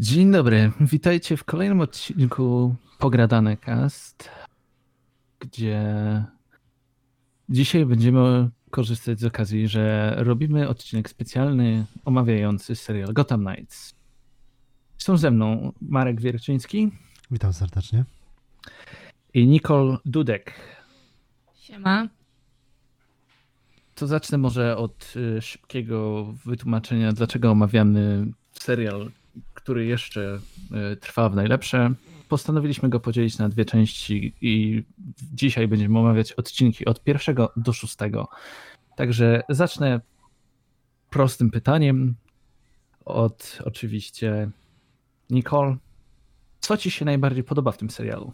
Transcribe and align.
Dzień 0.00 0.32
dobry, 0.32 0.72
witajcie 0.80 1.36
w 1.36 1.44
kolejnym 1.44 1.80
odcinku 1.80 2.74
Pogradane 2.98 3.56
Cast, 3.56 4.30
gdzie 5.40 5.84
dzisiaj 7.48 7.86
będziemy 7.86 8.50
korzystać 8.70 9.20
z 9.20 9.24
okazji, 9.24 9.68
że 9.68 10.14
robimy 10.18 10.68
odcinek 10.68 11.10
specjalny 11.10 11.86
omawiający 12.04 12.76
serial 12.76 13.12
Gotham 13.12 13.44
Knights. 13.46 13.94
Są 14.98 15.16
ze 15.16 15.30
mną 15.30 15.72
Marek 15.80 16.20
Wierczyński 16.20 16.90
Witam 17.30 17.52
serdecznie. 17.52 18.04
i 19.34 19.46
Nicole 19.46 19.98
Dudek. 20.04 20.54
Siema. 21.54 22.08
To 23.94 24.06
zacznę 24.06 24.38
może 24.38 24.76
od 24.76 25.14
y, 25.16 25.42
szybkiego 25.42 26.24
wytłumaczenia, 26.44 27.12
dlaczego 27.12 27.50
omawiamy 27.50 28.26
serial, 28.52 29.10
który 29.58 29.86
jeszcze 29.86 30.38
y, 30.92 30.96
trwa 30.96 31.28
w 31.28 31.36
najlepsze. 31.36 31.94
Postanowiliśmy 32.28 32.88
go 32.88 33.00
podzielić 33.00 33.38
na 33.38 33.48
dwie 33.48 33.64
części 33.64 34.34
i 34.40 34.82
dzisiaj 35.32 35.68
będziemy 35.68 35.98
omawiać 35.98 36.32
odcinki 36.32 36.84
od 36.84 37.04
pierwszego 37.04 37.52
do 37.56 37.72
szóstego. 37.72 38.28
Także 38.96 39.42
zacznę 39.48 40.00
prostym 41.10 41.50
pytaniem 41.50 42.14
od 43.04 43.58
oczywiście 43.64 44.50
Nicole. 45.30 45.76
Co 46.60 46.76
ci 46.76 46.90
się 46.90 47.04
najbardziej 47.04 47.44
podoba 47.44 47.72
w 47.72 47.78
tym 47.78 47.90
serialu? 47.90 48.32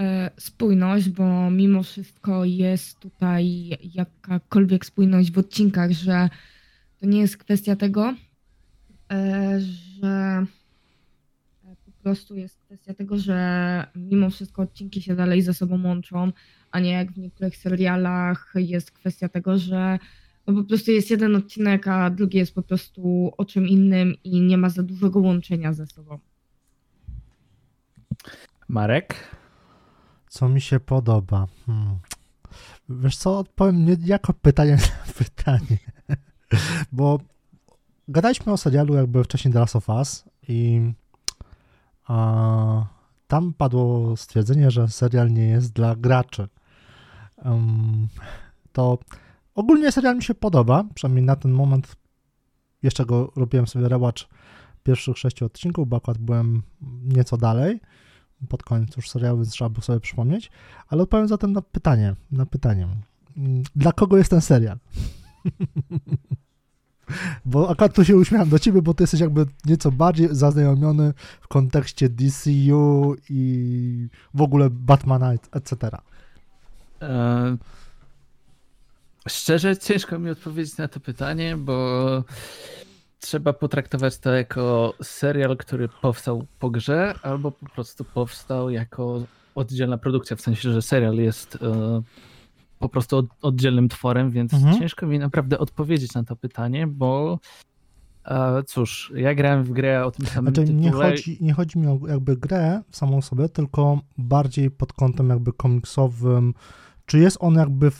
E, 0.00 0.30
Spójność, 0.36 1.08
bo 1.08 1.50
mimo 1.50 1.82
wszystko 1.82 2.44
jest 2.44 3.00
tutaj 3.00 3.70
jakakolwiek 3.94 4.86
spójność 4.86 5.32
w 5.32 5.38
odcinkach, 5.38 5.90
że 5.90 6.28
to 7.00 7.06
nie 7.06 7.20
jest 7.20 7.36
kwestia 7.36 7.76
tego, 7.76 8.02
e, 8.08 8.14
że 9.10 10.46
e, 11.64 11.76
po 11.84 11.92
prostu 12.02 12.36
jest 12.36 12.60
kwestia 12.60 12.94
tego, 12.94 13.18
że 13.18 13.86
mimo 13.94 14.30
wszystko 14.30 14.62
odcinki 14.62 15.02
się 15.02 15.16
dalej 15.16 15.42
ze 15.42 15.54
sobą 15.54 15.82
łączą, 15.84 16.32
a 16.70 16.80
nie 16.80 16.92
jak 16.92 17.12
w 17.12 17.18
niektórych 17.18 17.56
serialach 17.56 18.52
jest 18.56 18.90
kwestia 18.90 19.28
tego, 19.28 19.58
że 19.58 19.98
no 20.46 20.54
po 20.54 20.64
prostu 20.64 20.90
jest 20.90 21.10
jeden 21.10 21.36
odcinek, 21.36 21.88
a 21.88 22.10
drugi 22.10 22.38
jest 22.38 22.54
po 22.54 22.62
prostu 22.62 23.32
o 23.36 23.44
czym 23.44 23.68
innym 23.68 24.14
i 24.24 24.40
nie 24.40 24.58
ma 24.58 24.68
za 24.68 24.82
dużego 24.82 25.20
łączenia 25.20 25.72
ze 25.72 25.86
sobą. 25.86 26.18
Marek? 28.68 29.14
Co 30.28 30.48
mi 30.48 30.60
się 30.60 30.80
podoba? 30.80 31.46
Hmm. 31.66 31.98
Wiesz 32.88 33.16
co, 33.16 33.38
odpowiem 33.38 33.84
nie 33.84 33.96
jako 34.04 34.32
pytanie 34.32 34.72
na 34.72 35.12
pytanie. 35.24 35.78
Bo 36.92 37.20
gadaliśmy 38.08 38.52
o 38.52 38.56
serialu 38.56 38.94
jakby 38.94 39.24
wcześniej 39.24 39.54
The 39.54 39.60
Last 39.60 39.76
of 39.76 39.88
Us 39.88 40.24
i 40.48 40.92
a, 42.06 42.86
tam 43.26 43.52
padło 43.52 44.16
stwierdzenie, 44.16 44.70
że 44.70 44.88
serial 44.88 45.32
nie 45.32 45.46
jest 45.48 45.72
dla 45.72 45.96
graczy. 45.96 46.48
Um, 47.44 48.08
to 48.72 48.98
ogólnie 49.54 49.92
serial 49.92 50.16
mi 50.16 50.22
się 50.22 50.34
podoba, 50.34 50.84
przynajmniej 50.94 51.24
na 51.24 51.36
ten 51.36 51.52
moment 51.52 51.96
jeszcze 52.82 53.06
go 53.06 53.32
robiłem 53.36 53.66
sobie 53.66 53.88
rewatch 53.88 54.24
pierwszych 54.82 55.18
sześciu 55.18 55.44
odcinków, 55.46 55.88
bo 55.88 55.96
akurat 55.96 56.18
byłem 56.18 56.62
nieco 57.02 57.36
dalej 57.36 57.80
pod 58.48 58.62
koniec 58.62 58.96
już 58.96 59.10
serialu, 59.10 59.36
więc 59.36 59.50
trzeba 59.50 59.68
było 59.68 59.82
sobie 59.82 60.00
przypomnieć, 60.00 60.50
ale 60.88 61.02
odpowiem 61.02 61.28
zatem 61.28 61.52
na 61.52 61.62
pytanie, 61.62 62.16
na 62.30 62.46
pytanie. 62.46 62.88
Dla 63.76 63.92
kogo 63.92 64.16
jest 64.16 64.30
ten 64.30 64.40
serial? 64.40 64.78
bo 67.44 67.70
akurat 67.70 67.94
tu 67.94 68.04
się 68.04 68.16
uśmiecham 68.16 68.48
do 68.48 68.58
ciebie, 68.58 68.82
bo 68.82 68.94
ty 68.94 69.02
jesteś 69.02 69.20
jakby 69.20 69.46
nieco 69.64 69.92
bardziej 69.92 70.28
zaznajomiony 70.30 71.14
w 71.40 71.48
kontekście 71.48 72.08
DCU 72.08 73.16
i 73.30 74.08
w 74.34 74.42
ogóle 74.42 74.70
Batmana, 74.70 75.32
etc. 75.52 75.90
E, 77.02 77.56
Szczerze, 79.28 79.76
ciężko 79.76 80.18
mi 80.18 80.30
odpowiedzieć 80.30 80.76
na 80.76 80.88
to 80.88 81.00
pytanie, 81.00 81.56
bo 81.56 82.24
trzeba 83.20 83.52
potraktować 83.52 84.18
to 84.18 84.32
jako 84.32 84.94
serial, 85.02 85.56
który 85.56 85.88
powstał 85.88 86.46
po 86.58 86.70
grze, 86.70 87.14
albo 87.22 87.50
po 87.50 87.66
prostu 87.66 88.04
powstał 88.04 88.70
jako 88.70 89.22
oddzielna 89.54 89.98
produkcja, 89.98 90.36
w 90.36 90.40
sensie, 90.40 90.72
że 90.72 90.82
serial 90.82 91.14
jest 91.14 91.58
e, 91.62 92.02
po 92.78 92.88
prostu 92.88 93.16
od, 93.16 93.26
oddzielnym 93.42 93.88
tworem, 93.88 94.30
więc 94.30 94.54
Mhm. 94.54 94.78
ciężko 94.78 95.06
mi 95.06 95.18
naprawdę 95.18 95.58
odpowiedzieć 95.58 96.14
na 96.14 96.24
to 96.24 96.36
pytanie, 96.36 96.86
bo 96.86 97.38
e, 98.24 98.62
cóż, 98.62 99.12
ja 99.16 99.34
grałem 99.34 99.64
w 99.64 99.70
grę 99.72 100.04
o 100.06 100.10
tym 100.10 100.26
samym 100.26 100.54
Znaczy 100.54 100.74
nie 100.74 100.84
tytule. 100.90 101.10
chodzi, 101.10 101.38
nie 101.40 101.52
chodzi 101.52 101.78
mi 101.78 101.86
o 101.86 101.98
jakby 102.08 102.36
grę 102.36 102.82
samą 102.90 103.22
sobie, 103.22 103.48
tylko 103.48 104.00
bardziej 104.18 104.70
pod 104.70 104.92
kątem 104.92 105.28
jakby 105.30 105.52
komiksowym. 105.52 106.54
Czy 107.06 107.18
jest 107.18 107.36
on 107.40 107.54
jakby 107.54 107.90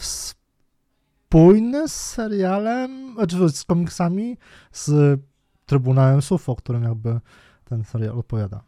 spójny 1.29 1.89
z 1.89 1.93
serialem, 1.95 3.15
znaczy 3.15 3.49
z 3.49 3.65
komiksami, 3.65 4.37
z 4.73 5.21
Trybunałem 5.67 6.23
Sów, 6.23 6.49
o 6.49 6.57
którym 6.57 6.83
jakby 6.83 7.21
ten 7.65 7.85
serial 7.85 8.19
opowiada? 8.19 8.63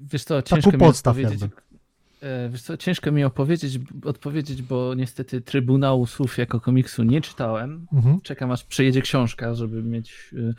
Wiesz 0.00 0.24
u 0.30 0.42
ciężko 0.42 0.70
mi 0.72 0.78
podstaw 0.78 1.16
odpowiedzieć. 1.16 1.40
jakby. 1.42 1.56
E, 2.20 2.48
Wiesz 2.48 2.62
co, 2.62 2.76
ciężko 2.76 3.12
mi 3.12 3.24
opowiedzieć, 3.24 3.78
odpowiedzieć, 4.04 4.62
bo 4.62 4.94
niestety 4.94 5.40
Trybunału 5.40 6.06
Słów 6.06 6.38
jako 6.38 6.60
komiksu 6.60 7.02
nie 7.02 7.20
czytałem. 7.20 7.86
Mhm. 7.92 8.20
Czekam 8.20 8.50
aż 8.50 8.64
przyjedzie 8.64 9.02
książka, 9.02 9.54
żeby 9.54 9.82
mieć 9.82 10.34
e, 10.34 10.54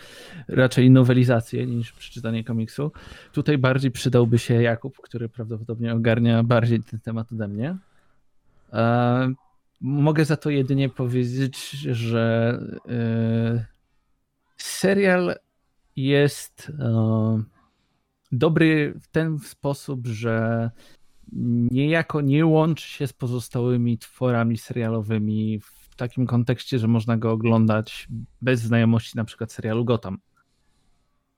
raczej 0.56 0.92
nowelizację 0.92 1.66
niż 1.66 1.92
przeczytanie 1.92 2.44
komiksu. 2.44 2.92
Tutaj 3.34 3.58
bardziej 3.58 3.92
przydałby 3.92 4.40
się 4.40 4.62
Jakub, 4.62 4.98
który 5.02 5.30
prawdopodobnie 5.30 5.94
ogarnia 5.94 6.44
bardziej 6.44 6.84
ten 6.84 7.00
temat 7.00 7.32
ode 7.32 7.48
mnie. 7.48 7.78
E, 8.74 9.34
Mogę 9.82 10.26
za 10.26 10.38
to 10.38 10.50
jedynie 10.50 10.90
powiedzieć, 10.90 11.70
że 11.92 12.60
serial 14.58 15.36
jest 15.96 16.72
dobry 18.32 18.94
w 19.02 19.08
ten 19.08 19.40
sposób, 19.40 20.08
że 20.08 20.70
niejako 21.72 22.22
nie 22.22 22.46
łączy 22.46 22.90
się 22.90 23.08
z 23.08 23.14
pozostałymi 23.14 23.98
tworami 23.98 24.58
serialowymi 24.58 25.60
w 25.60 25.96
takim 25.96 26.26
kontekście, 26.26 26.80
że 26.80 26.88
można 26.88 27.18
go 27.18 27.32
oglądać 27.32 28.08
bez 28.42 28.62
znajomości 28.62 29.18
na 29.18 29.24
przykład 29.26 29.52
serialu 29.52 29.86
Gotham. 29.86 30.18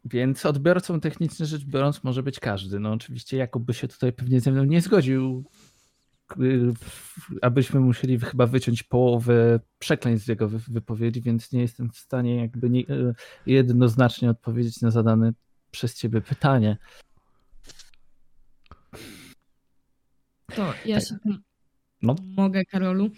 Więc 0.05 0.45
odbiorcą 0.45 0.99
technicznie 0.99 1.45
rzecz 1.45 1.65
biorąc 1.65 2.03
może 2.03 2.23
być 2.23 2.39
każdy. 2.39 2.79
No 2.79 2.91
oczywiście 2.91 3.37
Jakub 3.37 3.71
się 3.71 3.87
tutaj 3.87 4.13
pewnie 4.13 4.41
ze 4.41 4.51
mną 4.51 4.63
nie 4.63 4.81
zgodził, 4.81 5.45
abyśmy 7.41 7.79
musieli 7.79 8.19
chyba 8.19 8.47
wyciąć 8.47 8.83
połowę 8.83 9.59
przekleństw 9.79 10.25
z 10.25 10.29
jego 10.29 10.49
wy- 10.49 10.59
wypowiedzi, 10.67 11.21
więc 11.21 11.51
nie 11.51 11.61
jestem 11.61 11.89
w 11.89 11.97
stanie 11.97 12.35
jakby 12.35 12.69
nie, 12.69 12.81
y, 12.81 13.15
jednoznacznie 13.45 14.29
odpowiedzieć 14.29 14.81
na 14.81 14.91
zadane 14.91 15.31
przez 15.71 15.95
ciebie 15.95 16.21
pytanie. 16.21 16.77
To 20.55 20.73
ja 20.85 21.01
się 21.01 21.15
tu 21.23 21.29
No. 22.01 22.15
mogę, 22.37 22.65
Karolu. 22.65 23.09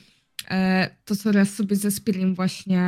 E, 0.50 0.90
To 1.06 1.16
co 1.16 1.32
raz 1.32 1.54
sobie 1.54 1.76
ze 1.76 1.92
Spirim 1.92 2.36
właśnie 2.36 2.82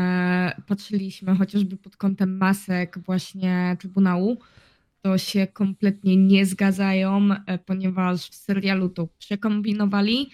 patrzyliśmy, 0.68 1.36
chociażby 1.36 1.78
pod 1.78 1.98
kątem 1.98 2.38
masek 2.38 3.00
właśnie 3.06 3.78
Trybunału, 3.80 4.38
to 5.02 5.18
się 5.18 5.48
kompletnie 5.48 6.18
nie 6.18 6.46
zgadzają, 6.46 7.30
e, 7.48 7.58
ponieważ 7.58 8.30
w 8.30 8.36
serialu 8.36 8.90
to 8.90 9.08
przekombinowali 9.20 10.30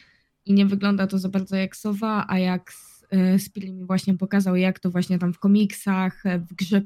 i 0.45 0.53
nie 0.53 0.65
wygląda 0.65 1.07
to 1.07 1.17
za 1.19 1.29
bardzo 1.29 1.55
jak 1.55 1.75
Sowa, 1.75 2.25
a 2.27 2.39
jak 2.39 2.71
e, 3.11 3.39
Spirim 3.39 3.77
mi 3.77 3.85
właśnie 3.85 4.13
pokazał, 4.17 4.55
jak 4.55 4.79
to 4.79 4.91
właśnie 4.91 5.19
tam 5.19 5.33
w 5.33 5.39
komiksach, 5.39 6.23
w 6.49 6.53
grze 6.53 6.81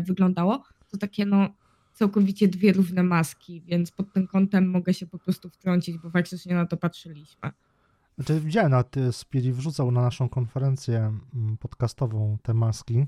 wyglądało, 0.00 0.64
to 0.90 0.96
takie 0.98 1.26
no 1.26 1.48
całkowicie 1.98 2.48
dwie 2.48 2.72
równe 2.72 3.02
maski, 3.02 3.60
więc 3.60 3.90
pod 3.90 4.12
tym 4.12 4.26
kątem 4.26 4.70
mogę 4.70 4.94
się 4.94 5.06
po 5.06 5.18
prostu 5.18 5.50
wtrącić, 5.50 5.98
bo 5.98 6.10
faktycznie 6.10 6.54
na 6.54 6.66
to 6.66 6.76
patrzyliśmy. 6.76 7.50
Znaczy 8.14 8.40
widziałem, 8.40 8.70
na 8.70 8.84
Spiri 9.12 9.52
wrzucał 9.52 9.90
na 9.90 10.02
naszą 10.02 10.28
konferencję 10.28 10.98
mm, 11.34 11.56
podcastową 11.56 12.38
te 12.42 12.54
maski, 12.54 13.06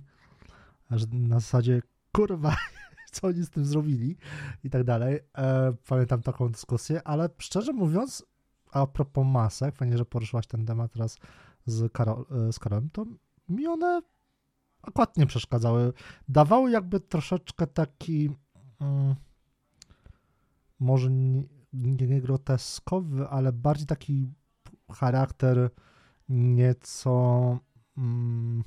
że 0.91 1.07
na 1.13 1.41
zasadzie 1.41 1.83
kurwa, 2.13 2.57
co 3.13 3.27
oni 3.27 3.43
z 3.43 3.51
tym 3.51 3.65
zrobili 3.65 4.17
i 4.65 4.71
tak 4.71 4.85
dalej. 4.85 5.19
E, 5.39 5.73
pamiętam 5.89 6.23
taką 6.23 6.49
dyskusję, 6.49 7.03
ale 7.05 7.29
szczerze 7.39 7.73
mówiąc, 7.73 8.27
a 8.73 8.87
propos 8.87 9.27
masek, 9.27 9.77
fajnie, 9.77 9.99
że 9.99 10.05
poruszyłaś 10.05 10.47
ten 10.47 10.67
temat 10.67 10.93
teraz 10.93 11.19
z, 11.67 11.93
Karol, 11.93 12.25
e, 12.49 12.53
z 12.53 12.59
Karolem, 12.59 12.91
to 12.91 13.07
mi 13.49 13.67
one 13.67 14.01
akurat 14.83 15.17
nie 15.17 15.27
przeszkadzały. 15.27 15.93
Dawały 16.29 16.71
jakby 16.71 17.01
troszeczkę 17.01 17.67
taki 17.67 18.31
mm, 18.81 19.15
może 20.81 21.11
nie, 21.11 21.43
nie 21.73 22.21
groteskowy, 22.21 23.29
ale 23.29 23.53
bardziej 23.53 23.87
taki 23.87 24.33
charakter 24.93 25.71
nieco 26.29 27.59
mm, 27.97 28.65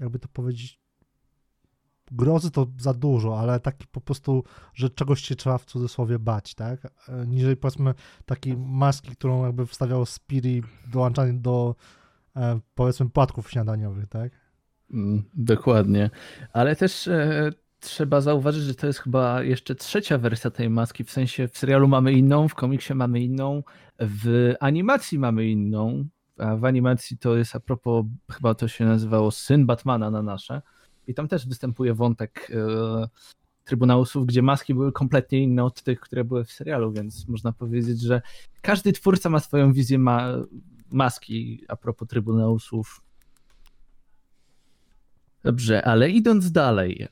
jakby 0.00 0.18
to 0.18 0.28
powiedzieć 0.28 0.82
grozy 2.10 2.50
to 2.50 2.66
za 2.78 2.94
dużo, 2.94 3.40
ale 3.40 3.60
taki 3.60 3.86
po 3.86 4.00
prostu, 4.00 4.44
że 4.74 4.90
czegoś 4.90 5.22
się 5.22 5.36
trzeba 5.36 5.58
w 5.58 5.64
cudzysłowie 5.64 6.18
bać, 6.18 6.54
tak? 6.54 6.88
Niżej 7.26 7.56
powiedzmy 7.56 7.94
takiej 8.26 8.56
maski, 8.56 9.10
którą 9.10 9.44
jakby 9.44 9.66
wstawiał 9.66 10.06
Spiri 10.06 10.62
dołączany 10.86 11.40
do 11.40 11.74
e, 12.36 12.60
powiedzmy 12.74 13.10
płatków 13.10 13.50
śniadaniowych, 13.50 14.06
tak? 14.06 14.41
Mm, 14.92 15.22
dokładnie. 15.34 16.10
Ale 16.52 16.76
też 16.76 17.08
e, 17.08 17.50
trzeba 17.80 18.20
zauważyć, 18.20 18.62
że 18.62 18.74
to 18.74 18.86
jest 18.86 18.98
chyba 18.98 19.42
jeszcze 19.42 19.74
trzecia 19.74 20.18
wersja 20.18 20.50
tej 20.50 20.70
maski. 20.70 21.04
W 21.04 21.10
sensie 21.10 21.48
w 21.48 21.58
serialu 21.58 21.88
mamy 21.88 22.12
inną, 22.12 22.48
w 22.48 22.54
komiksie 22.54 22.94
mamy 22.94 23.20
inną, 23.20 23.62
w 24.00 24.54
animacji 24.60 25.18
mamy 25.18 25.48
inną. 25.48 26.04
A 26.38 26.56
w 26.56 26.64
animacji 26.64 27.18
to 27.18 27.36
jest 27.36 27.56
a 27.56 27.60
propos, 27.60 28.04
chyba 28.30 28.54
to 28.54 28.68
się 28.68 28.84
nazywało 28.84 29.30
Syn 29.30 29.66
Batmana 29.66 30.10
na 30.10 30.22
nasze. 30.22 30.62
I 31.06 31.14
tam 31.14 31.28
też 31.28 31.48
występuje 31.48 31.94
wątek 31.94 32.52
e, 32.54 33.08
Trybunałów, 33.64 34.26
gdzie 34.26 34.42
maski 34.42 34.74
były 34.74 34.92
kompletnie 34.92 35.42
inne 35.42 35.64
od 35.64 35.82
tych, 35.82 36.00
które 36.00 36.24
były 36.24 36.44
w 36.44 36.52
serialu, 36.52 36.92
więc 36.92 37.28
można 37.28 37.52
powiedzieć, 37.52 38.00
że 38.00 38.22
każdy 38.62 38.92
twórca 38.92 39.30
ma 39.30 39.40
swoją 39.40 39.72
wizję 39.72 39.98
ma 39.98 40.28
maski 40.90 41.64
a 41.68 41.76
propos 41.76 42.08
Trybunałów. 42.08 43.02
Dobrze, 45.44 45.84
ale 45.84 46.10
idąc 46.10 46.52
dalej, 46.52 47.08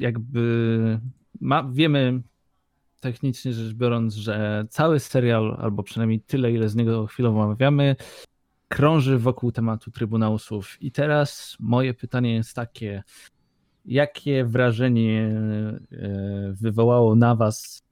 jakby 0.00 1.00
ma, 1.40 1.70
wiemy 1.72 2.22
technicznie 3.00 3.52
rzecz 3.52 3.74
biorąc, 3.74 4.14
że 4.14 4.64
cały 4.70 5.00
serial, 5.00 5.56
albo 5.60 5.82
przynajmniej 5.82 6.20
tyle, 6.20 6.52
ile 6.52 6.68
z 6.68 6.74
niego 6.74 7.06
chwilowo 7.06 7.42
omawiamy, 7.42 7.96
krąży 8.68 9.18
wokół 9.18 9.52
tematu 9.52 9.90
Trybunału 9.90 10.38
Słów. 10.38 10.82
I 10.82 10.92
teraz 10.92 11.56
moje 11.60 11.94
pytanie 11.94 12.34
jest 12.34 12.54
takie, 12.54 13.02
jakie 13.84 14.44
wrażenie 14.44 15.26
e, 15.92 16.52
wywołało 16.52 17.14
na 17.14 17.34
was 17.34 17.82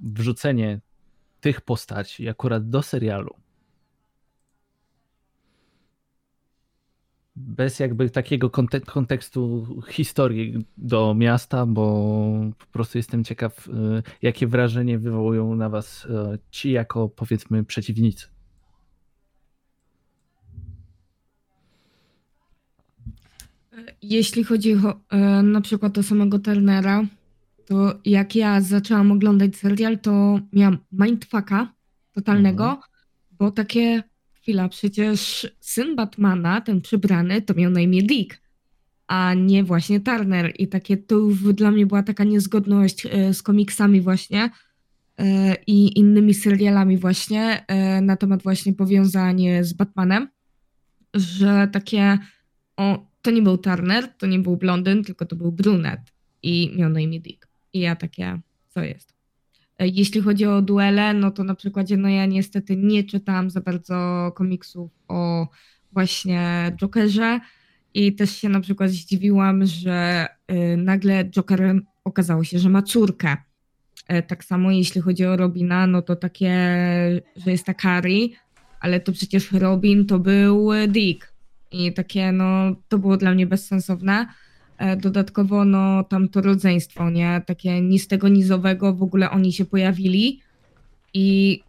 wrzucenie 0.00 0.80
tych 1.40 1.60
postaci 1.60 2.28
akurat 2.28 2.68
do 2.68 2.82
serialu? 2.82 3.43
Bez 7.36 7.80
jakby 7.80 8.10
takiego 8.10 8.50
kontekstu 8.86 9.66
historii 9.88 10.64
do 10.76 11.14
miasta, 11.14 11.66
bo 11.66 11.84
po 12.58 12.66
prostu 12.66 12.98
jestem 12.98 13.24
ciekaw, 13.24 13.68
e, 13.68 14.02
jakie 14.22 14.46
wrażenie 14.46 14.98
wywołują 14.98 15.54
na 15.54 15.68
was 15.68 16.06
e, 16.10 16.38
ci 16.50 16.70
jako 16.70 17.08
powiedzmy 17.08 17.64
przeciwnicy. 17.64 18.26
Jeśli 24.02 24.44
chodzi 24.44 24.74
o, 24.74 25.00
e, 25.10 25.42
na 25.42 25.60
przykład 25.60 25.98
o 25.98 26.02
samego 26.02 26.38
Turnera, 26.38 27.04
to 27.66 27.98
jak 28.04 28.36
ja 28.36 28.60
zaczęłam 28.60 29.12
oglądać 29.12 29.56
serial, 29.56 29.98
to 29.98 30.38
miałam 30.52 30.78
mindfucka 30.92 31.72
totalnego, 32.12 32.64
mhm. 32.64 32.82
bo 33.32 33.50
takie 33.50 34.02
chwila, 34.44 34.68
przecież 34.68 35.48
syn 35.60 35.96
Batmana, 35.96 36.60
ten 36.60 36.80
przybrany, 36.80 37.42
to 37.42 37.54
miał 37.54 37.70
na 37.70 37.80
imię 37.80 38.02
Dick, 38.02 38.40
a 39.06 39.34
nie 39.34 39.64
właśnie 39.64 40.00
Turner. 40.00 40.52
I 40.58 40.68
takie 40.68 40.96
to 40.96 41.20
dla 41.54 41.70
mnie 41.70 41.86
była 41.86 42.02
taka 42.02 42.24
niezgodność 42.24 43.06
e, 43.06 43.34
z 43.34 43.42
komiksami 43.42 44.00
właśnie 44.00 44.50
e, 45.18 45.56
i 45.66 45.98
innymi 45.98 46.34
serialami 46.34 46.96
właśnie 46.98 47.64
na 48.02 48.16
temat 48.16 48.42
właśnie 48.42 48.72
powiązania 48.72 49.64
z 49.64 49.72
Batmanem, 49.72 50.28
że 51.14 51.68
takie 51.72 52.18
o, 52.76 53.06
to 53.22 53.30
nie 53.30 53.42
był 53.42 53.58
Turner, 53.58 54.08
to 54.08 54.26
nie 54.26 54.38
był 54.38 54.56
blondyn, 54.56 55.04
tylko 55.04 55.26
to 55.26 55.36
był 55.36 55.52
brunet 55.52 56.00
i 56.42 56.72
miał 56.76 56.90
na 56.90 57.00
imię 57.00 57.20
Dick. 57.20 57.48
I 57.72 57.80
ja 57.80 57.96
takie, 57.96 58.40
co 58.68 58.82
jest? 58.82 59.13
E, 59.78 59.88
jeśli 59.88 60.20
chodzi 60.20 60.46
o 60.46 60.62
duele, 60.62 61.14
no 61.14 61.30
to 61.30 61.44
na 61.44 61.54
przykładzie, 61.54 61.96
no 61.96 62.08
ja 62.08 62.26
niestety 62.26 62.76
nie 62.76 63.04
czytałam 63.04 63.50
za 63.50 63.60
bardzo 63.60 64.32
komiksów 64.34 64.90
o 65.08 65.48
właśnie 65.92 66.72
Jokerze 66.76 67.40
i 67.94 68.14
też 68.14 68.36
się 68.36 68.48
na 68.48 68.60
przykład 68.60 68.90
zdziwiłam, 68.90 69.66
że 69.66 70.26
y, 70.52 70.76
nagle 70.76 71.24
Joker 71.24 71.80
okazało 72.04 72.44
się, 72.44 72.58
że 72.58 72.70
ma 72.70 72.82
córkę. 72.82 73.36
Y, 74.12 74.22
tak 74.22 74.44
samo 74.44 74.70
jeśli 74.70 75.00
chodzi 75.00 75.24
o 75.24 75.36
Robina, 75.36 75.86
no 75.86 76.02
to 76.02 76.16
takie, 76.16 76.50
że 77.36 77.50
jest 77.50 77.66
ta 77.66 77.74
Carrie, 77.74 78.28
ale 78.80 79.00
to 79.00 79.12
przecież 79.12 79.52
Robin 79.52 80.06
to 80.06 80.18
był 80.18 80.70
Dick 80.88 81.34
i 81.70 81.92
takie, 81.92 82.32
no, 82.32 82.76
to 82.88 82.98
było 82.98 83.16
dla 83.16 83.34
mnie 83.34 83.46
bezsensowne. 83.46 84.26
E, 84.78 84.96
dodatkowo, 84.96 85.64
no, 85.64 86.04
tam 86.04 86.28
to 86.28 86.40
rodzeństwo, 86.40 87.10
nie? 87.10 87.42
Takie 87.46 87.80
ni 87.80 87.98
z 87.98 88.08
tego 88.08 88.28
nizowego 88.28 88.94
w 88.94 89.02
ogóle 89.02 89.30
oni 89.30 89.52
się 89.52 89.64
pojawili 89.64 90.40
i 91.14 91.60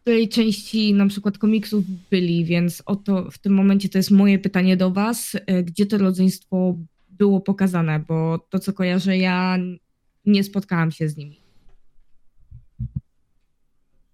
w 0.00 0.04
tej 0.04 0.28
części 0.28 0.94
na 0.94 1.06
przykład 1.06 1.38
komiksów 1.38 1.84
byli, 2.10 2.44
więc 2.44 2.82
oto 2.86 3.30
w 3.30 3.38
tym 3.38 3.54
momencie 3.54 3.88
to 3.88 3.98
jest 3.98 4.10
moje 4.10 4.38
pytanie 4.38 4.76
do 4.76 4.90
was, 4.90 5.36
e, 5.46 5.62
gdzie 5.62 5.86
to 5.86 5.98
rodzeństwo 5.98 6.74
było 7.10 7.40
pokazane, 7.40 7.98
bo 8.08 8.38
to, 8.50 8.58
co 8.58 8.72
kojarzę, 8.72 9.18
ja 9.18 9.58
nie 10.26 10.44
spotkałam 10.44 10.90
się 10.90 11.08
z 11.08 11.16
nimi. 11.16 11.40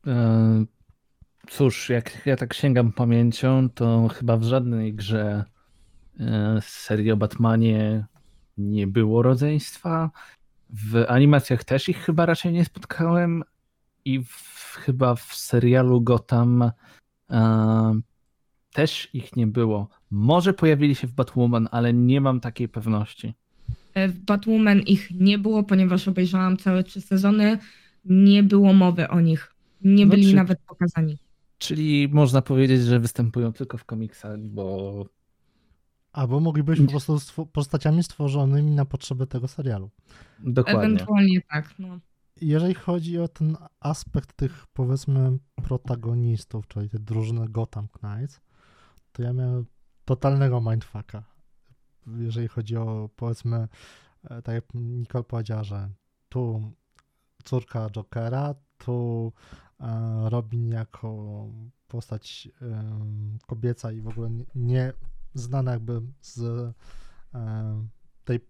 E, 0.07 0.65
Cóż, 1.49 1.89
jak 1.89 2.27
ja 2.27 2.37
tak 2.37 2.55
sięgam 2.55 2.93
pamięcią, 2.93 3.69
to 3.71 4.09
chyba 4.09 4.37
w 4.37 4.43
żadnej 4.43 4.95
grze 4.95 5.45
serii 6.61 7.11
o 7.11 7.17
Batmanie 7.17 8.07
nie 8.59 8.87
było 8.87 9.23
rodzeństwa. 9.23 10.11
W 10.71 11.05
animacjach 11.09 11.65
też 11.65 11.89
ich 11.89 11.99
chyba 11.99 12.27
raczej 12.27 12.53
nie 12.53 12.65
spotkałem 12.65 13.45
i 14.05 14.21
w, 14.25 14.77
chyba 14.85 15.15
w 15.15 15.35
serialu 15.35 16.01
Gotham 16.01 16.71
e, 17.31 18.01
też 18.73 19.09
ich 19.13 19.37
nie 19.37 19.47
było. 19.47 19.89
Może 20.11 20.55
pojawili 20.55 20.95
się 20.95 21.07
w 21.07 21.13
Batwoman, 21.13 21.69
ale 21.71 21.95
nie 21.95 22.21
mam 22.21 22.41
takiej 22.41 22.69
pewności. 22.69 23.35
E, 23.95 24.09
w 24.09 24.21
Batwoman 24.21 24.81
ich 24.81 25.11
nie 25.11 25.39
było, 25.39 25.63
ponieważ 25.63 26.09
obejrzałam 26.09 26.57
całe 26.57 26.85
trzy 26.85 27.01
sezony. 27.01 27.59
Nie 28.05 28.43
było 28.43 28.73
mowy 28.73 29.09
o 29.09 29.21
nich. 29.21 29.55
Nie 29.85 30.07
no 30.07 30.11
byli 30.11 30.31
czy... 30.31 30.35
nawet 30.35 30.61
pokazani. 30.61 31.19
Czyli 31.59 32.09
można 32.09 32.43
powiedzieć, 32.43 32.83
że 32.83 33.01
występują 33.01 33.53
tylko 33.53 33.79
w 33.79 33.85
komiksach, 33.85 34.41
bo. 34.41 35.07
Albo 36.15 36.41
moglibyśmy 36.41 36.85
po 36.87 36.91
prostu 36.91 37.17
stw- 37.17 37.47
postaciami 37.47 38.03
stworzonymi 38.03 38.71
na 38.71 38.85
potrzeby 38.85 39.27
tego 39.27 39.49
serialu. 39.49 39.91
Dokładnie. 40.39 40.83
Ewentualnie 40.83 41.41
tak, 41.41 41.75
no. 41.79 42.01
Jeżeli 42.41 42.75
chodzi 42.75 43.19
o 43.19 43.29
ten 43.29 43.57
aspekt 43.81 44.37
tych, 44.37 44.67
powiedzmy, 44.73 45.39
protagonistów, 45.63 46.69
czyli 46.69 46.89
tej 46.89 47.01
drużyny 47.01 47.49
Gotham 47.49 47.89
Knights, 47.89 48.41
to 49.13 49.23
ja 49.23 49.33
miałem 49.33 49.67
totalnego 50.05 50.61
mindfucka. 50.61 51.23
Jeżeli 52.19 52.49
chodzi 52.49 52.77
o, 52.77 53.11
powiedzmy, 53.17 53.69
e, 54.25 54.43
tak 54.43 54.55
jak 54.55 54.65
Nicole 54.75 55.25
powiedziała, 55.25 55.65
że 55.65 55.91
tu 56.29 56.73
córka 57.45 57.91
Jokera, 57.91 58.55
tu 58.79 59.33
Robin 60.25 60.71
jako 60.71 61.47
postać 61.89 62.49
kobieca 63.47 63.93
i 63.93 64.01
w 64.01 64.09
ogóle 64.09 64.31
nie 64.55 64.93
znana 65.35 65.73
jakby 65.73 66.01
z 66.21 66.75
tej 68.25 68.41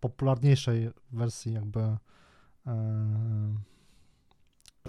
popularniejszej 0.00 0.90
wersji 1.12 1.52
jakby 1.52 1.96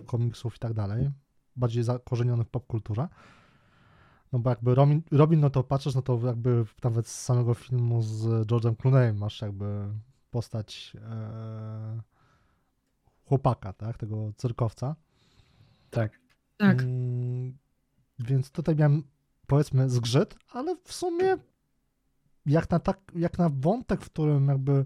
komiksów 0.06 0.56
i 0.56 0.60
tak 0.60 0.74
dalej, 0.74 1.12
bardziej 1.56 1.84
zakorzeniony 1.84 2.44
w 2.44 2.50
popkulturze. 2.50 3.08
No 4.32 4.40
bo 4.40 4.50
jakby 4.50 4.76
Robin, 4.76 5.02
Robin, 5.12 5.40
no 5.40 5.50
to 5.50 5.64
patrzysz, 5.64 5.96
no 5.96 6.02
to 6.02 6.20
jakby 6.24 6.66
nawet 6.84 7.08
z 7.08 7.24
samego 7.24 7.54
filmu 7.54 8.02
z 8.02 8.48
George'em 8.48 8.76
Clooneyem 8.76 9.18
masz 9.18 9.42
jakby 9.42 9.88
postać 10.32 10.94
e, 11.02 12.02
chłopaka, 13.26 13.74
tak, 13.74 13.98
tego 13.98 14.34
cyrkowca. 14.38 14.96
Tak. 15.90 16.20
Tak. 16.58 16.82
Mm, 16.82 17.58
więc 18.20 18.52
tutaj 18.52 18.76
miałem 18.76 19.04
powiedzmy 19.48 19.90
zgrzyt, 19.90 20.36
ale 20.52 20.76
w 20.84 20.94
sumie 20.94 21.38
jak 22.46 22.70
na, 22.70 22.80
tak, 22.80 23.00
jak 23.16 23.38
na 23.38 23.50
wątek, 23.50 24.02
w 24.02 24.10
którym 24.10 24.48
jakby 24.48 24.86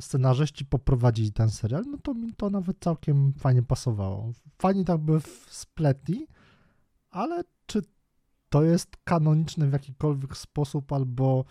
scenarzyści 0.00 0.64
poprowadzili 0.64 1.32
ten 1.32 1.50
serial, 1.50 1.84
no 1.90 1.98
to 2.02 2.14
mi 2.14 2.34
to 2.34 2.50
nawet 2.50 2.76
całkiem 2.80 3.32
fajnie 3.32 3.62
pasowało. 3.62 4.32
Fajnie 4.58 4.84
tak 4.84 4.98
by 4.98 5.20
spletli, 5.48 6.26
ale 7.10 7.44
czy 7.66 7.82
to 8.48 8.64
jest 8.64 8.96
kanoniczne 9.04 9.66
w 9.66 9.72
jakikolwiek 9.72 10.36
sposób 10.36 10.92
albo 10.92 11.44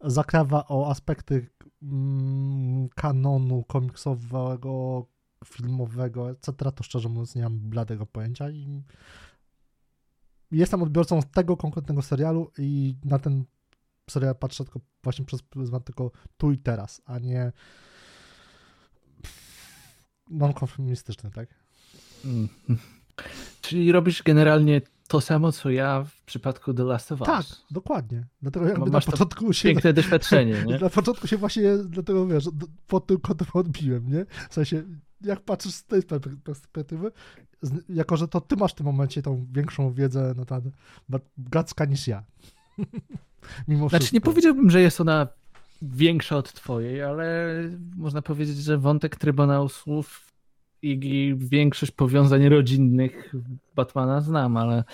zakrawa 0.00 0.64
o 0.68 0.90
aspekty 0.90 1.48
mm, 1.82 2.88
kanonu 2.88 3.64
komiksowego, 3.64 5.06
filmowego, 5.44 6.30
etc., 6.30 6.52
to 6.74 6.84
szczerze 6.84 7.08
mówiąc 7.08 7.34
nie 7.34 7.42
mam 7.42 7.58
bladego 7.58 8.06
pojęcia 8.06 8.50
i 8.50 8.82
jestem 10.50 10.82
odbiorcą 10.82 11.22
tego 11.22 11.56
konkretnego 11.56 12.02
serialu 12.02 12.52
i 12.58 12.96
na 13.04 13.18
ten 13.18 13.44
serial 14.10 14.36
patrzę 14.36 14.64
tylko 14.64 14.80
właśnie 15.02 15.24
przez 15.24 15.42
pryzmat 15.42 15.84
tylko 15.84 16.10
tu 16.36 16.52
i 16.52 16.58
teraz, 16.58 17.02
a 17.04 17.18
nie 17.18 17.52
non-konformistyczny, 20.30 21.30
tak? 21.30 21.48
Mm. 22.24 22.48
Czyli 23.60 23.92
robisz 23.92 24.22
generalnie 24.22 24.80
to 25.08 25.20
samo, 25.20 25.52
co 25.52 25.70
ja 25.70 26.04
w 26.04 26.22
przypadku 26.22 26.74
The 26.74 26.84
Last 26.84 27.12
of 27.12 27.20
Us. 27.20 27.26
Tak, 27.26 27.46
dokładnie. 27.70 28.26
Dlatego 28.42 28.68
jakby 28.68 28.90
na 28.90 29.00
początku 29.00 29.52
się... 29.52 29.68
Piękne 29.68 29.92
doświadczenie, 29.92 30.62
nie? 30.66 30.78
Na 30.78 30.90
początku 30.90 31.26
się 31.26 31.36
właśnie, 31.36 31.62
dlatego 31.78 32.26
wiesz, 32.26 32.48
pod 32.86 33.06
tym 33.06 33.20
kątem 33.20 33.48
odbiłem, 33.52 34.08
nie? 34.08 34.26
W 34.50 34.54
sensie, 34.54 34.82
jak 35.20 35.40
patrzysz 35.40 35.74
z 35.74 35.84
tej 35.84 36.02
perspek- 36.02 36.36
perspektywy, 36.36 37.12
jako 37.88 38.16
że 38.16 38.28
to 38.28 38.40
ty 38.40 38.56
masz 38.56 38.72
w 38.72 38.74
tym 38.74 38.86
momencie 38.86 39.22
tą 39.22 39.46
większą 39.52 39.92
wiedzę 39.92 40.34
na 40.36 40.44
ten 40.44 40.70
Gacka 41.38 41.84
niż 41.84 42.08
ja. 42.08 42.24
Mimo 43.68 43.88
Znaczy 43.88 44.02
wszystko. 44.02 44.16
nie 44.16 44.20
powiedziałbym, 44.20 44.70
że 44.70 44.80
jest 44.80 45.00
ona 45.00 45.28
większa 45.82 46.36
od 46.36 46.52
twojej, 46.52 47.02
ale 47.02 47.54
można 47.96 48.22
powiedzieć, 48.22 48.56
że 48.56 48.78
wątek 48.78 49.16
Trybunału 49.16 49.68
Słów 49.68 50.32
i 50.82 51.34
większość 51.38 51.92
powiązań 51.92 52.48
rodzinnych 52.48 53.34
Batmana 53.74 54.20
znam, 54.20 54.56
ale 54.56 54.84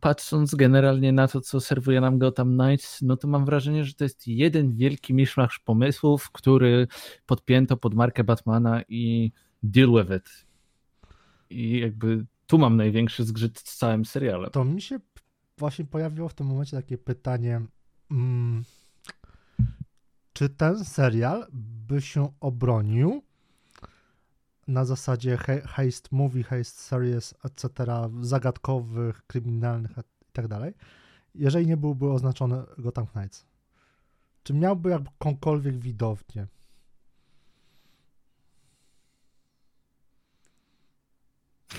patrząc 0.00 0.54
generalnie 0.54 1.12
na 1.12 1.28
to, 1.28 1.40
co 1.40 1.60
serwuje 1.60 2.00
nam 2.00 2.18
Gotham 2.18 2.58
Knights, 2.58 3.02
no 3.02 3.16
to 3.16 3.28
mam 3.28 3.44
wrażenie, 3.44 3.84
że 3.84 3.94
to 3.94 4.04
jest 4.04 4.28
jeden 4.28 4.76
wielki 4.76 5.14
miszmasz 5.14 5.58
pomysłów, 5.58 6.30
który 6.30 6.86
podpięto 7.26 7.76
pod 7.76 7.94
markę 7.94 8.24
Batmana 8.24 8.82
i 8.88 9.32
deal 9.62 9.88
with 9.92 10.10
it. 10.16 10.46
I 11.50 11.80
jakby 11.80 12.26
tu 12.46 12.58
mam 12.58 12.76
największy 12.76 13.24
zgrzyt 13.24 13.58
z 13.58 13.76
całym 13.76 14.04
serialem. 14.04 14.50
To 14.50 14.64
mi 14.64 14.82
się 14.82 15.00
właśnie 15.58 15.84
pojawiło 15.84 16.28
w 16.28 16.34
tym 16.34 16.46
momencie 16.46 16.76
takie 16.76 16.98
pytanie, 16.98 17.60
mm, 18.10 18.64
czy 20.32 20.48
ten 20.48 20.84
serial 20.84 21.46
by 21.88 22.00
się 22.00 22.32
obronił 22.40 23.22
na 24.68 24.84
zasadzie 24.84 25.36
he- 25.36 25.62
heist 25.66 26.12
movie, 26.12 26.42
heist 26.42 26.80
series, 26.80 27.34
etc., 27.44 27.84
zagadkowych, 28.20 29.26
kryminalnych 29.26 29.90
i 29.90 30.32
tak 30.32 30.46
jeżeli 31.34 31.66
nie 31.66 31.76
byłby 31.76 32.10
oznaczony 32.10 32.62
Gotham 32.78 33.06
Knights? 33.06 33.46
Czy 34.42 34.54
miałby 34.54 34.90
jakąkolwiek 34.90 35.78
widownię? 35.78 36.46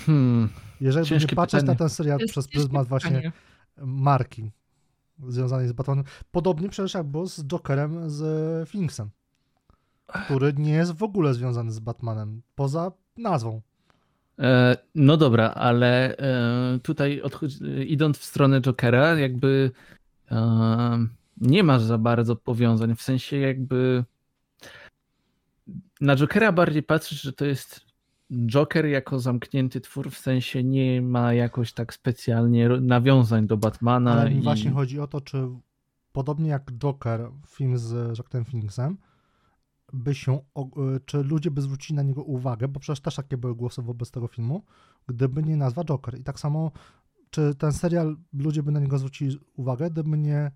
Hmm. 0.06 0.48
Jeżeli 0.80 1.04
by 1.04 1.08
Ciężkie 1.08 1.32
nie 1.32 1.36
patrzeć 1.36 1.60
pytanie. 1.60 1.74
na 1.74 1.78
ten 1.78 1.88
serial 1.88 2.18
jest 2.20 2.32
przez 2.32 2.48
pryzmat 2.48 2.88
właśnie 2.88 3.10
pytanie. 3.10 3.32
marki 3.76 4.50
związanej 5.28 5.68
z 5.68 5.72
Batmanem. 5.72 6.04
Podobnie 6.30 6.68
przecież 6.68 6.94
jak 6.94 7.06
było 7.06 7.26
z 7.26 7.44
Jokerem 7.44 8.10
z 8.10 8.68
Phoenixem, 8.68 9.10
który 10.24 10.52
nie 10.56 10.72
jest 10.72 10.92
w 10.92 11.02
ogóle 11.02 11.34
związany 11.34 11.72
z 11.72 11.78
Batmanem, 11.78 12.42
poza 12.54 12.92
nazwą. 13.16 13.60
E, 14.38 14.76
No 14.94 15.16
dobra, 15.16 15.50
ale 15.50 16.16
e, 16.16 16.78
tutaj 16.82 17.22
idąc 17.86 18.18
w 18.18 18.24
stronę 18.24 18.60
Jokera, 18.60 19.14
jakby 19.18 19.70
e, 20.30 21.06
nie 21.36 21.62
masz 21.62 21.82
za 21.82 21.98
bardzo 21.98 22.36
powiązań, 22.36 22.96
w 22.96 23.02
sensie 23.02 23.36
jakby 23.36 24.04
na 26.00 26.16
Jokera 26.16 26.52
bardziej 26.52 26.82
patrzysz, 26.82 27.22
że 27.22 27.32
to 27.32 27.44
jest 27.44 27.80
Joker 28.46 28.86
jako 28.86 29.20
zamknięty 29.20 29.80
twór, 29.80 30.10
w 30.10 30.18
sensie 30.18 30.64
nie 30.64 31.02
ma 31.02 31.34
jakoś 31.34 31.72
tak 31.72 31.94
specjalnie 31.94 32.68
nawiązań 32.68 33.46
do 33.46 33.56
Batmana. 33.56 34.12
Ale 34.12 34.32
i... 34.32 34.40
właśnie 34.40 34.70
chodzi 34.70 35.00
o 35.00 35.06
to, 35.06 35.20
czy 35.20 35.48
podobnie 36.12 36.50
jak 36.50 36.72
Joker, 36.72 37.30
film 37.48 37.78
z 37.78 38.18
Jacqueline 38.18 38.44
Phoenixem, 38.44 38.98
by 39.92 40.14
się, 40.14 40.34
y, 40.36 41.00
czy 41.06 41.22
ludzie 41.22 41.50
by 41.50 41.62
zwrócili 41.62 41.96
na 41.96 42.02
niego 42.02 42.22
uwagę, 42.22 42.68
bo 42.68 42.80
przecież 42.80 43.00
też 43.00 43.16
takie 43.16 43.36
były 43.36 43.54
głosy 43.54 43.82
wobec 43.82 44.10
tego 44.10 44.28
filmu, 44.28 44.62
gdyby 45.06 45.42
nie 45.42 45.56
nazwa 45.56 45.84
Joker. 45.84 46.18
I 46.18 46.24
tak 46.24 46.40
samo, 46.40 46.70
czy 47.30 47.54
ten 47.54 47.72
serial 47.72 48.16
ludzie 48.32 48.62
by 48.62 48.72
na 48.72 48.80
niego 48.80 48.98
zwrócili 48.98 49.38
uwagę, 49.56 49.90
gdyby 49.90 50.18
nie 50.18 50.50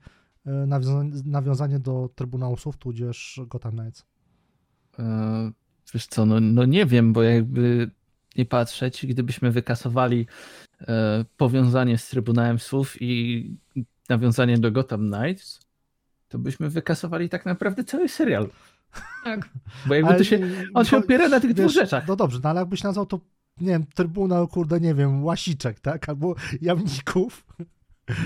y, 0.46 0.50
nawiązanie, 0.66 1.12
nawiązanie 1.24 1.78
do 1.78 2.08
Trybunału 2.14 2.56
Słów, 2.56 2.76
tudzież 2.76 3.40
Gotham 3.46 3.72
Knights. 3.72 4.06
E, 4.98 5.50
Wiesz 5.94 6.06
co, 6.06 6.26
no, 6.26 6.40
no 6.40 6.64
nie 6.64 6.86
wiem, 6.86 7.12
bo 7.12 7.22
jakby 7.22 7.90
nie 8.36 8.44
patrzeć, 8.44 9.06
gdybyśmy 9.06 9.50
wykasowali 9.50 10.26
e, 10.80 11.24
powiązanie 11.36 11.98
z 11.98 12.08
Trybunałem 12.08 12.58
Słów 12.58 13.02
i 13.02 13.56
nawiązanie 14.08 14.58
do 14.58 14.72
Gotham 14.72 15.12
Knights, 15.12 15.60
to 16.28 16.38
byśmy 16.38 16.70
wykasowali 16.70 17.28
tak 17.28 17.46
naprawdę 17.46 17.84
cały 17.84 18.08
serial. 18.08 18.48
Tak. 19.24 19.48
Bo 19.86 19.94
jakby 19.94 20.08
Ale 20.10 20.18
to 20.18 20.24
się, 20.24 20.50
on 20.74 20.84
się 20.84 20.96
opiera 20.96 21.28
na 21.28 21.40
tych 21.40 21.54
dwóch 21.54 21.66
wiesz, 21.66 21.74
rzeczach. 21.74 22.08
No 22.08 22.16
dobrze, 22.16 22.40
no 22.44 22.50
ale 22.50 22.60
jakbyś 22.60 22.82
nazwał 22.82 23.06
to, 23.06 23.20
nie 23.60 23.72
wiem, 23.72 23.86
Trybunał, 23.94 24.48
kurde, 24.48 24.80
nie 24.80 24.94
wiem, 24.94 25.24
Łasiczek, 25.24 25.80
tak? 25.80 26.08
Albo 26.08 26.34
Jamników. 26.60 27.46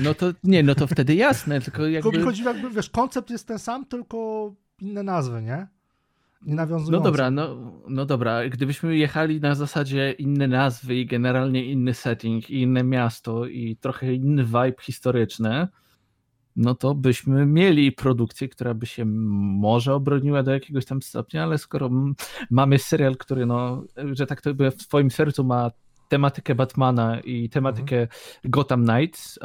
No 0.03 0.15
to 0.15 0.33
nie, 0.45 0.63
no 0.63 0.75
to 0.75 0.87
wtedy 0.87 1.15
jasne, 1.15 1.61
tylko 1.61 1.79
Tylko 1.79 1.89
mi 1.89 1.95
jakby... 1.95 2.23
chodzi 2.23 2.45
jakby, 2.45 2.71
wiesz, 2.71 2.91
koncept 2.91 3.31
jest 3.31 3.47
ten 3.49 3.59
sam, 3.59 3.87
tylko 3.87 4.53
inne 4.81 5.03
nazwy, 5.03 5.43
nie? 5.43 5.67
Nawiązujące. 6.47 6.93
No 6.93 7.01
dobra, 7.01 7.31
no, 7.31 7.73
no 7.89 8.07
dobra, 8.07 8.49
gdybyśmy 8.49 8.97
jechali 8.97 9.41
na 9.41 9.55
zasadzie 9.55 10.13
inne 10.13 10.49
nazwy 10.49 10.95
i 10.95 11.07
generalnie 11.07 11.65
inny 11.65 11.95
setting 11.95 12.51
i 12.51 12.63
inne 12.63 12.85
miasto 12.85 13.47
i 13.47 13.77
trochę 13.77 14.15
inny 14.15 14.45
vibe 14.45 14.83
historyczny, 14.83 15.69
no 16.57 16.75
to 16.75 16.95
byśmy 16.95 17.47
mieli 17.47 17.93
produkcję, 17.93 18.49
która 18.49 18.75
by 18.75 18.87
się 18.87 19.05
może 19.05 19.95
obroniła 19.95 20.43
do 20.43 20.51
jakiegoś 20.51 20.85
tam 20.85 21.03
stopnia, 21.03 21.43
ale 21.43 21.59
skoro 21.59 21.91
mamy 22.51 22.79
serial, 22.79 23.17
który 23.17 23.47
no, 23.47 23.85
że 24.13 24.27
tak 24.27 24.41
to 24.41 24.55
by 24.55 24.71
w 24.71 24.83
swoim 24.83 25.11
sercu 25.11 25.45
ma 25.45 25.71
tematykę 26.09 26.55
Batmana 26.55 27.21
i 27.21 27.49
tematykę 27.49 28.09
Gotham 28.45 28.85
Knights 28.85 29.39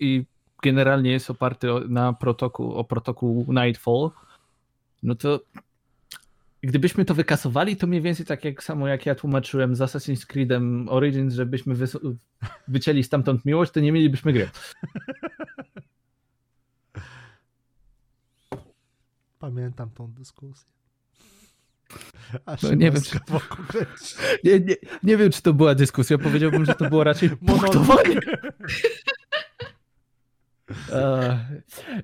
i 0.00 0.24
generalnie 0.62 1.10
jest 1.10 1.30
oparty 1.30 1.72
o, 1.72 1.80
na 1.80 2.12
protokół, 2.12 2.72
o 2.72 2.84
protokół 2.84 3.46
Nightfall, 3.48 4.10
no 5.02 5.14
to 5.14 5.40
gdybyśmy 6.66 7.04
to 7.04 7.14
wykasowali, 7.14 7.76
to 7.76 7.86
mniej 7.86 8.02
więcej 8.02 8.26
tak 8.26 8.44
jak 8.44 8.62
samo 8.62 8.88
jak 8.88 9.06
ja 9.06 9.14
tłumaczyłem 9.14 9.76
z 9.76 9.78
Assassin's 9.78 10.26
Creedem 10.26 10.88
Origins, 10.88 11.34
żebyśmy 11.34 11.74
wycięli 12.68 13.02
stamtąd 13.02 13.44
miłość, 13.44 13.72
to 13.72 13.80
nie 13.80 13.92
mielibyśmy 13.92 14.32
gry. 14.32 14.50
Pamiętam 19.38 19.90
tą 19.90 20.12
dyskusję. 20.12 20.72
Aż 22.46 22.62
No 22.62 22.74
nie 22.74 22.90
wiem, 22.90 23.02
kręci. 23.68 24.14
Nie, 24.44 24.60
nie, 24.60 24.74
nie 25.02 25.16
wiem, 25.16 25.30
czy 25.30 25.42
to 25.42 25.54
była 25.54 25.74
dyskusja, 25.74 26.18
powiedziałbym, 26.18 26.64
że 26.64 26.74
to 26.74 26.88
było 26.88 27.04
raczej 27.04 27.30
punktowanie. 27.30 28.20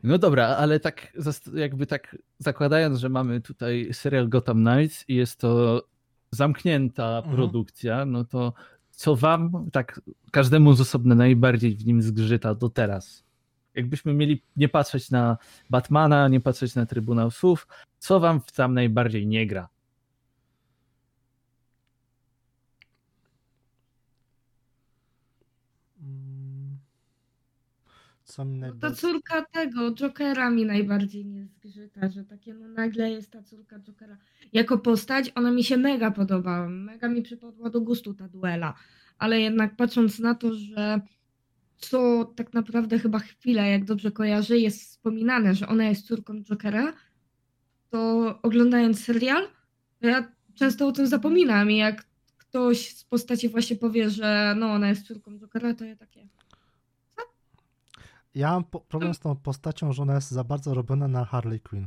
No 0.03 0.19
dobra, 0.19 0.47
ale 0.47 0.81
tak 0.81 1.13
jakby 1.55 1.87
tak 1.87 2.17
zakładając, 2.39 2.99
że 2.99 3.09
mamy 3.09 3.41
tutaj 3.41 3.89
serial 3.93 4.29
Gotham 4.29 4.65
Knights 4.65 5.05
i 5.09 5.15
jest 5.15 5.41
to 5.41 5.83
zamknięta 6.31 7.17
Mhm. 7.19 7.37
produkcja, 7.37 8.05
no 8.05 8.25
to 8.25 8.53
co 8.91 9.17
wam, 9.17 9.69
tak 9.73 10.01
każdemu 10.33 10.73
z 10.73 10.81
osobna 10.81 11.15
najbardziej 11.15 11.77
w 11.77 11.87
nim 11.87 12.03
zgrzyta 12.03 12.55
do 12.55 12.69
teraz? 12.69 13.25
Jakbyśmy 13.75 14.15
mieli 14.15 14.43
nie 14.57 14.69
patrzeć 14.69 15.11
na 15.11 15.37
Batmana, 15.71 16.29
nie 16.29 16.41
patrzeć 16.41 16.75
na 16.75 16.87
Trybunał 16.87 17.31
Słów, 17.31 17.67
co 17.99 18.21
wam 18.21 18.41
tam 18.57 18.75
najbardziej 18.75 19.27
nie 19.27 19.47
gra? 19.47 19.69
Co 28.33 28.45
mi 28.45 28.61
No 28.61 28.73
ta 28.73 28.91
córka 28.91 29.45
tego 29.53 29.95
Jokera 29.95 30.51
mi 30.51 30.65
najbardziej 30.65 31.27
nie 31.27 31.47
zgrzyta, 31.47 32.11
że 32.11 32.25
takie 32.25 32.55
no 32.55 32.69
nagle 32.69 33.11
jest 33.11 33.31
ta 33.31 33.43
córka 33.43 33.79
Jokera. 33.81 34.17
Jako 34.53 34.79
postać 34.79 35.33
ona 35.35 35.51
mi 35.51 35.65
się 35.65 35.77
mega 35.77 36.11
podoba, 36.11 36.69
mega 36.69 37.09
mi 37.09 37.23
przypadła 37.23 37.71
do 37.71 37.81
gustu 37.81 38.15
ta 38.15 38.29
duela, 38.29 38.75
ale 39.19 39.41
jednak 39.41 39.77
patrząc 39.77 40.19
na 40.19 40.35
to, 40.35 40.55
że 40.55 41.01
co 41.77 42.25
tak 42.25 42.55
naprawdę 42.55 42.99
chyba 42.99 43.19
chwilę, 43.19 43.71
jak 43.71 43.85
dobrze 43.85 44.11
kojarzę, 44.11 44.59
jest 44.59 44.81
wspominane, 44.81 45.55
że 45.55 45.69
ona 45.69 45.85
jest 45.85 46.07
córką 46.07 46.45
Jokera, 46.45 46.93
to 47.91 48.39
oglądając 48.43 49.05
serial, 49.05 49.49
to 50.01 50.07
ja 50.07 50.33
często 50.55 50.87
o 50.87 50.93
tym 50.93 51.07
zapominam 51.07 51.71
i 51.71 51.77
jak 51.77 52.05
ktoś 52.39 52.89
z 52.89 53.05
postaci 53.05 53.49
właśnie 53.49 53.77
powie, 53.77 54.11
że 54.11 54.55
no 54.59 54.67
ona 54.67 54.89
jest 54.89 55.07
córką 55.07 55.39
Jokera, 55.39 55.75
to 55.75 55.85
ja 55.85 55.97
takie 55.97 56.29
Ja 58.35 58.51
mam 58.51 58.65
po- 58.65 58.81
problem 58.81 59.15
z 59.15 59.19
tą 59.19 59.37
postacią, 59.37 59.93
że 59.93 60.03
ona 60.03 60.15
jest 60.15 60.31
za 60.31 60.45
bardzo 60.45 60.75
robiona 60.75 61.09
na 61.09 61.25
Harley 61.25 61.61
Quinn. 61.61 61.87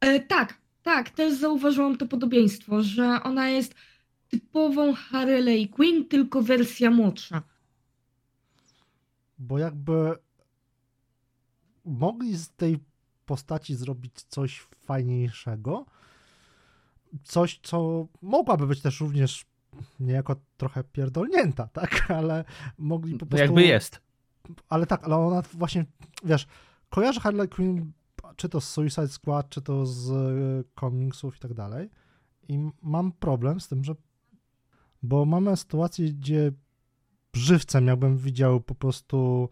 E, 0.00 0.20
tak, 0.20 0.54
tak, 0.82 1.10
też 1.10 1.34
zauważyłam 1.34 1.96
to 1.96 2.06
podobieństwo, 2.06 2.82
że 2.82 3.22
ona 3.22 3.48
jest 3.48 3.74
typową 4.28 4.94
Harley 4.94 5.68
Quinn, 5.68 6.08
tylko 6.08 6.42
wersja 6.42 6.90
młodsza. 6.90 7.42
Bo 9.38 9.58
jakby 9.58 10.14
mogli 11.84 12.36
z 12.36 12.50
tej 12.50 12.78
postaci 13.26 13.74
zrobić 13.74 14.22
coś 14.28 14.60
fajniejszego, 14.60 15.86
coś, 17.24 17.60
co 17.62 18.06
mogłaby 18.22 18.66
być 18.66 18.80
też 18.82 19.00
również 19.00 19.46
niejako 20.00 20.36
trochę 20.56 20.84
pierdolnięta, 20.84 21.68
tak? 21.68 22.06
Ale 22.18 22.44
mogli 22.78 23.18
po 23.18 23.26
prostu... 23.26 23.42
jakby 23.42 23.62
jest. 23.62 24.05
Ale 24.68 24.86
tak, 24.86 25.04
ale 25.04 25.16
ona 25.16 25.42
właśnie, 25.42 25.84
wiesz, 26.24 26.46
kojarzy 26.90 27.20
Harley 27.20 27.48
Quinn 27.48 27.92
czy 28.36 28.48
to 28.48 28.60
z 28.60 28.68
Suicide 28.68 29.08
Squad, 29.08 29.48
czy 29.48 29.62
to 29.62 29.86
z 29.86 30.10
e, 30.10 30.64
komiksów 30.74 31.36
i 31.36 31.40
tak 31.40 31.54
dalej. 31.54 31.90
I 32.48 32.70
mam 32.82 33.12
problem 33.12 33.60
z 33.60 33.68
tym, 33.68 33.84
że 33.84 33.94
bo 35.02 35.24
mamy 35.24 35.56
sytuację, 35.56 36.12
gdzie 36.12 36.52
żywcem 37.32 37.86
jakbym 37.86 38.16
widział 38.16 38.60
po 38.60 38.74
prostu 38.74 39.48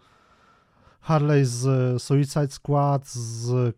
Harley 1.01 1.45
z 1.45 2.03
Suicide 2.03 2.49
Squad, 2.49 3.09
z 3.09 3.77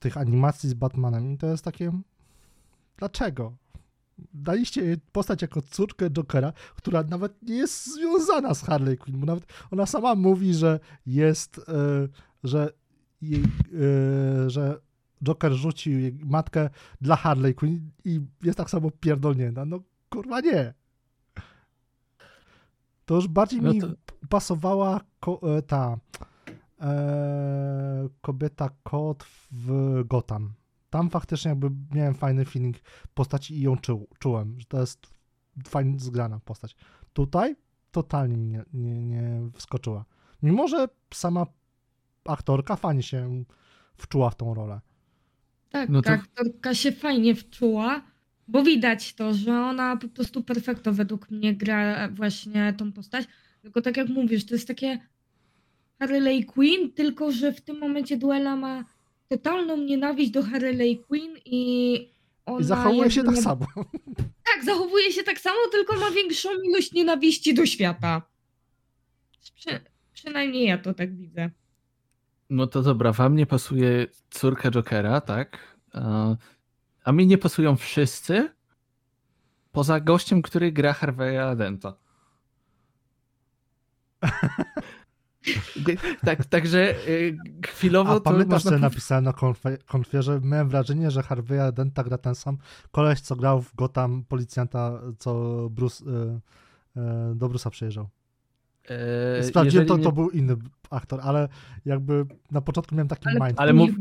tych 0.00 0.16
animacji 0.16 0.68
z 0.68 0.74
Batmanem 0.74 1.32
i 1.32 1.38
to 1.38 1.46
jest 1.46 1.64
takie 1.64 1.92
dlaczego? 2.96 3.52
Daliście 4.34 4.84
jej 4.84 4.96
postać 5.12 5.42
jako 5.42 5.62
córkę 5.62 6.10
Jokera, 6.10 6.52
która 6.76 7.02
nawet 7.02 7.42
nie 7.42 7.54
jest 7.56 7.94
związana 7.94 8.54
z 8.54 8.62
Harley 8.62 8.98
Quinn, 8.98 9.20
bo 9.20 9.26
nawet 9.26 9.44
ona 9.70 9.86
sama 9.86 10.14
mówi, 10.14 10.54
że 10.54 10.80
jest, 11.06 11.58
e, 11.58 11.62
że 12.44 12.72
jej, 13.22 13.42
e, 13.42 14.50
że 14.50 14.80
Joker 15.24 15.52
rzucił 15.52 15.98
jej 15.98 16.18
matkę 16.24 16.70
dla 17.00 17.16
Harley 17.16 17.54
Quinn 17.54 17.90
i 18.04 18.20
jest 18.42 18.58
tak 18.58 18.70
samo 18.70 18.90
pierdolnięta. 18.90 19.64
No 19.64 19.80
kurwa 20.10 20.40
nie. 20.40 20.74
To 23.04 23.14
już 23.14 23.28
bardziej 23.28 23.62
No 23.62 23.72
mi 23.72 23.80
to- 23.80 23.86
pasowała 24.28 25.00
ko- 25.20 25.40
e, 25.58 25.62
ta 25.62 25.98
e, 26.80 28.08
kobieta 28.20 28.70
kot 28.82 29.24
w 29.50 30.00
Gotham. 30.06 30.52
Tam 30.90 31.10
faktycznie 31.10 31.48
jakby 31.48 31.70
miałem 31.94 32.14
fajny 32.14 32.44
feeling 32.44 32.76
postaci 33.14 33.54
i 33.58 33.60
ją 33.60 33.76
czuł, 33.76 34.08
czułem, 34.18 34.60
że 34.60 34.66
to 34.66 34.80
jest 34.80 35.06
fajnie 35.68 35.98
zgrana 35.98 36.40
postać. 36.40 36.76
Tutaj 37.12 37.56
totalnie 37.90 38.36
mi 38.36 38.46
nie, 38.46 38.64
nie, 38.72 39.04
nie 39.04 39.50
wskoczyła. 39.54 40.04
Mimo, 40.42 40.68
że 40.68 40.88
sama 41.14 41.46
aktorka 42.24 42.76
fajnie 42.76 43.02
się 43.02 43.44
wczuła 43.96 44.30
w 44.30 44.34
tą 44.36 44.54
rolę. 44.54 44.80
Tak, 45.70 45.88
No 45.88 46.02
to- 46.02 46.06
ta 46.06 46.12
aktorka 46.14 46.74
się 46.74 46.92
fajnie 46.92 47.34
wczuła, 47.34 48.02
bo 48.48 48.62
widać 48.62 49.14
to, 49.14 49.34
że 49.34 49.52
ona 49.60 49.96
po 49.96 50.08
prostu 50.08 50.42
perfekto 50.42 50.92
według 50.92 51.30
mnie 51.30 51.54
gra 51.56 52.08
właśnie 52.08 52.72
tą 52.72 52.92
postać. 52.92 53.26
Tylko 53.62 53.82
tak 53.82 53.96
jak 53.96 54.08
mówisz, 54.08 54.46
to 54.46 54.54
jest 54.54 54.68
takie 54.68 54.98
Harley 55.98 56.44
Quinn, 56.44 56.92
tylko 56.92 57.32
że 57.32 57.52
w 57.52 57.60
tym 57.60 57.78
momencie 57.78 58.16
duela 58.16 58.56
ma 58.56 58.84
totalną 59.34 59.76
nienawiść 59.76 60.30
do 60.30 60.42
Harley 60.42 60.98
Quinn 61.08 61.36
i 61.44 62.12
ona 62.46 62.60
I 62.60 62.64
zachowuje 62.64 63.10
się 63.10 63.22
tak 63.24 63.34
nie- 63.34 63.42
samo. 63.42 63.66
Tak, 64.44 64.64
zachowuje 64.64 65.12
się 65.12 65.22
tak 65.22 65.40
samo, 65.40 65.56
tylko 65.70 65.96
ma 65.96 66.10
większą 66.10 66.48
ilość 66.64 66.92
nienawiści 66.92 67.54
do 67.54 67.66
świata. 67.66 68.22
Przy, 69.54 69.80
przynajmniej 70.12 70.66
ja 70.68 70.78
to 70.78 70.94
tak 70.94 71.16
widzę. 71.16 71.50
No 72.50 72.66
to 72.66 72.82
dobra, 72.82 73.12
wam 73.12 73.36
nie 73.36 73.46
pasuje 73.46 74.06
córka 74.30 74.70
Jokera, 74.70 75.20
tak? 75.20 75.58
A, 75.92 76.36
a 77.04 77.12
mi 77.12 77.26
nie 77.26 77.38
pasują 77.38 77.76
wszyscy, 77.76 78.48
poza 79.72 80.00
gościem, 80.00 80.42
który 80.42 80.72
gra 80.72 80.92
Harvey'a 80.92 81.56
Denta. 81.56 81.94
tak, 86.24 86.44
także 86.44 86.94
y, 87.08 87.36
chwilowo 87.66 88.10
A 88.10 88.14
to 88.14 88.20
pamiętasz, 88.20 88.64
można 88.64 88.70
co 88.70 88.78
napisałem 88.78 89.24
na 89.24 89.32
konfe- 89.32 89.78
konfie, 89.86 90.22
że 90.22 90.40
miałem 90.44 90.68
wrażenie, 90.68 91.10
że 91.10 91.20
Harvey'a 91.20 91.72
Denta 91.72 92.04
gra 92.04 92.18
ten 92.18 92.34
sam 92.34 92.58
koleś, 92.90 93.20
co 93.20 93.36
grał 93.36 93.62
w 93.62 93.74
Gotham 93.74 94.24
policjanta, 94.28 95.00
co 95.18 95.32
Bruce, 95.70 96.04
e, 96.04 96.40
e, 97.00 97.34
do 97.34 97.48
Bruce'a 97.48 97.70
przyjeżdżał. 97.70 98.08
e, 99.38 99.44
Sprawdziłem, 99.44 99.86
to, 99.86 99.94
jeżeli 99.94 100.04
to 100.04 100.10
nie- 100.10 100.14
był 100.14 100.30
inny 100.30 100.56
aktor, 100.90 101.20
ale 101.22 101.48
jakby 101.84 102.26
na 102.50 102.60
początku 102.60 102.94
miałem 102.94 103.08
taki 103.08 103.28
Ale, 103.28 103.40
mind. 103.46 103.60
Ale 103.60 103.72
nie 103.72 103.78
mów-. 103.78 103.94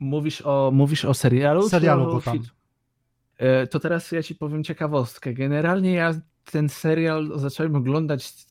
Mówisz 0.00 0.42
o, 0.44 0.70
mówisz 0.74 1.04
o 1.04 1.14
serialu? 1.14 1.68
Serialu 1.68 2.02
o 2.02 2.12
Gotham. 2.12 2.34
film? 2.34 2.44
E, 3.38 3.66
To 3.66 3.80
teraz 3.80 4.12
ja 4.12 4.22
ci 4.22 4.34
powiem 4.34 4.64
ciekawostkę. 4.64 5.34
Generalnie 5.34 5.92
ja 5.92 6.14
ten 6.52 6.68
serial 6.68 7.32
zacząłem 7.36 7.76
oglądać 7.76 8.46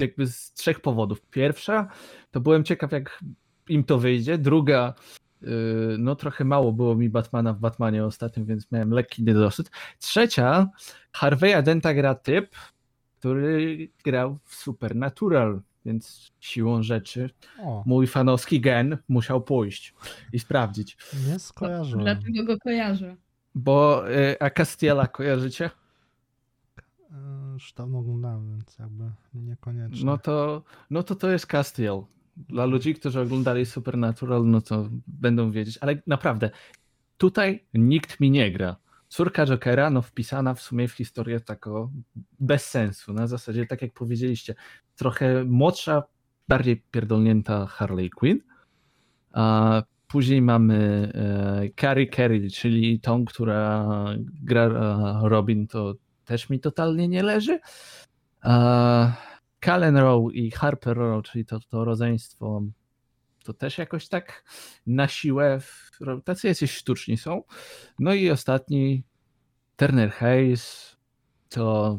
jakby 0.00 0.26
z 0.26 0.52
trzech 0.52 0.80
powodów. 0.80 1.20
Pierwsza, 1.20 1.88
to 2.30 2.40
byłem 2.40 2.64
ciekaw, 2.64 2.92
jak 2.92 3.20
im 3.68 3.84
to 3.84 3.98
wyjdzie. 3.98 4.38
Druga, 4.38 4.94
y, 5.42 5.46
no 5.98 6.16
trochę 6.16 6.44
mało 6.44 6.72
było 6.72 6.94
mi 6.94 7.08
Batmana 7.08 7.52
w 7.52 7.58
Batmanie 7.58 8.04
ostatnim, 8.04 8.46
więc 8.46 8.72
miałem 8.72 8.90
lekki 8.90 9.22
niedosyt. 9.22 9.70
Trzecia, 9.98 10.68
Harvey'a 11.16 11.62
Denta 11.62 11.94
gra 11.94 12.14
typ, 12.14 12.54
który 13.18 13.88
grał 14.04 14.38
w 14.44 14.54
Supernatural, 14.54 15.60
więc 15.84 16.32
siłą 16.40 16.82
rzeczy 16.82 17.30
O, 17.58 17.82
mój 17.86 18.06
fanowski 18.06 18.60
gen 18.60 18.98
musiał 19.08 19.42
pójść 19.42 19.94
i 20.32 20.38
sprawdzić. 20.38 20.96
nie 21.28 21.38
skojarzyłem. 21.38 22.04
Dlatego 22.04 22.44
go 22.44 22.58
kojarzę. 22.58 23.16
Bo 23.54 24.10
y, 24.10 24.36
a 24.40 24.50
Castiela 24.50 25.06
kojarzycie? 25.06 25.70
E, 27.12 27.52
Już 27.52 27.72
dawno 27.72 27.98
oglądałem, 27.98 28.50
więc 28.50 28.78
jakby 28.78 29.04
niekoniecznie. 29.34 30.06
No 30.06 30.18
to, 30.18 30.62
no 30.90 31.02
to 31.02 31.14
to 31.14 31.30
jest 31.30 31.46
Castiel. 31.46 32.02
Dla 32.36 32.64
ludzi, 32.64 32.94
którzy 32.94 33.20
oglądali 33.20 33.66
Supernatural, 33.66 34.46
no 34.46 34.60
to 34.60 34.88
będą 35.06 35.50
wiedzieć, 35.50 35.78
ale 35.80 36.02
naprawdę, 36.06 36.50
tutaj 37.18 37.64
nikt 37.74 38.20
mi 38.20 38.30
nie 38.30 38.52
gra. 38.52 38.76
Córka 39.08 39.46
Jokera, 39.46 39.90
no 39.90 40.02
wpisana 40.02 40.54
w 40.54 40.60
sumie 40.60 40.88
w 40.88 40.92
historię 40.92 41.40
tako 41.40 41.90
bez 42.40 42.66
sensu, 42.66 43.12
na 43.12 43.26
zasadzie, 43.26 43.66
tak 43.66 43.82
jak 43.82 43.92
powiedzieliście, 43.92 44.54
trochę 44.96 45.44
młodsza, 45.44 46.02
bardziej 46.48 46.82
pierdolnięta 46.90 47.66
Harley 47.66 48.10
Quinn, 48.10 48.40
a 49.32 49.82
później 50.08 50.42
mamy 50.42 51.12
e, 51.14 51.80
Carrie 51.80 52.10
Carey, 52.10 52.50
czyli 52.50 53.00
tą, 53.00 53.24
która 53.24 53.86
gra 54.42 54.64
e, 54.64 55.28
Robin, 55.28 55.66
to 55.66 55.94
też 56.32 56.50
mi 56.50 56.60
totalnie 56.60 57.08
nie 57.08 57.22
leży. 57.22 57.60
Callen 59.60 59.96
Rowe 59.96 60.32
i 60.32 60.50
Harper 60.50 60.96
Rowe, 60.96 61.22
czyli 61.22 61.44
to, 61.44 61.60
to 61.60 61.84
rodzeństwo, 61.84 62.62
to 63.44 63.54
też 63.54 63.78
jakoś 63.78 64.08
tak 64.08 64.44
na 64.86 65.08
siłę, 65.08 65.60
tacy 66.24 66.48
jacyś 66.48 66.70
sztuczni 66.70 67.16
są. 67.16 67.42
No 67.98 68.14
i 68.14 68.30
ostatni, 68.30 69.04
Turner 69.76 70.10
Hayes, 70.10 70.96
to 71.48 71.98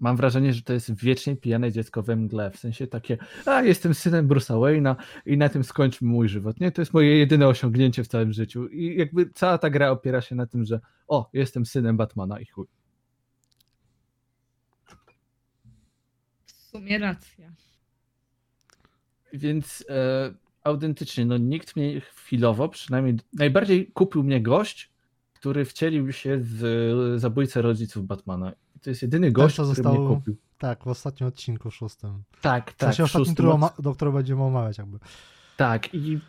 mam 0.00 0.16
wrażenie, 0.16 0.52
że 0.52 0.62
to 0.62 0.72
jest 0.72 0.94
wiecznie 0.94 1.36
pijane 1.36 1.72
dziecko 1.72 2.02
we 2.02 2.16
mgle, 2.16 2.50
w 2.50 2.56
sensie 2.56 2.86
takie, 2.86 3.18
a 3.46 3.62
jestem 3.62 3.94
synem 3.94 4.28
Bruce'a 4.28 4.60
Wayne'a 4.60 4.96
i 5.26 5.36
na 5.36 5.48
tym 5.48 5.64
skończmy 5.64 6.08
mój 6.08 6.28
żywot, 6.28 6.60
nie? 6.60 6.72
To 6.72 6.82
jest 6.82 6.94
moje 6.94 7.18
jedyne 7.18 7.48
osiągnięcie 7.48 8.04
w 8.04 8.08
całym 8.08 8.32
życiu 8.32 8.68
i 8.68 8.98
jakby 8.98 9.30
cała 9.34 9.58
ta 9.58 9.70
gra 9.70 9.90
opiera 9.90 10.20
się 10.20 10.34
na 10.34 10.46
tym, 10.46 10.64
że 10.64 10.80
o, 11.08 11.30
jestem 11.32 11.66
synem 11.66 11.96
Batmana 11.96 12.40
i 12.40 12.46
chuj. 12.46 12.66
Sumie 16.74 16.98
racja. 16.98 17.52
Więc 19.32 19.84
e, 19.88 20.34
autentycznie, 20.64 21.26
no 21.26 21.36
nikt 21.36 21.76
mnie 21.76 22.00
chwilowo, 22.00 22.68
przynajmniej 22.68 23.16
najbardziej 23.32 23.86
kupił 23.86 24.22
mnie 24.24 24.42
gość, 24.42 24.90
który 25.34 25.64
wcielił 25.64 26.12
się 26.12 26.36
w 26.40 27.14
zabójcę 27.16 27.62
rodziców 27.62 28.06
Batmana. 28.06 28.52
I 28.76 28.80
to 28.80 28.90
jest 28.90 29.02
jedyny 29.02 29.32
gość, 29.32 29.56
co 29.56 29.62
który 29.62 29.74
zostało- 29.76 30.08
mnie 30.08 30.16
kupił. 30.16 30.36
Tak, 30.58 30.84
w 30.84 30.88
ostatnim 30.88 31.28
odcinku, 31.28 31.70
szóstym. 31.70 32.22
Tak, 32.40 32.70
W 32.70 32.76
tak. 32.76 32.88
sensie 32.88 33.02
w 33.02 33.06
ostatnim, 33.06 33.36
szóstym 33.36 33.84
do 33.84 33.94
którego 33.94 34.16
będziemy 34.16 34.42
omawiać 34.42 34.78
jakby. 34.78 34.98
Tak 35.56 35.94
i 35.94 36.20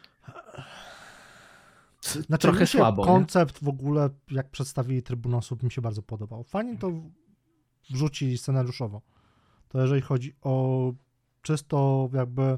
Znaczy, 2.02 2.42
trochę 2.42 2.68
słabo. 2.68 3.02
nie? 3.04 3.08
koncept 3.08 3.64
w 3.64 3.68
ogóle, 3.68 4.10
jak 4.32 4.50
przedstawili 4.50 5.04
Trybunał 5.04 5.40
Osób, 5.40 5.64
mi 5.64 5.72
się 5.72 5.82
bardzo 5.82 6.02
podobał. 6.02 6.44
Fajnie 6.44 6.78
to 6.78 6.92
wrzucili 7.90 8.38
scenariuszowo. 8.38 9.02
To 9.76 9.82
jeżeli 9.82 10.02
chodzi 10.02 10.36
o 10.42 10.94
czysto 11.42 12.10
jakby 12.14 12.58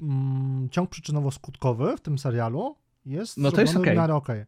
mm, 0.00 0.68
ciąg 0.70 0.90
przyczynowo-skutkowy 0.90 1.96
w 1.96 2.00
tym 2.00 2.18
serialu, 2.18 2.76
jest 3.06 3.36
No 3.36 3.52
to 3.52 3.60
jest 3.60 3.72
zrobiony 3.72 3.94
w 3.94 3.98
miarę 3.98 4.14
okej. 4.14 4.44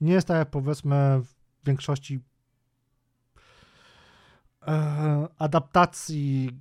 Nie 0.00 0.12
jest 0.12 0.28
tak 0.28 0.36
jak 0.36 0.50
powiedzmy 0.50 1.20
w 1.24 1.66
większości 1.66 2.20
e, 4.66 5.28
adaptacji 5.38 6.60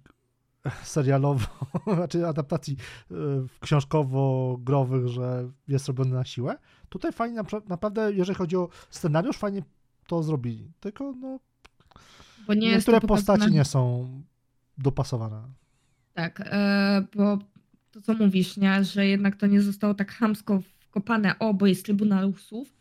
serialowo, 0.83 1.47
znaczy 1.95 2.27
adaptacji 2.27 2.77
e, 3.11 3.15
książkowo-growych, 3.59 5.07
że 5.07 5.49
jest 5.67 5.87
robione 5.87 6.15
na 6.15 6.25
siłę. 6.25 6.57
Tutaj 6.89 7.11
fajnie, 7.11 7.41
napra- 7.41 7.69
naprawdę, 7.69 8.13
jeżeli 8.13 8.37
chodzi 8.37 8.57
o 8.57 8.69
scenariusz, 8.89 9.37
fajnie 9.37 9.63
to 10.07 10.23
zrobili. 10.23 10.71
Tylko 10.79 11.13
no, 11.21 11.39
Bo 12.47 12.53
nie 12.53 12.71
niektóre 12.71 13.01
postaci 13.01 13.51
nie 13.51 13.65
są 13.65 14.07
dopasowane. 14.77 15.41
Tak, 16.13 16.41
e, 16.45 17.03
bo 17.15 17.39
to, 17.91 18.01
co 18.01 18.13
mówisz, 18.13 18.57
nie? 18.57 18.83
że 18.83 19.07
jednak 19.07 19.35
to 19.35 19.47
nie 19.47 19.61
zostało 19.61 19.93
tak 19.93 20.11
chamsko 20.11 20.61
wkopane, 20.79 21.39
o, 21.39 21.53
bo 21.53 21.67
jest 21.67 21.85
Trybunał 21.85 22.29
Usłów, 22.29 22.73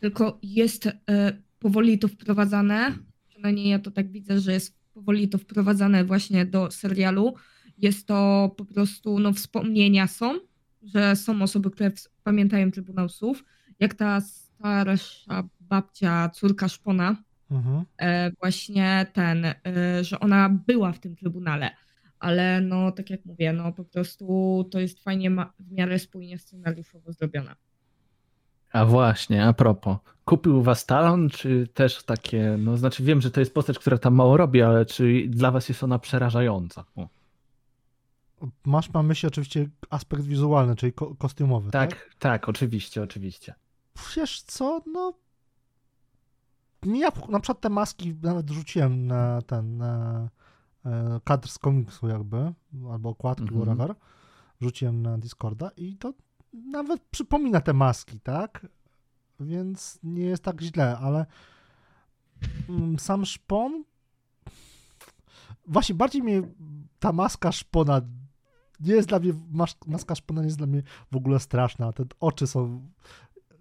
tylko 0.00 0.38
jest 0.42 0.86
e, 0.86 0.92
powoli 1.58 1.98
to 1.98 2.08
wprowadzane, 2.08 2.98
przynajmniej 3.28 3.68
ja 3.68 3.78
to 3.78 3.90
tak 3.90 4.10
widzę, 4.10 4.40
że 4.40 4.52
jest 4.52 4.78
powoli 4.94 5.28
to 5.28 5.38
wprowadzane 5.38 6.04
właśnie 6.04 6.46
do 6.46 6.70
serialu. 6.70 7.34
Jest 7.78 8.06
to 8.06 8.50
po 8.56 8.64
prostu, 8.64 9.18
no 9.18 9.32
wspomnienia 9.32 10.06
są, 10.06 10.38
że 10.82 11.16
są 11.16 11.42
osoby, 11.42 11.70
które 11.70 11.92
pamiętają 12.24 12.70
Trybunał 12.70 13.08
Słów, 13.08 13.44
jak 13.80 13.94
ta 13.94 14.20
starsza 14.20 15.48
babcia, 15.60 16.28
córka 16.28 16.68
Szpona, 16.68 17.16
mhm. 17.50 17.84
e, 17.98 18.30
właśnie 18.30 19.06
ten, 19.12 19.44
e, 19.44 19.54
że 20.04 20.20
ona 20.20 20.48
była 20.48 20.92
w 20.92 20.98
tym 20.98 21.16
Trybunale, 21.16 21.70
ale 22.18 22.60
no 22.60 22.92
tak 22.92 23.10
jak 23.10 23.24
mówię, 23.24 23.52
no 23.52 23.72
po 23.72 23.84
prostu 23.84 24.64
to 24.70 24.80
jest 24.80 25.02
fajnie 25.02 25.30
w 25.60 25.72
miarę 25.72 25.98
spójnie 25.98 26.38
scenariuszowo 26.38 27.12
zrobione. 27.12 27.54
A 28.72 28.84
właśnie, 28.84 29.44
a 29.44 29.52
propos, 29.52 29.98
kupił 30.24 30.62
was 30.62 30.86
talon, 30.86 31.28
czy 31.28 31.68
też 31.74 32.02
takie, 32.02 32.56
no 32.58 32.76
znaczy 32.76 33.04
wiem, 33.04 33.20
że 33.20 33.30
to 33.30 33.40
jest 33.40 33.54
postać, 33.54 33.78
która 33.78 33.98
tam 33.98 34.14
mało 34.14 34.36
robi, 34.36 34.62
ale 34.62 34.86
czy 34.86 35.24
dla 35.28 35.50
was 35.50 35.68
jest 35.68 35.82
ona 35.82 35.98
przerażająca? 35.98 36.84
O. 36.96 37.08
Masz 38.64 38.92
na 38.92 39.02
myśli 39.02 39.26
oczywiście 39.26 39.68
aspekt 39.90 40.22
wizualny, 40.22 40.76
czyli 40.76 40.92
ko 40.92 41.14
kostiumowy, 41.14 41.70
tak? 41.70 41.90
Tak, 41.90 42.14
tak, 42.18 42.48
oczywiście, 42.48 43.02
oczywiście. 43.02 43.54
Wiesz 44.16 44.42
co, 44.42 44.82
no 44.92 45.12
ja 46.86 47.08
na 47.28 47.40
przykład 47.40 47.60
te 47.60 47.68
maski 47.68 48.14
nawet 48.22 48.50
rzuciłem 48.50 49.06
na 49.06 49.42
ten 49.42 49.76
na, 49.76 50.28
e, 50.84 51.20
kadr 51.24 51.48
z 51.48 51.58
komiksu 51.58 52.08
jakby, 52.08 52.52
albo 52.92 53.08
okładki, 53.08 53.44
-hmm. 53.44 53.56
whatever, 53.56 53.94
rzuciłem 54.60 55.02
na 55.02 55.18
Discorda 55.18 55.70
i 55.76 55.96
to 55.96 56.14
nawet 56.52 57.02
przypomina 57.10 57.60
te 57.60 57.72
maski, 57.72 58.20
tak? 58.20 58.66
Więc 59.40 59.98
nie 60.02 60.24
jest 60.24 60.42
tak 60.42 60.60
źle, 60.60 60.98
ale 60.98 61.26
mm, 62.68 62.98
sam 62.98 63.24
szpon 63.24 63.84
właśnie 65.68 65.94
bardziej 65.94 66.22
mnie 66.22 66.42
ta 66.98 67.12
maska 67.12 67.52
szpona 67.52 68.00
nie 68.80 68.94
jest 68.94 69.08
dla 69.08 69.18
mnie, 69.18 69.32
maska 69.86 70.14
szpona 70.14 70.40
nie 70.40 70.46
jest 70.46 70.58
dla 70.58 70.66
mnie 70.66 70.82
w 71.12 71.16
ogóle 71.16 71.40
straszna, 71.40 71.92
te 71.92 72.04
oczy 72.20 72.46
są 72.46 72.88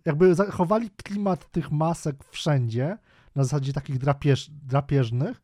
jakby 0.06 0.36
zachowali 0.36 0.90
klimat 0.90 1.52
tych 1.52 1.72
masek 1.72 2.24
wszędzie, 2.24 2.98
na 3.38 3.44
zasadzie 3.44 3.74
takich 3.74 3.98
drapież, 3.98 4.50
drapieżnych, 4.50 5.42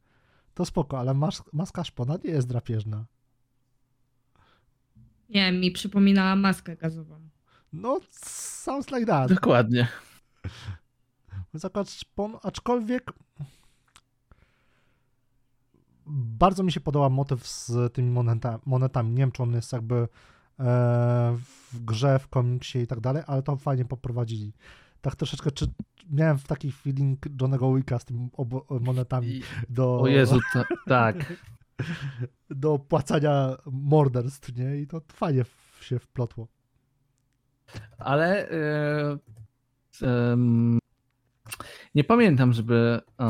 to 0.53 0.65
spoko, 0.65 0.99
ale 0.99 1.13
mas, 1.13 1.43
maska 1.53 1.83
szpona 1.83 2.17
nie 2.23 2.29
jest 2.31 2.47
drapieżna. 2.47 3.05
Nie, 5.29 5.51
mi 5.51 5.71
przypominała 5.71 6.35
maskę 6.35 6.75
gazową. 6.75 7.29
No, 7.73 7.99
sounds 8.11 8.91
like 8.91 9.05
that. 9.05 9.33
Dokładnie. 9.33 9.87
Zakład 11.53 11.89
szpon, 11.89 12.37
aczkolwiek 12.43 13.13
bardzo 16.05 16.63
mi 16.63 16.71
się 16.71 16.79
podoba 16.79 17.09
motyw 17.09 17.47
z 17.47 17.93
tymi 17.93 18.11
moneta, 18.11 18.59
monetami. 18.65 19.11
Nie 19.11 19.17
wiem, 19.17 19.31
czy 19.31 19.43
on 19.43 19.53
jest 19.53 19.73
jakby 19.73 20.07
E, 20.59 21.37
w 21.71 21.85
grze, 21.85 22.19
w 22.19 22.27
komiksie 22.27 22.79
i 22.79 22.87
tak 22.87 22.99
dalej, 22.99 23.23
ale 23.27 23.43
to 23.43 23.55
fajnie 23.55 23.85
poprowadzili. 23.85 24.53
Tak 25.03 25.15
troszeczkę, 25.15 25.51
czy 25.51 25.65
miałem 26.11 26.37
w 26.37 26.47
taki 26.47 26.71
feeling 26.71 27.41
Johnego 27.41 27.75
Wicka 27.75 27.99
z 27.99 28.05
tymi 28.05 28.29
monetami 28.69 29.41
do... 29.69 29.99
O 29.99 30.07
Jezu, 30.07 30.39
to, 30.53 30.63
tak. 30.87 31.33
do 32.49 32.79
płacania 32.79 33.57
morderstw, 33.65 34.55
nie? 34.55 34.77
I 34.77 34.87
to 34.87 35.01
fajnie 35.13 35.45
się 35.81 35.99
wplotło. 35.99 36.47
Ale 37.97 38.49
yy, 40.01 40.79
nie 41.95 42.03
pamiętam, 42.03 42.53
żeby 42.53 43.01
yy, 43.19 43.25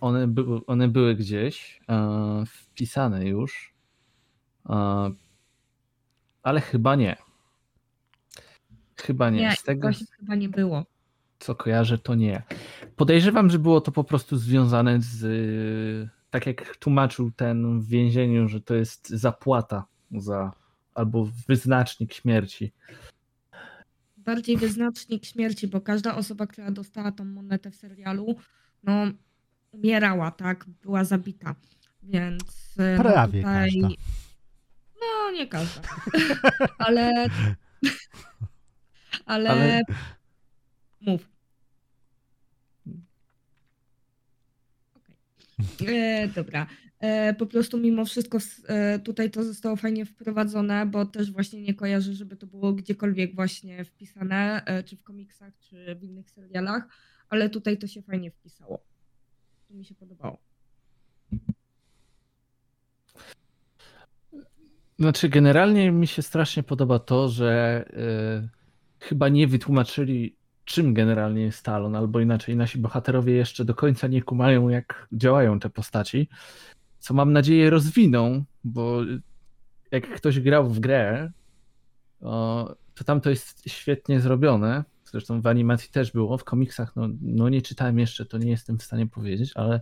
one, 0.00 0.28
by, 0.28 0.44
one 0.66 0.88
były 0.88 1.14
gdzieś 1.14 1.80
yy, 1.88 2.46
wpisane 2.46 3.26
już 3.26 3.74
ale 6.42 6.60
chyba 6.60 6.96
nie. 6.96 7.16
Chyba 8.96 9.30
nie. 9.30 9.40
Nie, 9.40 9.56
Z 9.56 9.62
tego, 9.62 9.90
chyba 10.20 10.34
nie 10.34 10.48
było. 10.48 10.84
Co 11.38 11.54
kojarzę, 11.54 11.98
to 11.98 12.14
nie. 12.14 12.42
Podejrzewam, 12.96 13.50
że 13.50 13.58
było 13.58 13.80
to 13.80 13.92
po 13.92 14.04
prostu 14.04 14.36
związane 14.36 15.00
z. 15.00 16.10
Tak 16.30 16.46
jak 16.46 16.76
tłumaczył 16.76 17.30
ten 17.30 17.80
w 17.80 17.88
więzieniu, 17.88 18.48
że 18.48 18.60
to 18.60 18.74
jest 18.74 19.08
zapłata 19.08 19.84
za 20.10 20.52
albo 20.94 21.28
wyznacznik 21.48 22.14
śmierci. 22.14 22.72
Bardziej 24.16 24.56
wyznacznik 24.56 25.24
śmierci, 25.24 25.68
bo 25.68 25.80
każda 25.80 26.16
osoba, 26.16 26.46
która 26.46 26.70
dostała 26.70 27.12
tą 27.12 27.24
monetę 27.24 27.70
w 27.70 27.76
serialu, 27.76 28.36
no 28.82 29.06
umierała, 29.72 30.30
tak? 30.30 30.66
Była 30.82 31.04
zabita. 31.04 31.54
Więc. 32.02 32.74
No, 32.76 33.02
Prawie 33.02 33.42
no 33.42 33.48
tutaj... 33.48 33.70
każda. 33.70 33.88
No, 35.00 35.30
nie 35.30 35.46
każda. 35.46 35.82
ale... 36.78 37.26
ale... 39.26 39.50
ale... 39.50 39.82
Mów. 41.00 41.28
Okay. 45.80 45.96
E, 45.96 46.28
dobra. 46.28 46.66
E, 47.00 47.34
po 47.34 47.46
prostu 47.46 47.78
mimo 47.78 48.04
wszystko 48.04 48.38
e, 48.66 48.98
tutaj 48.98 49.30
to 49.30 49.44
zostało 49.44 49.76
fajnie 49.76 50.06
wprowadzone, 50.06 50.86
bo 50.86 51.06
też 51.06 51.32
właśnie 51.32 51.62
nie 51.62 51.74
kojarzę, 51.74 52.14
żeby 52.14 52.36
to 52.36 52.46
było 52.46 52.72
gdziekolwiek 52.72 53.34
właśnie 53.34 53.84
wpisane, 53.84 54.62
e, 54.66 54.82
czy 54.82 54.96
w 54.96 55.02
komiksach, 55.02 55.52
czy 55.58 55.94
w 55.94 56.04
innych 56.04 56.30
serialach, 56.30 56.88
ale 57.28 57.50
tutaj 57.50 57.78
to 57.78 57.86
się 57.86 58.02
fajnie 58.02 58.30
wpisało. 58.30 58.82
To 59.68 59.74
mi 59.74 59.84
się 59.84 59.94
podobało. 59.94 60.38
Znaczy, 64.98 65.28
generalnie 65.28 65.90
mi 65.90 66.06
się 66.06 66.22
strasznie 66.22 66.62
podoba 66.62 66.98
to, 66.98 67.28
że 67.28 67.84
y, 69.02 69.04
chyba 69.04 69.28
nie 69.28 69.46
wytłumaczyli, 69.46 70.36
czym 70.68 70.94
generalnie 70.94 71.42
jest 71.42 71.64
Talon, 71.64 71.96
albo 71.96 72.20
inaczej, 72.20 72.56
nasi 72.56 72.78
bohaterowie 72.78 73.32
jeszcze 73.32 73.64
do 73.64 73.74
końca 73.74 74.06
nie 74.06 74.22
kumają, 74.22 74.68
jak 74.68 75.08
działają 75.12 75.60
te 75.60 75.70
postaci, 75.70 76.28
co 76.98 77.14
mam 77.14 77.32
nadzieję 77.32 77.70
rozwiną, 77.70 78.44
bo 78.64 79.00
jak 79.90 80.14
ktoś 80.16 80.40
grał 80.40 80.68
w 80.68 80.80
grę, 80.80 81.32
to 82.94 83.04
tam 83.04 83.20
to 83.20 83.30
jest 83.30 83.62
świetnie 83.70 84.20
zrobione. 84.20 84.84
Zresztą 85.04 85.40
w 85.40 85.46
animacji 85.46 85.90
też 85.90 86.12
było, 86.12 86.38
w 86.38 86.44
komiksach 86.44 86.96
no, 86.96 87.08
no 87.20 87.48
nie 87.48 87.62
czytałem 87.62 87.98
jeszcze, 87.98 88.26
to 88.26 88.38
nie 88.38 88.50
jestem 88.50 88.78
w 88.78 88.82
stanie 88.82 89.06
powiedzieć, 89.06 89.52
ale 89.54 89.80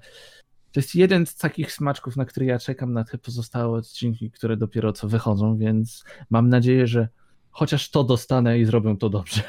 to 0.73 0.81
jest 0.81 0.95
jeden 0.95 1.27
z 1.27 1.37
takich 1.37 1.73
smaczków, 1.73 2.17
na 2.17 2.25
który 2.25 2.47
ja 2.47 2.59
czekam 2.59 2.93
na 2.93 3.05
te 3.05 3.19
pozostałe 3.19 3.79
odcinki, 3.79 4.31
które 4.31 4.57
dopiero 4.57 4.93
co 4.93 5.09
wychodzą, 5.09 5.57
więc 5.57 6.05
mam 6.31 6.49
nadzieję, 6.49 6.87
że 6.87 7.09
chociaż 7.51 7.91
to 7.91 8.05
dostanę 8.05 8.59
i 8.59 8.65
zrobią 8.65 8.97
to 8.97 9.09
dobrze. 9.11 9.43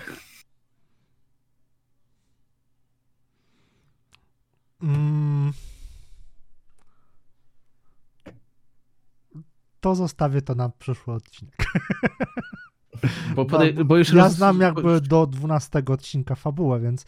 To 9.88 9.96
zostawię 9.96 10.42
to 10.42 10.56
na 10.56 10.70
przyszły 10.70 11.14
odcinek. 11.14 11.56
Bo, 13.36 13.46
podej- 13.46 13.86
bo 13.86 13.98
już 13.98 14.14
ja 14.14 14.24
roz... 14.24 14.34
znam 14.34 14.62
jakby 14.62 15.02
do 15.02 15.28
12 15.28 15.84
odcinka 15.88 16.36
fabułę, 16.36 16.80
więc 16.80 17.06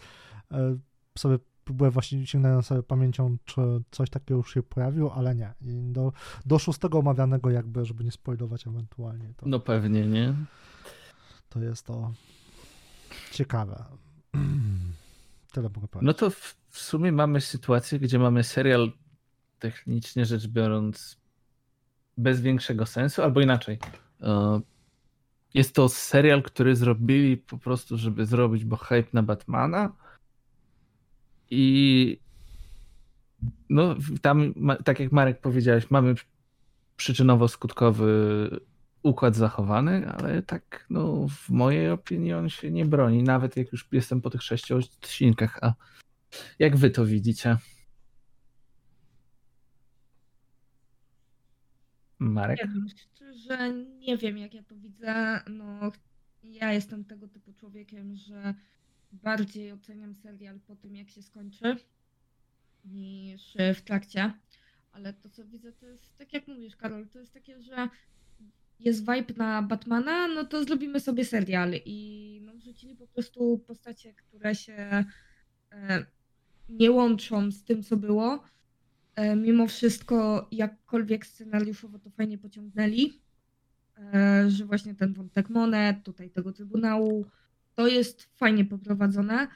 e, 0.52 0.78
sobie 1.18 1.38
próbuję 1.64 1.92
właśnie 1.92 2.28
sięgnąć 2.28 2.66
sobie 2.66 2.84
pamięcią, 2.84 3.38
czy 3.46 3.62
coś 3.92 4.10
takiego 4.10 4.38
już 4.38 4.54
się 4.54 4.64
pojawiło, 4.64 5.14
ale 5.14 5.36
nie. 5.36 5.54
I 5.62 5.92
do, 5.92 6.14
do 6.46 6.60
szóstego 6.60 7.00
omawianego 7.00 7.50
jakby, 7.50 7.86
żeby 7.86 8.04
nie 8.04 8.12
spoilować 8.12 8.68
ewentualnie. 8.68 9.34
To, 9.38 9.46
no 9.50 9.60
pewnie, 9.60 10.08
nie? 10.08 10.34
To 11.50 11.60
jest 11.60 11.86
to 11.86 12.12
ciekawe. 13.32 13.86
Tyle 15.54 15.70
mogę 15.76 15.88
powiedzieć. 15.88 16.08
No 16.08 16.14
to 16.14 16.30
w, 16.30 16.56
w 16.70 16.80
sumie 16.80 17.12
mamy 17.12 17.42
sytuację, 17.42 18.00
gdzie 18.00 18.20
mamy 18.20 18.44
serial 18.44 18.92
technicznie 19.60 20.26
rzecz 20.26 20.48
biorąc 20.48 21.19
bez 22.20 22.42
większego 22.42 22.86
sensu, 22.86 23.22
albo 23.22 23.42
inaczej. 23.42 23.80
E, 24.22 24.62
jest 25.54 25.76
to 25.76 25.90
serial, 25.90 26.44
który 26.44 26.76
zrobili 26.76 27.38
po 27.38 27.58
prostu, 27.58 27.98
żeby 27.98 28.26
zrobić, 28.26 28.66
bo 28.66 28.76
hype 28.76 29.10
na 29.14 29.24
Batmana, 29.24 29.94
i 31.50 32.20
no 33.70 33.96
tam, 34.22 34.54
tak 34.84 35.00
jak 35.00 35.12
Marek 35.12 35.42
powiedziałeś, 35.42 35.92
mamy 35.92 36.16
przyczynowo-skutkowy 36.98 38.06
układ 39.04 39.36
zachowany, 39.36 40.12
ale 40.12 40.42
tak 40.42 40.86
no 40.90 41.28
w 41.28 41.50
mojej 41.50 41.90
opinii 41.90 42.34
on 42.34 42.50
się 42.50 42.72
nie 42.72 42.86
broni, 42.86 43.24
nawet 43.24 43.58
jak 43.58 43.72
już 43.72 43.88
jestem 43.92 44.22
po 44.22 44.30
tych 44.30 44.44
sześciu 44.44 44.78
odcinkach. 44.78 45.60
A 45.62 45.74
jak 46.60 46.78
wy 46.78 46.90
to 46.90 47.06
widzicie? 47.06 47.58
Marek? 52.20 52.60
Nie 52.64 52.68
wiem, 53.50 54.00
nie 54.00 54.18
wiem, 54.18 54.38
jak 54.38 54.54
ja 54.54 54.64
to 54.64 54.76
widzę. 54.76 55.40
No, 55.50 55.92
ja 56.44 56.74
jestem 56.74 57.06
tego 57.06 57.28
typu 57.28 57.54
człowiekiem, 57.54 58.16
że 58.16 58.54
bardziej 59.12 59.72
oceniam 59.72 60.16
serial 60.16 60.60
po 60.60 60.76
tym, 60.76 60.96
jak 60.96 61.10
się 61.10 61.22
skończy, 61.22 61.76
niż 62.86 63.58
w 63.76 63.82
trakcie. 63.82 64.34
Ale 64.92 65.14
to, 65.14 65.30
co 65.30 65.46
widzę, 65.46 65.72
to 65.74 65.86
jest 65.88 66.18
tak 66.18 66.34
jak 66.34 66.48
mówisz, 66.48 66.76
Karol, 66.76 67.08
to 67.08 67.20
jest 67.20 67.34
takie, 67.34 67.62
że 67.62 67.90
jest 68.80 69.00
vibe 69.00 69.34
na 69.38 69.62
Batmana, 69.62 70.28
no 70.28 70.44
to 70.46 70.64
zrobimy 70.64 71.00
sobie 71.00 71.26
serial 71.26 71.74
i 71.86 72.40
no, 72.44 72.54
wrzucili 72.54 72.96
po 72.96 73.08
prostu 73.08 73.64
postacie, 73.68 74.14
które 74.14 74.56
się 74.56 75.04
e, 75.72 76.06
nie 76.70 76.92
łączą 76.92 77.52
z 77.52 77.64
tym, 77.64 77.84
co 77.84 77.98
było. 77.98 78.44
E, 79.20 79.36
mimo 79.36 79.68
wszystko, 79.68 80.48
jakkolwiek 80.52 81.26
scenariuszowo 81.26 82.00
to 82.00 82.10
fajnie 82.10 82.38
pociągnęli, 82.38 83.22
e, 83.98 84.50
że 84.50 84.66
właśnie 84.66 84.96
ten 84.96 85.14
wątek 85.14 85.50
monet, 85.50 86.04
tutaj 86.04 86.30
tego 86.30 86.54
trybunału, 86.54 87.26
to 87.76 87.88
jest 87.88 88.30
fajnie 88.38 88.66
poprowadzone. 88.66 89.48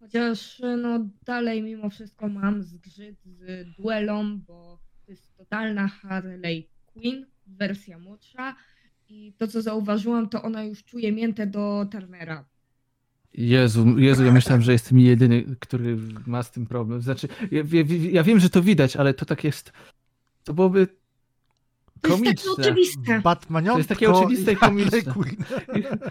Chociaż 0.00 0.62
no 0.82 1.08
dalej 1.24 1.62
mimo 1.62 1.90
wszystko 1.90 2.28
mam 2.28 2.62
zgrzyt 2.62 3.16
z 3.24 3.66
duelą, 3.76 4.38
bo 4.38 4.78
to 5.06 5.10
jest 5.12 5.36
totalna 5.36 5.88
Harley 5.88 6.68
Quinn, 6.86 7.26
wersja 7.46 7.98
młodsza. 7.98 8.56
I 9.08 9.32
to, 9.38 9.46
co 9.46 9.62
zauważyłam, 9.62 10.28
to 10.28 10.42
ona 10.42 10.64
już 10.64 10.84
czuje 10.84 11.12
miętę 11.12 11.46
do 11.46 11.86
Turnera. 11.90 12.44
Jezu, 13.34 13.98
Jezu, 13.98 14.24
ja 14.24 14.32
myślałem, 14.32 14.62
że 14.62 14.72
jestem 14.72 14.98
jedyny, 14.98 15.56
który 15.60 15.96
ma 16.26 16.42
z 16.42 16.50
tym 16.50 16.66
problem. 16.66 17.02
Znaczy, 17.02 17.28
ja, 17.50 17.62
ja, 17.72 17.84
ja 18.10 18.22
wiem, 18.22 18.40
że 18.40 18.50
to 18.50 18.62
widać, 18.62 18.96
ale 18.96 19.14
to 19.14 19.24
tak 19.24 19.44
jest. 19.44 19.72
To 20.44 20.54
byłoby 20.54 20.86
To 20.86 22.08
jest 22.08 22.22
takie 22.24 22.34
komiczne. 22.34 22.52
oczywiste. 22.64 23.20
Batmaniątko 23.20 23.74
To 23.74 23.78
jest 23.78 23.88
takie 23.88 24.10
oczywiste 24.10 24.52
i 24.52 24.56
Harley 24.56 24.86
komiczne. 24.86 25.12
Quinn. 25.12 25.36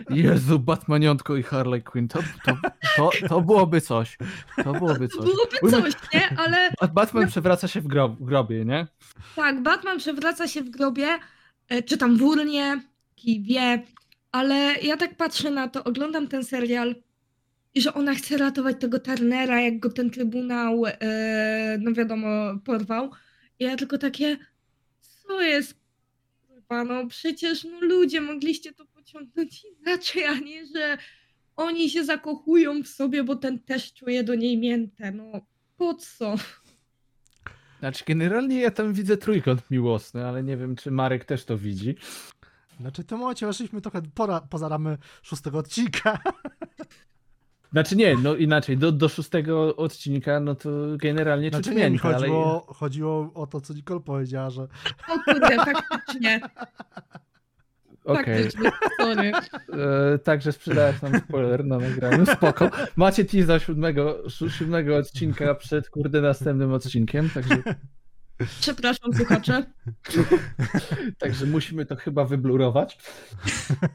Jezu, 0.24 0.60
Batmaniątko 0.60 1.36
i 1.36 1.44
Harley 1.44 1.84
Quinn. 1.84 2.08
To, 2.08 2.20
to, 2.46 2.58
to, 2.98 3.10
to 3.30 3.42
byłoby 3.42 3.82
coś. 3.82 4.18
To 4.64 4.74
byłoby 4.74 5.08
coś. 5.08 5.26
Byłoby 5.26 5.72
coś, 5.92 5.94
nie? 6.14 6.38
Ale 6.38 6.70
Batman 6.94 7.28
przewraca 7.28 7.68
się 7.68 7.82
w, 7.82 7.88
grob, 7.88 8.20
w 8.20 8.24
grobie, 8.26 8.66
nie? 8.66 8.88
Tak, 9.36 9.64
Batman 9.64 9.98
przewraca 9.98 10.48
się 10.48 10.62
w 10.62 10.70
grobie, 10.70 11.08
e, 11.70 11.84
czy 11.84 11.98
tam 11.98 12.18
w 12.18 12.22
urnie, 12.24 12.82
kij 13.16 13.42
wie, 13.44 13.84
ale 14.32 14.56
ja 14.82 14.98
tak 14.98 15.16
patrzę 15.18 15.52
na 15.52 15.68
to, 15.68 15.84
oglądam 15.84 16.28
ten 16.28 16.44
serial 16.44 16.96
i 17.78 17.82
że 17.82 17.94
ona 17.94 18.16
chce 18.16 18.38
ratować 18.38 18.76
tego 18.80 19.00
Turnera, 19.00 19.62
jak 19.62 19.80
go 19.80 19.90
ten 19.90 20.10
trybunał, 20.10 20.86
e, 20.86 21.78
no 21.82 21.94
wiadomo, 21.94 22.28
porwał. 22.66 23.12
I 23.60 23.63
ja 23.63 23.76
tylko 23.76 23.98
takie, 23.98 24.38
co 25.02 25.42
jest, 25.42 25.80
kurwa, 26.48 26.84
no 26.84 27.08
przecież 27.08 27.63
no 27.63 27.82
ludzie, 27.82 28.22
mogliście 28.22 28.74
to 28.74 28.86
pociągnąć 28.86 29.66
inaczej, 29.80 30.26
a 30.26 30.34
nie, 30.34 30.66
że 30.66 30.98
oni 31.56 31.90
się 31.90 32.06
zakochują 32.06 32.84
w 32.84 32.88
sobie, 32.88 33.24
bo 33.24 33.36
ten 33.36 33.60
też 33.60 33.94
czuje 33.94 34.24
do 34.24 34.36
niej 34.36 34.58
miętę, 34.58 35.12
no 35.12 35.42
po 35.78 35.94
co? 35.94 36.36
Znaczy, 37.80 38.04
generalnie 38.08 38.60
ja 38.60 38.72
tam 38.72 38.94
widzę 38.94 39.18
trójkąt 39.18 39.72
miłosny, 39.72 40.26
ale 40.26 40.44
nie 40.44 40.58
wiem, 40.58 40.76
czy 40.76 40.92
Marek 40.92 41.26
też 41.26 41.46
to 41.46 41.58
widzi. 41.58 41.96
Znaczy, 42.80 43.04
w 43.04 43.06
tym 43.06 43.18
momencie 43.18 43.46
weszliśmy 43.46 43.82
trochę 43.82 44.02
pora, 44.16 44.42
poza 44.42 44.70
ramy 44.70 44.98
szóstego 45.22 45.58
odcinka. 45.58 46.20
Znaczy 47.72 47.96
nie, 47.96 48.16
no 48.24 48.36
inaczej, 48.36 48.78
do, 48.78 48.92
do 48.92 49.10
szóstego 49.10 49.76
odcinka, 49.76 50.40
no 50.40 50.56
to 50.56 50.70
generalnie 50.98 51.50
Znaczy, 51.50 51.64
czy 51.64 51.70
nie, 51.70 51.76
mi 51.76 51.82
miękka, 51.82 52.08
ale... 52.08 52.18
chodziło, 52.20 52.74
chodziło 52.74 53.32
o 53.34 53.48
to, 53.48 53.62
co 53.62 53.74
Nicole 53.74 54.00
powiedziała, 54.00 54.50
że 54.50 54.62
O 55.08 55.20
kurde, 55.26 55.56
faktycznie. 55.56 56.42
Okej, 58.06 58.48
sorry. 59.02 59.32
e, 60.14 60.18
także 60.20 60.52
sprzedałeś 60.52 61.02
nam 61.02 61.20
spoiler 61.20 61.66
na 61.66 61.78
nagraniu, 61.78 62.26
spoko. 62.26 62.70
Macie 62.96 63.26
teasa 63.26 63.60
siódmego, 63.60 64.30
si- 64.30 64.50
siódmego 64.50 64.98
odcinka 64.98 65.56
przed, 65.56 65.90
kurde, 65.90 66.22
następnym 66.22 66.74
odcinkiem, 66.74 67.30
także, 67.30 67.64
Przepraszam, 68.60 69.14
słuchacze. 69.14 69.64
także 71.18 71.46
musimy 71.46 71.86
to 71.86 71.96
chyba 71.96 72.26
wyblurować. 72.26 72.98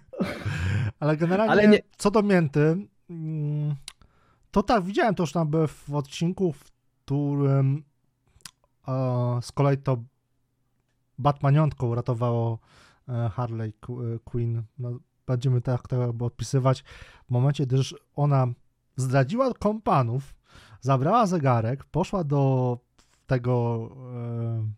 Ale 1.01 1.17
generalnie, 1.17 1.53
Ale 1.53 1.69
nie- 1.69 1.81
co 1.97 2.11
do 2.11 2.23
mięty, 2.23 2.77
to 4.51 4.63
tak, 4.63 4.85
widziałem 4.85 5.15
to 5.15 5.23
już 5.23 5.33
tam 5.33 5.51
w 5.69 5.95
odcinku, 5.95 6.53
w 6.53 6.65
którym 7.05 7.85
e, 8.89 8.93
z 9.43 9.53
kolei 9.53 9.79
to 9.79 9.97
Batmaniątko 11.19 11.87
uratowało 11.87 12.59
e, 13.09 13.29
Harley 13.29 13.73
Qu- 13.81 14.19
Quinn. 14.25 14.63
No, 14.79 14.99
będziemy 15.27 15.61
tak 15.61 15.83
jakby 15.93 16.25
odpisywać 16.25 16.85
w 17.29 17.31
momencie, 17.31 17.67
gdyż 17.67 17.95
ona 18.17 18.47
zdradziła 18.97 19.55
kompanów, 19.55 20.35
zabrała 20.81 21.27
zegarek, 21.27 21.85
poszła 21.85 22.25
do 22.25 22.79
tego 23.27 23.89
e, 24.15 24.69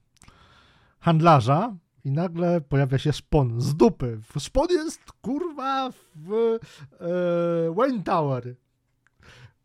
handlarza 1.00 1.74
i 2.04 2.10
nagle 2.10 2.60
pojawia 2.60 2.98
się 2.98 3.12
szpon 3.12 3.60
z 3.60 3.74
dupy. 3.74 4.20
Szpon 4.38 4.66
jest 4.70 5.12
kurwa 5.22 5.90
w 6.14 6.32
e, 6.32 7.74
Wayne 7.74 8.02
Tower. 8.02 8.54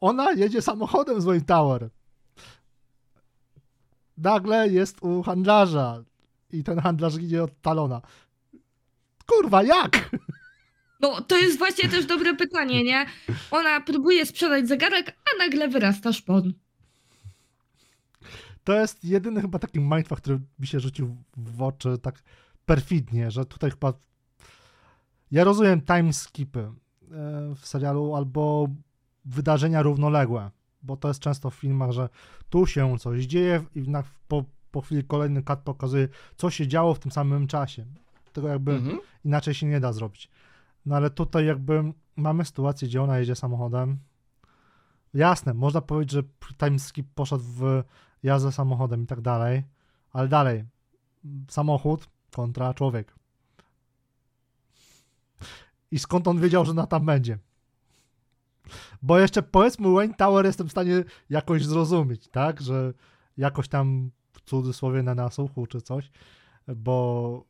Ona 0.01 0.31
jedzie 0.31 0.61
samochodem 0.61 1.21
z 1.21 1.25
Wayne 1.25 1.45
Tower. 1.45 1.89
Nagle 4.17 4.69
jest 4.69 5.03
u 5.03 5.23
handlarza 5.23 6.03
i 6.51 6.63
ten 6.63 6.79
handlarz 6.79 7.17
ginie 7.17 7.43
od 7.43 7.61
talona. 7.61 8.01
Kurwa, 9.25 9.63
jak? 9.63 10.09
No, 11.01 11.21
to 11.21 11.37
jest 11.37 11.57
właśnie 11.57 11.89
też 11.89 12.05
dobre 12.05 12.35
pytanie, 12.35 12.83
nie? 12.83 13.05
Ona 13.51 13.81
próbuje 13.81 14.25
sprzedać 14.25 14.67
zegarek, 14.67 15.09
a 15.09 15.43
nagle 15.43 15.67
wyrasta 15.67 16.13
szpon. 16.13 16.53
To 18.69 18.75
jest 18.75 19.03
jedyny 19.03 19.41
chyba 19.41 19.59
taki 19.59 19.79
mindfuck, 19.79 20.21
który 20.21 20.39
mi 20.59 20.67
się 20.67 20.79
rzucił 20.79 21.15
w 21.37 21.61
oczy 21.61 21.97
tak 21.97 22.23
perfidnie, 22.65 23.31
że 23.31 23.45
tutaj 23.45 23.71
chyba 23.71 23.93
ja 25.31 25.43
rozumiem 25.43 25.81
time 25.81 26.13
skipy 26.13 26.59
e, 26.59 26.71
w 27.55 27.67
serialu 27.67 28.15
albo 28.15 28.67
wydarzenia 29.25 29.81
równoległe, 29.81 30.51
bo 30.83 30.97
to 30.97 31.07
jest 31.07 31.19
często 31.19 31.49
w 31.49 31.55
filmach, 31.55 31.91
że 31.91 32.09
tu 32.49 32.65
się 32.65 32.97
coś 32.99 33.25
dzieje 33.25 33.63
i 33.75 33.81
na, 33.81 34.03
po, 34.27 34.43
po 34.71 34.81
chwili 34.81 35.03
kolejny 35.03 35.43
kat 35.43 35.59
pokazuje, 35.59 36.07
co 36.37 36.49
się 36.49 36.67
działo 36.67 36.93
w 36.93 36.99
tym 36.99 37.11
samym 37.11 37.47
czasie. 37.47 37.85
Tego 38.33 38.47
jakby 38.47 38.71
Mhm. 38.71 38.99
inaczej 39.25 39.53
się 39.53 39.67
nie 39.67 39.79
da 39.79 39.93
zrobić. 39.93 40.29
No 40.85 40.95
ale 40.95 41.09
tutaj 41.09 41.45
jakby 41.45 41.93
mamy 42.15 42.45
sytuację, 42.45 42.87
gdzie 42.87 43.01
ona 43.01 43.19
jedzie 43.19 43.35
samochodem. 43.35 43.97
Jasne, 45.13 45.53
można 45.53 45.81
powiedzieć, 45.81 46.11
że 46.11 46.23
time 46.57 46.79
skip 46.79 47.07
poszedł 47.15 47.43
w 47.47 47.83
jazdę 48.23 48.51
samochodem 48.51 49.03
i 49.03 49.07
tak 49.07 49.21
dalej, 49.21 49.63
ale 50.11 50.27
dalej 50.27 50.63
samochód 51.49 52.07
kontra 52.31 52.73
człowiek. 52.73 53.15
I 55.91 55.99
skąd 55.99 56.27
on 56.27 56.39
wiedział, 56.39 56.65
że 56.65 56.71
ona 56.71 56.87
tam 56.87 57.05
będzie? 57.05 57.37
Bo 59.01 59.19
jeszcze 59.19 59.43
powiedzmy 59.43 59.93
Wayne 59.93 60.13
Tower 60.13 60.45
jestem 60.45 60.67
w 60.67 60.71
stanie 60.71 61.03
jakoś 61.29 61.65
zrozumieć, 61.65 62.27
tak? 62.27 62.61
Że 62.61 62.93
jakoś 63.37 63.67
tam 63.67 64.11
w 64.31 64.41
cudzysłowie 64.41 65.03
na 65.03 65.15
nasłuchu 65.15 65.67
czy 65.67 65.81
coś, 65.81 66.11
bo 66.67 67.45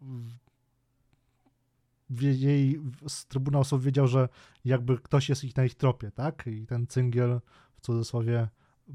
wie- 2.09 2.33
jej 2.33 2.81
z 3.07 3.25
Trybunał 3.25 3.63
Sąd 3.63 3.83
wiedział, 3.83 4.07
że 4.07 4.29
jakby 4.65 4.97
ktoś 4.97 5.29
jest 5.29 5.43
ich 5.43 5.55
na 5.55 5.65
ich 5.65 5.75
tropie, 5.75 6.11
tak? 6.11 6.47
I 6.47 6.67
ten 6.67 6.87
cyngiel 6.87 7.41
w 7.73 7.81
cudzysłowie 7.81 8.47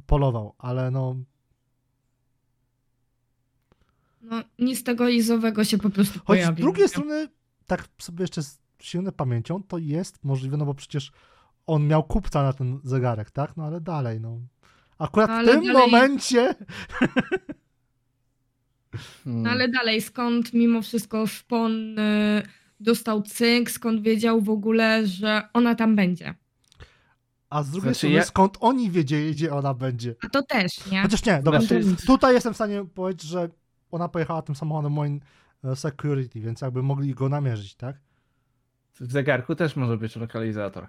polował, 0.06 0.54
ale 0.58 0.90
no 0.90 1.16
No, 4.24 4.42
nic 4.58 4.84
tego 4.84 5.08
izowego 5.08 5.64
się 5.64 5.78
po 5.78 5.90
prostu 5.90 6.12
Choć 6.18 6.26
pojawił. 6.26 6.56
z 6.56 6.60
drugiej 6.60 6.88
strony, 6.88 7.28
tak 7.66 7.84
sobie 7.98 8.22
jeszcze 8.22 8.40
silne 8.78 9.12
pamięcią, 9.12 9.62
to 9.62 9.78
jest 9.78 10.24
możliwe, 10.24 10.56
no 10.56 10.64
bo 10.66 10.74
przecież 10.74 11.12
on 11.66 11.86
miał 11.86 12.04
kupca 12.04 12.42
na 12.42 12.52
ten 12.52 12.80
zegarek, 12.84 13.30
tak? 13.30 13.56
No 13.56 13.64
ale 13.64 13.80
dalej, 13.80 14.20
no. 14.20 14.38
Akurat 14.98 15.30
Ale 15.30 15.52
w 15.52 15.54
tym 15.62 15.72
dalej- 15.72 15.90
momencie 15.90 16.54
Hmm. 19.24 19.42
No, 19.42 19.50
ale 19.50 19.68
dalej, 19.68 20.00
skąd 20.02 20.52
mimo 20.52 20.82
wszystko 20.82 21.26
szpon 21.26 21.98
y, 21.98 22.42
dostał 22.80 23.22
cynk, 23.22 23.70
skąd 23.70 24.02
wiedział 24.02 24.40
w 24.40 24.50
ogóle, 24.50 25.06
że 25.06 25.42
ona 25.52 25.74
tam 25.74 25.96
będzie. 25.96 26.34
A 27.50 27.62
z 27.62 27.70
drugiej 27.70 27.82
Znaczy, 27.82 27.98
strony, 27.98 28.14
ja- 28.14 28.24
skąd 28.24 28.56
oni 28.60 28.90
wiedzieli, 28.90 29.32
gdzie 29.32 29.52
ona 29.54 29.74
będzie? 29.74 30.14
A 30.22 30.28
to 30.28 30.42
też, 30.42 30.86
nie? 30.90 31.02
Chociaż 31.02 31.24
nie, 31.26 31.40
dobra, 31.42 31.60
Znaczy- 31.60 31.84
tu, 31.96 32.06
tutaj 32.06 32.34
jestem 32.34 32.52
w 32.52 32.56
stanie 32.56 32.84
powiedzieć, 32.94 33.22
że 33.30 33.48
ona 33.94 34.08
pojechała 34.08 34.42
tym 34.42 34.54
samochodem 34.54 34.92
moim 34.92 35.20
e, 35.64 35.76
security, 35.76 36.40
więc 36.40 36.60
jakby 36.60 36.82
mogli 36.82 37.14
go 37.14 37.28
namierzyć, 37.28 37.74
tak? 37.74 37.96
W 39.00 39.12
zegarku 39.12 39.54
też 39.54 39.76
może 39.76 39.96
być 39.96 40.16
lokalizator. 40.16 40.86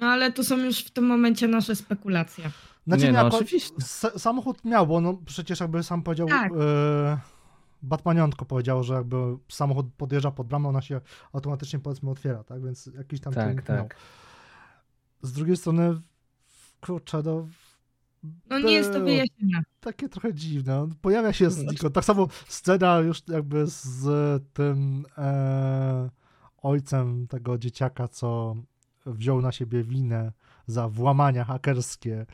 No, 0.00 0.06
ale 0.06 0.32
to 0.32 0.44
są 0.44 0.56
już 0.56 0.78
w 0.84 0.90
tym 0.90 1.06
momencie 1.06 1.48
nasze 1.48 1.76
spekulacje. 1.76 2.50
Znaczy, 2.86 3.04
Nie, 3.04 3.12
no, 3.12 3.24
jako- 3.24 4.18
samochód 4.18 4.64
miał, 4.64 4.86
bo 4.86 5.00
no 5.00 5.14
przecież 5.26 5.60
jakby 5.60 5.82
sam 5.82 6.02
powiedział 6.02 6.28
Tak. 6.28 6.52
e, 6.52 7.18
Batmaniątko 7.82 8.44
powiedziało, 8.44 8.82
że 8.82 8.94
jakby 8.94 9.16
samochód 9.48 9.86
podjeżdża 9.96 10.30
pod 10.30 10.46
bramę, 10.46 10.68
ona 10.68 10.82
się 10.82 11.00
automatycznie 11.32 11.78
powiedzmy 11.78 12.10
otwiera, 12.10 12.44
tak? 12.44 12.62
Więc 12.64 12.86
jakiś 12.86 13.20
tam 13.20 13.32
Tak, 13.32 13.54
tryb 13.54 13.68
miał. 13.68 13.78
tak. 13.78 13.96
Z 15.22 15.32
drugiej 15.32 15.56
strony, 15.56 16.00
kurczę, 16.80 17.22
no 17.24 17.46
No 18.50 18.58
nie 18.58 18.72
jest 18.72 18.92
to 18.92 19.00
wyjaśnione. 19.00 19.62
takie 19.80 20.08
trochę 20.08 20.34
dziwne. 20.34 20.80
On 20.80 20.94
pojawia 20.94 21.32
się 21.32 21.50
Znaczy- 21.50 21.68
znikąd. 21.68 21.94
Tak 21.94 22.04
samo 22.04 22.28
scena 22.48 22.98
już 22.98 23.22
jakby 23.28 23.66
z 23.66 24.02
tym 24.52 25.06
e, 25.18 26.10
ojcem 26.62 27.26
tego 27.26 27.58
dzieciaka, 27.58 28.08
co 28.08 28.56
wziął 29.06 29.40
na 29.42 29.52
siebie 29.52 29.84
winę 29.84 30.32
za 30.66 30.88
włamania 30.88 31.44
hakerskie 31.44 32.26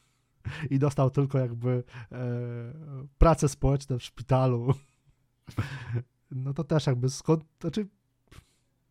i 0.70 0.78
dostał 0.78 1.10
tylko 1.10 1.38
jakby 1.38 1.84
e, 2.12 2.16
prace 3.18 3.48
społeczne 3.48 3.98
w 3.98 4.02
szpitalu. 4.04 4.66
No 6.30 6.54
to 6.54 6.64
też 6.64 6.86
jakby 6.86 7.10
skąd, 7.10 7.44
znaczy 7.60 7.86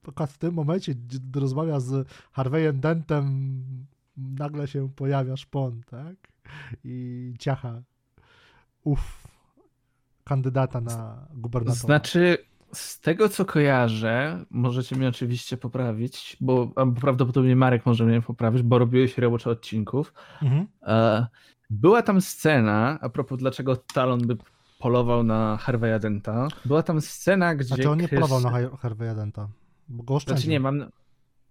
akurat 0.07 0.31
w 0.31 0.37
tym 0.37 0.53
momencie, 0.53 0.95
gdy 0.95 1.39
rozmawia 1.39 1.79
z 1.79 2.07
Harveyem 2.31 2.79
Dentem, 2.79 3.53
nagle 4.17 4.67
się 4.67 4.89
pojawia 4.95 5.37
szpon, 5.37 5.81
tak? 5.91 6.15
I 6.83 7.33
ciacha 7.39 7.81
uf 8.83 9.27
kandydata 10.23 10.81
na 10.81 11.27
gubernatora. 11.33 11.79
Znaczy, 11.85 12.37
z 12.73 12.99
tego 12.99 13.29
co 13.29 13.45
kojarzę, 13.45 14.45
możecie 14.49 14.95
mnie 14.95 15.07
oczywiście 15.07 15.57
poprawić, 15.57 16.37
bo 16.41 16.71
prawdopodobnie 17.01 17.55
Marek 17.55 17.85
może 17.85 18.05
mnie 18.05 18.21
poprawić, 18.21 18.63
bo 18.63 18.79
robiłeś 18.79 19.17
rewatch 19.17 19.47
odcinków. 19.47 20.13
Mhm. 20.41 20.67
E, 20.81 21.27
Była 21.69 22.01
tam 22.01 22.21
scena, 22.21 22.97
a 23.01 23.09
propos 23.09 23.39
dlaczego 23.39 23.75
Talon 23.75 24.27
by 24.27 24.37
polował 24.79 25.23
na 25.23 25.57
Harvey'a 25.61 25.99
Denta. 25.99 26.47
Była 26.65 26.83
tam 26.83 27.01
scena, 27.01 27.55
gdzie. 27.55 27.67
Znaczy 27.67 27.89
on 27.89 27.99
nie 27.99 28.07
Chris- 28.07 28.15
polował 28.15 28.41
na 28.41 28.49
Har- 28.49 28.71
Harvey'a 28.71 29.15
Denta, 29.15 29.47
bo 29.89 30.03
go 30.03 30.15
oszczędził. 30.15 30.37
Znaczy 30.37 30.49
nie, 30.49 30.59
mam. 30.59 30.85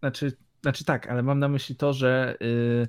Znaczy, 0.01 0.37
znaczy 0.63 0.85
tak, 0.85 1.07
ale 1.09 1.23
mam 1.23 1.39
na 1.39 1.49
myśli 1.49 1.77
to, 1.77 1.93
że 1.93 2.37
y, 2.43 2.89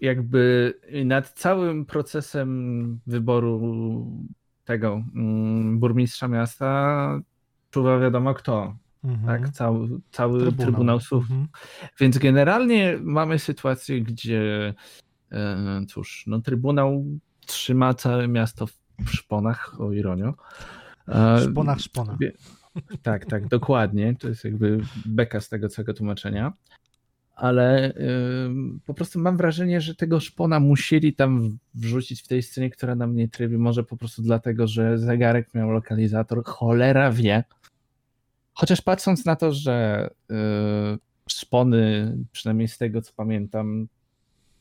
jakby 0.00 0.74
nad 1.04 1.30
całym 1.30 1.86
procesem 1.86 3.00
wyboru 3.06 4.06
tego 4.64 5.02
mm, 5.14 5.78
burmistrza 5.78 6.28
miasta 6.28 7.20
czuwa 7.70 7.98
wiadomo 7.98 8.34
kto, 8.34 8.76
Mhm. 9.04 9.26
tak? 9.26 9.50
Cały, 9.52 9.88
cały 10.10 10.52
Trybunał, 10.52 11.00
Słów. 11.00 11.22
Mhm. 11.22 11.48
Więc 12.00 12.18
generalnie 12.18 12.98
mamy 13.02 13.38
sytuację, 13.38 14.02
gdzie 14.02 14.74
e, 15.32 15.80
cóż, 15.88 16.24
no 16.26 16.40
Trybunał 16.40 17.04
trzyma 17.46 17.94
całe 17.94 18.28
miasto 18.28 18.66
w 18.66 19.10
szponach, 19.10 19.80
o 19.80 19.92
ironio. 19.92 20.34
E, 21.08 21.40
Szponach 21.50 21.80
szpona. 21.80 22.18
Tak, 23.02 23.26
tak, 23.26 23.48
dokładnie. 23.48 24.16
To 24.18 24.28
jest 24.28 24.44
jakby 24.44 24.80
beka 25.06 25.40
z 25.40 25.48
tego 25.48 25.68
całego 25.68 25.94
tłumaczenia. 25.94 26.52
Ale 27.36 27.94
ym, 28.46 28.80
po 28.86 28.94
prostu 28.94 29.18
mam 29.20 29.36
wrażenie, 29.36 29.80
że 29.80 29.94
tego 29.94 30.20
szpona 30.20 30.60
musieli 30.60 31.14
tam 31.14 31.58
wrzucić 31.74 32.22
w 32.22 32.28
tej 32.28 32.42
scenie, 32.42 32.70
która 32.70 32.94
nam 32.94 33.16
nie 33.16 33.28
trybi. 33.28 33.58
Może 33.58 33.84
po 33.84 33.96
prostu 33.96 34.22
dlatego, 34.22 34.66
że 34.66 34.98
zegarek 34.98 35.54
miał 35.54 35.70
lokalizator. 35.70 36.44
Cholera 36.44 37.12
wie. 37.12 37.44
Chociaż 38.54 38.80
patrząc 38.82 39.24
na 39.24 39.36
to, 39.36 39.52
że 39.52 40.08
y, 40.30 40.34
szpony, 41.28 42.16
przynajmniej 42.32 42.68
z 42.68 42.78
tego 42.78 43.02
co 43.02 43.12
pamiętam, 43.16 43.88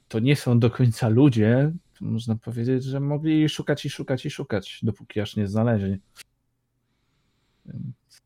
to 0.08 0.20
nie 0.20 0.36
są 0.36 0.60
do 0.60 0.70
końca 0.72 1.10
ludzie, 1.10 1.72
można 2.02 2.36
powiedzieć, 2.36 2.84
że 2.84 3.00
mogli 3.00 3.50
szukać 3.50 3.86
i 3.86 3.90
szukać 3.90 4.26
i 4.26 4.30
szukać, 4.30 4.80
dopóki 4.84 5.20
aż 5.22 5.36
nie 5.36 5.48
znaleźli. 5.48 5.98
Więc- 7.66 8.22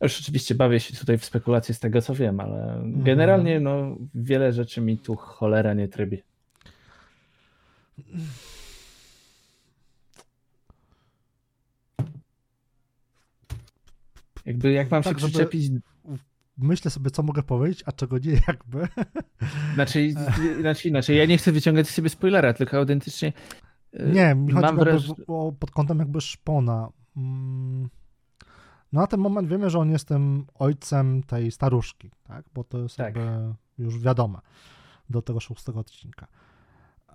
Już 0.00 0.20
oczywiście 0.20 0.54
bawię 0.54 0.80
się 0.80 0.96
tutaj 0.96 1.18
w 1.18 1.24
spekulacje 1.24 1.74
z 1.74 1.80
tego, 1.80 2.02
co 2.02 2.14
wiem, 2.14 2.40
ale 2.40 2.82
generalnie 2.84 3.60
no, 3.60 3.96
wiele 4.14 4.52
rzeczy 4.52 4.80
mi 4.80 4.98
tu 4.98 5.16
cholera 5.16 5.74
nie 5.74 5.88
trybi. 5.88 6.22
Jakby 14.46 14.72
jak 14.72 14.90
mam 14.90 15.02
się 15.02 15.08
Tak, 15.10 15.18
żeby- 15.18 15.32
przyczepić, 15.32 15.70
Myślę 16.58 16.90
sobie, 16.90 17.10
co 17.10 17.22
mogę 17.22 17.42
powiedzieć, 17.42 17.82
a 17.86 17.92
czego 17.92 18.18
nie 18.18 18.32
jakby. 18.48 18.88
znaczy, 19.74 20.14
znaczy 20.60 20.88
inaczej, 20.88 21.16
ja 21.18 21.26
nie 21.26 21.38
chcę 21.38 21.52
wyciągać 21.52 21.88
z 21.88 21.94
siebie 21.96 22.08
spoilera, 22.08 22.52
tylko 22.54 22.76
autentycznie 22.76 23.32
y, 23.94 24.10
Nie, 24.12 24.34
mi 24.34 24.52
chodzi 24.52 24.62
mam 24.66 24.78
wraż... 24.78 25.12
pod 25.58 25.70
kątem 25.70 25.98
jakby 25.98 26.20
szpona. 26.20 26.88
Mm. 27.16 27.88
No 28.94 29.00
na 29.00 29.06
ten 29.06 29.20
moment 29.20 29.48
wiemy, 29.48 29.70
że 29.70 29.78
on 29.78 29.90
jest 29.90 30.08
tym 30.08 30.46
ojcem 30.54 31.22
tej 31.22 31.50
staruszki, 31.50 32.10
tak? 32.24 32.44
Bo 32.54 32.64
to 32.64 32.78
jest 32.78 32.96
Tak. 32.96 33.16
jakby 33.16 33.54
już 33.78 33.98
wiadome 33.98 34.38
do 35.10 35.22
tego 35.22 35.40
szóstego 35.40 35.80
odcinka. 35.80 36.26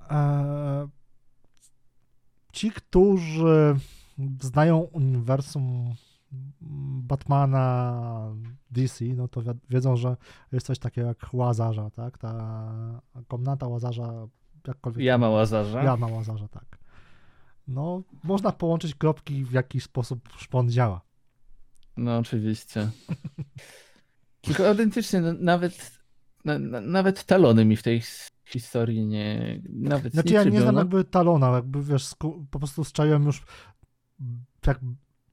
Eee, 0.10 0.88
ci, 2.54 2.72
którzy 2.72 3.76
znają 4.42 4.78
uniwersum 4.80 5.94
Batmana 7.02 8.36
DC, 8.72 9.06
no 9.06 9.28
to 9.28 9.42
wi- 9.42 9.50
wiedzą, 9.70 9.96
że 9.96 10.18
jest 10.52 10.66
coś 10.66 10.80
takiego 10.80 11.08
jak 11.08 11.28
Łazarza, 11.34 11.90
tak? 11.90 12.18
Ta 12.18 13.02
komnata 13.28 13.68
Łazarza, 13.68 14.28
jakkolwiek... 14.68 15.06
Jama 15.06 15.30
Łazarza. 15.30 15.84
Jama 15.84 16.08
Łazarza, 16.08 16.48
tak. 16.48 16.80
No, 17.68 18.02
można 18.24 18.52
połączyć 18.52 18.96
kropki, 18.96 19.46
w 19.46 19.52
jaki 19.52 19.82
sposób 19.82 20.30
szpon 20.38 20.70
działa. 20.70 21.02
No 21.98 22.18
oczywiście. 22.18 22.90
Tylko 24.42 24.68
autentycznie, 24.68 25.22
no, 25.22 25.34
nawet, 25.34 26.00
na, 26.46 26.60
na, 26.60 26.82
nawet 26.82 27.24
talony 27.24 27.66
mi 27.66 27.76
w 27.78 27.84
tej 27.84 28.02
historii 28.46 29.06
nie. 29.06 29.62
Nawet 29.70 30.14
Znaczy 30.14 30.30
nie 30.30 30.36
ja 30.36 30.44
nie 30.44 30.62
znam 30.62 30.76
no. 30.76 30.82
jakby 30.82 31.04
talona, 31.04 31.50
jakby 31.52 31.84
wiesz, 31.84 32.04
sku- 32.06 32.46
po 32.52 32.60
prostu 32.60 32.84
strzeliłem 32.84 33.24
już 33.26 33.44
jak 34.68 34.80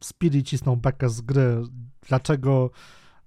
Speedy 0.01 0.43
cisnął 0.43 0.77
bekę 0.77 1.09
z 1.11 1.21
gry, 1.21 1.63
dlaczego 2.09 2.71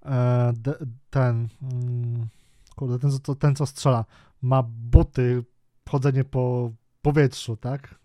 e, 0.06 0.54
de, 0.58 0.76
ten 1.10 1.48
mm, 1.62 2.28
kurde, 2.76 3.00
ten, 3.00 3.12
co- 3.20 3.36
ten 3.36 3.56
co 3.56 3.66
strzela 3.66 4.06
ma 4.42 4.64
buty, 4.64 5.44
chodzenie 5.90 6.24
po 6.24 6.72
powietrzu, 7.02 7.58
tak? 7.58 8.00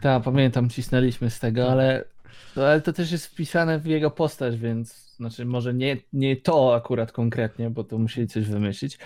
Tak, 0.00 0.22
pamiętam, 0.22 0.68
cisnęliśmy 0.68 1.30
z 1.30 1.38
tego, 1.38 1.70
ale, 1.72 2.04
to- 2.54 2.68
ale 2.68 2.80
to 2.80 2.92
też 2.92 3.12
jest 3.12 3.26
wpisane 3.26 3.78
w 3.78 3.86
jego 3.86 4.10
postać, 4.10 4.56
więc 4.56 5.10
znaczy 5.16 5.44
może 5.44 5.74
nie, 5.74 5.96
nie 6.12 6.36
to 6.36 6.74
akurat 6.74 7.12
konkretnie, 7.12 7.70
bo 7.70 7.84
to 7.84 7.98
musieli 7.98 8.28
coś 8.28 8.44
wymyślić, 8.48 8.98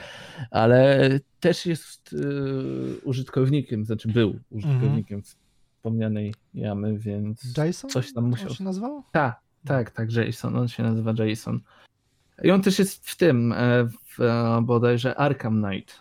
ale 0.50 1.10
też 1.40 1.66
jest 1.66 2.12
y, 2.12 3.00
użytkownikiem, 3.04 3.84
znaczy 3.84 4.08
był 4.08 4.38
użytkownikiem 4.50 5.22
wspomnianej 5.22 6.34
jamy, 6.54 6.98
więc 6.98 7.56
Jason? 7.58 7.90
coś 7.90 8.12
tam 8.12 8.24
musiał 8.24 8.48
On 8.48 8.54
się 8.54 8.64
nazywał? 8.64 9.02
Tak, 9.12 9.40
tak, 9.64 9.90
tak, 9.90 10.12
Jason, 10.12 10.56
on 10.56 10.68
się 10.68 10.82
nazywa 10.82 11.12
Jason. 11.24 11.60
I 12.42 12.50
on 12.50 12.62
też 12.62 12.78
jest 12.78 13.10
w 13.10 13.16
tym, 13.16 13.52
e, 13.52 13.56
w 13.86 14.20
e, 14.20 14.62
bodajże 14.62 15.14
Arkham 15.16 15.62
Knight. 15.62 16.00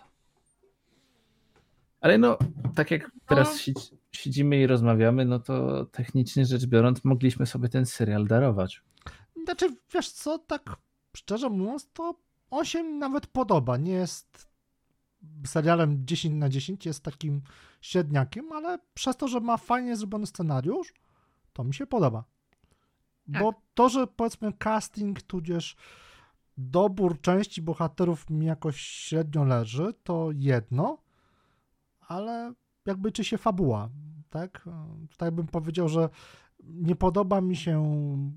Ale 2.00 2.18
no, 2.18 2.38
tak 2.74 2.90
jak 2.90 3.10
teraz 3.28 3.66
No. 3.66 3.82
Siedzimy 4.16 4.60
i 4.60 4.66
rozmawiamy, 4.66 5.24
no 5.24 5.38
to 5.38 5.84
technicznie 5.84 6.46
rzecz 6.46 6.66
biorąc 6.66 7.04
mogliśmy 7.04 7.46
sobie 7.46 7.68
ten 7.68 7.86
serial 7.86 8.26
darować. 8.26 8.82
Znaczy, 9.44 9.76
wiesz 9.94 10.10
co, 10.10 10.38
tak 10.38 10.76
szczerze 11.16 11.50
mówiąc, 11.50 11.92
to 11.92 12.20
on 12.50 12.64
się 12.64 12.82
mi 12.82 12.94
nawet 12.94 13.26
podoba. 13.26 13.76
Nie 13.76 13.92
jest 13.92 14.48
serialem 15.46 16.06
10 16.06 16.34
na 16.34 16.48
10, 16.48 16.86
jest 16.86 17.04
takim 17.04 17.42
średniakiem, 17.80 18.52
ale 18.52 18.78
przez 18.94 19.16
to, 19.16 19.28
że 19.28 19.40
ma 19.40 19.56
fajnie 19.56 19.96
zrobiony 19.96 20.26
scenariusz, 20.26 20.94
to 21.52 21.64
mi 21.64 21.74
się 21.74 21.86
podoba. 21.86 22.24
Bo 23.26 23.54
to, 23.74 23.88
że 23.88 24.06
powiedzmy 24.06 24.52
casting, 24.52 25.22
tudzież 25.22 25.76
dobór 26.56 27.20
części 27.20 27.62
bohaterów 27.62 28.30
mi 28.30 28.46
jakoś 28.46 28.80
średnio 28.80 29.44
leży, 29.44 29.94
to 30.04 30.28
jedno, 30.34 30.98
ale 32.00 32.54
jakby 32.86 33.12
czy 33.12 33.24
się 33.24 33.38
fabuła, 33.38 33.90
tak? 34.30 34.68
Tutaj 35.10 35.32
bym 35.32 35.46
powiedział, 35.46 35.88
że 35.88 36.08
nie 36.64 36.96
podoba 36.96 37.40
mi 37.40 37.56
się, 37.56 37.84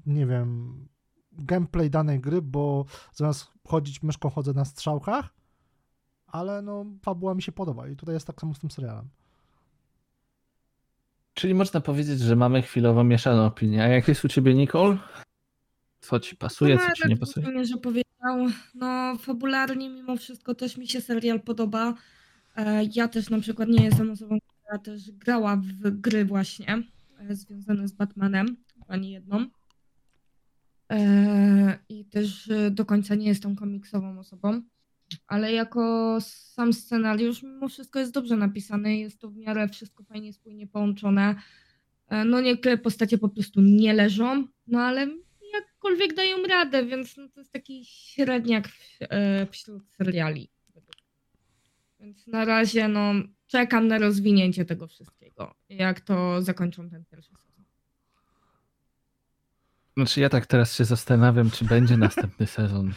nie 0.06 0.26
wiem, 0.26 0.88
gameplay 1.32 1.89
danej 1.89 2.20
gry, 2.20 2.41
bo 2.41 2.86
zamiast 3.14 3.52
chodzić 3.68 4.04
myszką 4.04 4.30
chodzę 4.30 4.54
na 4.54 4.66
strzałkach, 4.66 5.34
ale 6.28 6.62
no 6.62 6.86
fabuła 7.02 7.36
mi 7.36 7.41
się 7.41 7.52
podoba 7.52 7.88
i 7.88 7.95
tutaj 7.95 8.16
jest 8.16 8.28
tak 8.28 8.41
samo 8.41 8.54
z 8.54 8.60
tym 8.60 8.72
serialem. 8.72 9.10
Czyli 11.34 11.54
można 11.54 11.82
powiedzieć, 11.82 12.20
że 12.20 12.36
mamy 12.36 12.62
chwilowo 12.62 13.04
mieszaną 13.04 13.45
opinię. 13.45 13.84
A 13.84 13.88
jak 13.88 14.08
jest 14.08 14.26
u 14.26 14.28
ciebie, 14.28 14.54
Nicole? 14.54 14.98
Co 16.00 16.20
ci 16.20 16.36
pasuje, 16.36 16.78
co 16.78 16.91
ci 16.91 17.10
nie 17.10 17.18
pasuje? 17.18 17.48
Nie, 17.48 17.66
że 17.66 17.78
powiedział, 17.78 18.48
no 18.76 19.16
fabularnie 19.20 19.89
mimo 19.89 20.16
wszystko 20.16 20.56
też 20.56 20.78
mi 20.78 20.88
się 20.88 21.02
serial 21.02 21.41
podoba. 21.41 21.93
Ja 22.95 23.08
też 23.08 23.30
na 23.30 23.39
przykład 23.39 23.70
nie 23.70 23.86
jestem 23.86 24.12
osobą, 24.12 24.38
która 24.39 24.78
też 24.80 25.12
grała 25.12 25.55
w 25.55 25.89
gry 25.89 26.26
właśnie. 26.26 26.84
e, 27.20 27.36
związane 27.36 27.88
z 27.88 27.91
Batmanem, 27.91 28.58
ani 28.88 29.12
jedną. 29.12 29.45
E, 30.91 31.80
I 31.89 32.05
też 32.05 32.49
e, 32.49 32.72
do 32.72 32.86
końca 32.86 33.16
nie 33.16 33.28
jestem 33.28 33.55
komiksową 33.55 34.20
osobą, 34.20 34.62
ale 35.28 35.53
jako 35.53 36.18
sam 36.22 36.74
scenariusz, 36.74 37.43
mimo 37.43 37.70
wszystko 37.70 37.99
jest 37.99 38.14
dobrze 38.14 38.36
napisany, 38.38 38.97
jest 38.97 39.22
to 39.22 39.30
w 39.30 39.36
miarę 39.36 39.70
wszystko 39.70 40.03
fajnie, 40.03 40.34
spójnie 40.34 40.68
połączone. 40.68 41.36
No 42.26 42.41
niektóre 42.41 42.78
postacie 42.78 43.18
po 43.18 43.30
prostu 43.30 43.62
nie 43.62 43.93
leżą, 43.93 44.47
no 44.68 44.82
ale 44.82 45.08
jakkolwiek 45.53 46.14
dają 46.14 46.38
radę, 46.49 46.86
więc 46.86 47.18
no 47.18 47.30
to 47.30 47.39
jest 47.39 47.51
taki 47.51 47.86
średniak 47.86 48.68
w, 48.68 48.99
wśród 49.51 49.84
seriali. 49.97 50.49
Więc 52.08 52.28
na 52.28 52.45
razie 52.45 52.88
no, 52.88 53.14
czekam 53.47 53.88
na 53.88 53.97
rozwinięcie 53.97 54.66
tego 54.66 54.88
wszystkiego, 54.88 55.55
jak 55.70 56.01
to 56.01 56.41
zakończą 56.41 56.89
ten 56.89 57.05
pierwszy 57.05 57.32
sezon. 57.32 57.66
Znaczy 59.97 60.22
ja 60.22 60.30
tak 60.30 60.45
teraz 60.45 60.76
się 60.76 60.86
zastanawiam, 60.86 61.51
czy 61.51 61.66
będzie 61.66 61.97
następny 62.08 62.47
sezon. 62.47 62.93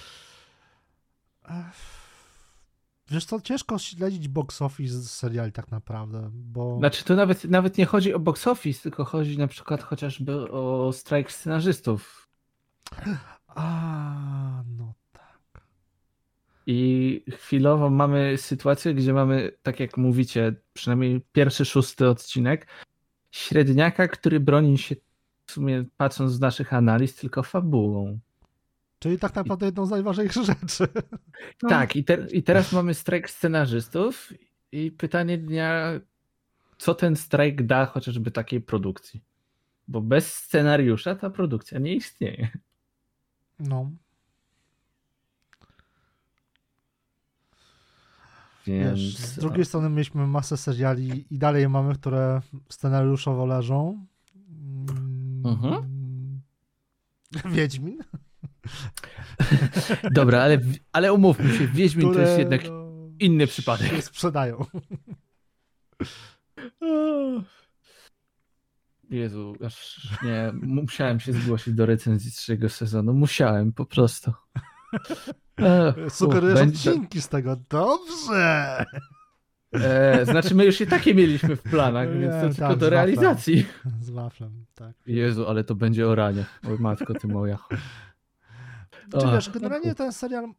Wiesz 3.09 3.25
co, 3.25 3.41
ciężko 3.41 3.79
śledzić 3.79 4.29
box 4.29 4.63
office 4.63 4.95
z 4.95 5.11
seriali 5.11 5.53
tak 5.53 5.71
naprawdę, 5.71 6.31
bo... 6.33 6.79
Znaczy 6.79 7.05
to 7.05 7.15
nawet, 7.15 7.45
nawet 7.45 7.79
nie 7.79 7.87
chodzi 7.87 8.15
o 8.15 8.19
box 8.19 8.47
office, 8.47 8.83
tylko 8.83 9.05
chodzi 9.05 9.39
na 9.39 9.47
przykład 9.47 9.83
chociażby 9.83 10.51
o 10.51 10.93
strajk 10.93 11.33
scenarzystów. 11.33 12.29
A, 13.47 14.63
no. 14.79 15.00
I 16.67 17.23
chwilowo 17.31 17.91
mamy 17.91 18.39
sytuację, 18.39 18.95
gdzie 18.95 19.13
mamy, 19.13 19.53
tak 19.63 19.81
jak 19.81 19.97
mówicie, 19.97 20.55
przynajmniej 20.73 21.21
pierwszy, 21.33 21.65
szósty 21.65 22.09
odcinek, 22.09 22.67
średniaka, 23.31 24.09
który 24.09 24.41
broni 24.41 24.79
się 24.79 24.97
w 25.47 25.53
sumie 25.53 25.85
patrząc 25.97 26.33
z 26.33 26.41
naszych 26.41 26.73
analiz 26.73 27.17
tylko 27.17 27.43
fabułą. 27.43 28.19
Czyli 28.99 29.19
tak 29.19 29.35
naprawdę 29.35 29.67
jedną 29.67 29.87
z 29.87 29.91
najważniejszych 29.91 30.45
rzeczy. 30.53 30.87
No, 31.63 31.69
Tak, 31.69 31.97
i, 31.97 32.05
te, 32.05 32.27
i 32.33 32.43
teraz 32.43 32.73
mamy 32.73 32.95
strajk 32.95 33.31
scenarzystów 33.31 34.33
i 34.73 34.91
pytanie 34.91 35.39
dnia, 35.39 36.01
co 36.79 36.95
ten 36.95 37.17
strajk 37.17 37.63
da 37.63 37.87
chociażby 37.87 38.31
takiej 38.31 38.61
produkcji? 38.61 39.21
Bo 39.89 40.01
bez 40.01 40.35
scenariusza 40.35 41.15
ta 41.15 41.31
produkcja 41.31 41.79
nie 41.79 41.95
istnieje. 41.95 42.49
No, 43.59 43.91
Więc... 48.67 48.99
wiesz, 48.99 49.17
z 49.17 49.39
drugiej 49.39 49.65
strony 49.65 49.91
mieliśmy 49.91 50.27
masę 50.27 50.57
seriali 50.57 51.27
i 51.35 51.39
dalej 51.39 51.69
mamy, 51.69 51.95
które 51.95 52.41
scenariuszowo 52.69 53.47
leżą. 53.47 54.07
Mm, 54.49 55.21
Mhm. 55.45 56.41
Wiedźmin. 57.55 57.99
Dobra, 60.11 60.43
ale, 60.43 60.61
ale 60.93 61.13
umówmy 61.13 61.59
się, 61.59 61.67
Wiedźmin 61.67 62.07
to 62.07 62.11
które, 62.11 62.27
jest 62.27 62.39
jednak 62.39 62.65
no, 62.65 62.91
inny 63.21 63.47
przypadek. 63.47 63.89
się 63.91 64.03
sprzedają. 64.03 64.65
Jezu, 69.11 69.55
aż 69.67 70.09
nie, 70.23 70.53
musiałem 70.63 71.21
się 71.21 71.33
zgłosić 71.33 71.75
do 71.75 71.87
recenzji 71.87 72.33
trzeciego 72.33 72.69
sezonu. 72.69 73.13
Musiałem, 73.15 73.73
po 73.73 73.87
prostu. 73.87 74.33
Ech, 75.57 76.13
Sugerujesz 76.13 76.55
uff, 76.55 76.65
będzie- 76.67 76.91
odcinki 76.91 77.23
z 77.23 77.29
tego. 77.29 77.57
Dobrze! 77.69 78.85
E, 79.73 80.25
znaczy, 80.27 80.55
my 80.55 80.65
już 80.65 80.81
i 80.81 80.87
takie 80.87 81.15
mieliśmy 81.15 81.57
w 81.57 81.63
planach, 81.63 82.09
więc 82.21 82.33
to 82.35 82.41
tak, 82.41 82.55
tylko 82.55 82.69
do 82.69 82.71
waflem. 82.75 82.91
realizacji. 82.91 83.67
Z 84.01 84.11
waflem, 84.11 84.67
tak. 84.75 84.93
Jezu, 85.07 85.47
ale 85.49 85.65
to 85.65 85.75
będzie 85.75 86.09
oranie. 86.09 86.45
Oj, 86.69 86.79
matko, 86.79 87.15
ty 87.15 87.29
moja. 87.29 87.59
Czy 89.21 89.27
Ach, 89.27 89.35
wiesz, 89.35 89.51
generalnie 89.51 89.95
ten 89.95 90.13
serial, 90.13 90.53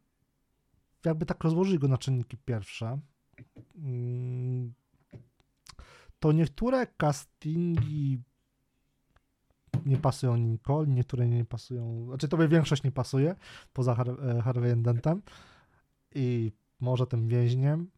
jakby 1.04 1.26
tak 1.26 1.44
rozłożyć 1.44 1.78
go 1.78 1.88
na 1.88 1.98
czynniki 1.98 2.36
pierwsze, 2.36 2.98
mm, 3.76 4.72
to 6.18 6.32
niektóre 6.32 6.86
castingi 6.86 8.20
nie 9.86 9.96
pasują 9.96 10.36
Nicole, 10.36 10.86
niektóre 10.86 11.28
nie 11.28 11.44
pasują, 11.44 12.06
znaczy 12.06 12.28
tobie 12.28 12.48
większość 12.48 12.82
nie 12.82 12.92
pasuje, 12.92 13.34
poza 13.72 13.94
Har- 13.94 14.28
e, 14.28 14.42
Harvey'em 14.42 14.82
Dentem 14.82 15.22
i 16.14 16.52
może 16.80 17.06
tym 17.06 17.28
więźniem. 17.28 17.90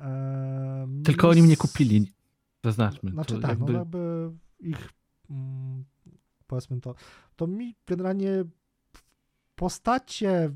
Em, 0.00 1.02
Tylko 1.02 1.28
oni 1.28 1.42
mnie 1.42 1.56
kupili. 1.56 2.12
Zaznaczmy. 2.64 3.10
Znaczy 3.10 3.34
to 3.34 3.40
tak, 3.40 3.50
jakby... 3.50 3.72
no 3.72 3.78
jakby 3.78 4.30
ich 4.60 4.90
mm, 5.30 5.84
powiedzmy 6.46 6.80
to, 6.80 6.94
to 7.36 7.46
mi 7.46 7.76
generalnie 7.86 8.44
postacie 9.56 10.50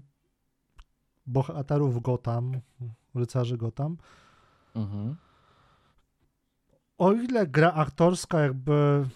bohaterów 1.26 2.03
Gotham, 2.03 2.53
rycerzy 3.14 3.57
Gotham, 3.57 3.97
Mhm. 4.74 5.16
o 6.99 7.12
ile 7.12 7.47
gra 7.47 7.72
aktorska 7.72 8.41
jakby 8.41 9.07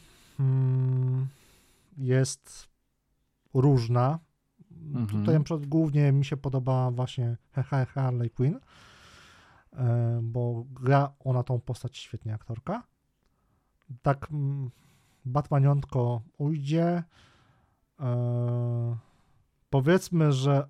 jest 1.97 2.69
różna, 3.55 4.19
Mhm. 4.95 5.07
tutaj 5.21 5.35
na 5.35 5.45
przykład 5.45 5.67
głównie 5.67 6.13
mi 6.13 6.25
się 6.25 6.37
podoba 6.37 6.91
właśnie 6.91 7.37
Harley 7.95 8.31
Quinn, 8.31 8.59
e, 9.73 10.21
bo 10.23 10.65
gra 10.71 11.13
ona 11.19 11.43
tą 11.43 11.61
postać 11.61 11.99
świetnie 11.99 12.35
aktorka. 12.35 12.83
Tak 14.03 14.29
mm, 14.31 14.71
Batmaniątko 15.25 16.23
ujdzie. 16.39 17.03
E, 18.01 18.97
powiedzmy, 19.71 20.33
że 20.33 20.69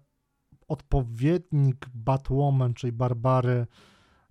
odpowiednik 0.69 1.87
Batwoman, 1.95 2.75
czyli 2.75 2.93
Barbary, 2.93 3.67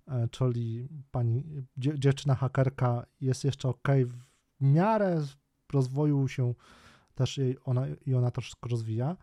e, 0.08 0.28
czyli 0.28 0.88
pani 1.10 1.44
dzie, 1.76 1.98
dziewczyna 1.98 2.34
hakerka 2.34 3.06
jest 3.20 3.44
jeszcze 3.44 3.68
ok. 3.68 3.88
Miarę 4.62 5.22
rozwoju 5.72 6.28
się 6.28 6.54
też 7.14 7.38
jej 7.38 7.56
ona, 7.64 7.86
i 8.06 8.14
ona 8.14 8.30
troszkę 8.30 8.68
rozwija. 8.68 9.16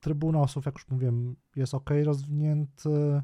Trybunał 0.00 0.48
Słów, 0.48 0.66
jak 0.66 0.74
już 0.74 0.88
mówiłem, 0.88 1.36
jest 1.56 1.74
ok 1.74 1.90
rozwinięty. 2.04 3.22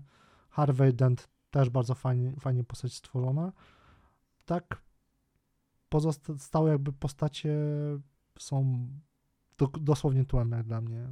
Harvey 0.51 0.93
Dent 0.93 1.29
też 1.51 1.71
bardzo 1.71 1.95
fajnie, 1.95 2.33
fajnie 2.41 2.65
postać 2.65 2.95
stworzona. 2.95 3.53
Tak, 4.45 4.83
pozostałe 5.89 6.71
jakby 6.71 6.93
postacie 6.93 7.57
są 8.39 8.89
do, 9.59 9.67
dosłownie 9.67 10.25
tłem 10.25 10.55
dla 10.65 10.81
mnie. 10.81 11.09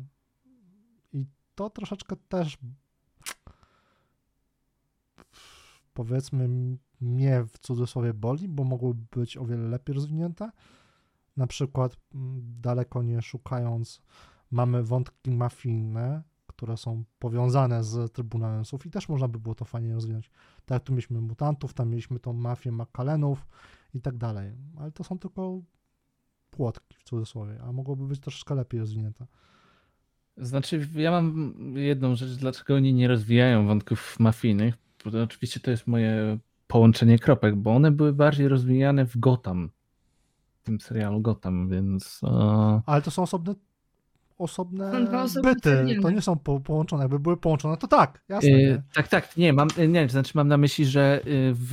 I 1.13 1.27
to 1.55 1.71
troszeczkę 1.71 2.17
też 2.17 2.59
powiedzmy 5.95 6.49
mnie 7.01 7.45
w 7.45 7.59
cudzysłowie 7.59 8.15
boli, 8.15 8.49
bo 8.49 8.65
mogłyby 8.65 9.07
być 9.17 9.37
o 9.37 9.45
wiele 9.45 9.69
lepiej 9.69 9.95
rozwinięte. 9.95 10.51
Na 11.37 11.47
przykład 11.47 11.97
mm, 12.15 12.43
daleko 12.61 13.03
nie 13.03 13.23
szukając 13.23 14.03
mamy 14.51 14.83
wątki 14.83 15.31
mafijne, 15.31 16.23
które 16.47 16.77
są 16.77 17.05
powiązane 17.19 17.85
z 17.85 18.13
Trybunałem 18.13 18.65
Słów 18.65 18.87
i 18.87 18.91
też 18.91 19.09
można 19.09 19.29
by 19.29 19.39
było 19.39 19.55
to 19.55 19.65
fajnie 19.65 19.95
rozwinąć. 19.95 20.31
Tak 20.65 20.83
tu 20.85 20.93
mieliśmy 20.93 21.21
mutantów, 21.21 21.75
tam 21.75 21.91
mieliśmy 21.91 22.21
tą 22.21 22.33
mafię 22.33 22.73
Makalenów 22.73 23.47
i 23.95 24.01
tak 24.01 24.17
dalej. 24.17 24.53
Ale 24.79 24.93
to 24.93 25.05
są 25.05 25.19
tylko 25.19 25.61
płotki 26.51 26.97
w 26.99 27.05
cudzysłowie, 27.05 27.61
a 27.63 27.73
mogłoby 27.73 28.07
być 28.07 28.21
troszeczkę 28.21 28.55
lepiej 28.55 28.81
rozwinięte. 28.81 29.27
Znaczy, 30.37 30.89
ja 30.95 31.11
mam 31.11 31.55
jedną 31.77 32.15
rzecz, 32.15 32.31
dlaczego 32.31 32.75
oni 32.75 32.95
nie 32.95 33.09
rozwijają 33.09 33.67
wątków 33.67 34.21
mafijnych. 34.21 34.90
Oczywiście 35.25 35.61
to 35.61 35.71
jest 35.71 35.87
moje 35.87 36.39
połączenie 36.67 37.19
kropek, 37.19 37.57
bo 37.57 37.75
one 37.75 37.91
były 37.91 38.13
bardziej 38.13 38.49
rozwijane 38.49 39.07
w 39.07 39.19
Gotham, 39.19 39.71
w 40.61 40.63
tym 40.63 40.81
serialu 40.81 41.21
Gotham, 41.21 41.69
więc 41.69 42.21
e, 42.25 42.83
Ale 42.87 43.03
to 43.03 43.11
są 43.11 43.23
osobne 43.23 43.55
osobne 44.39 45.07
byty, 45.43 45.87
to 46.03 46.11
nie 46.11 46.23
są 46.23 46.39
po, 46.39 46.61
połączone. 46.61 47.05
Jakby 47.05 47.19
były 47.19 47.37
połączone, 47.37 47.77
to 47.77 47.89
tak, 47.89 48.23
jasne. 48.29 48.51
e, 48.51 48.57
nie? 48.57 48.83
tak, 48.95 49.09
tak, 49.09 49.37
nie, 49.37 49.53
mam, 49.53 49.69
nie, 49.89 50.09
znaczy 50.09 50.33
mam 50.35 50.49
na 50.49 50.57
myśli, 50.57 50.87
że 50.87 51.21
e, 51.21 51.25
w 51.53 51.73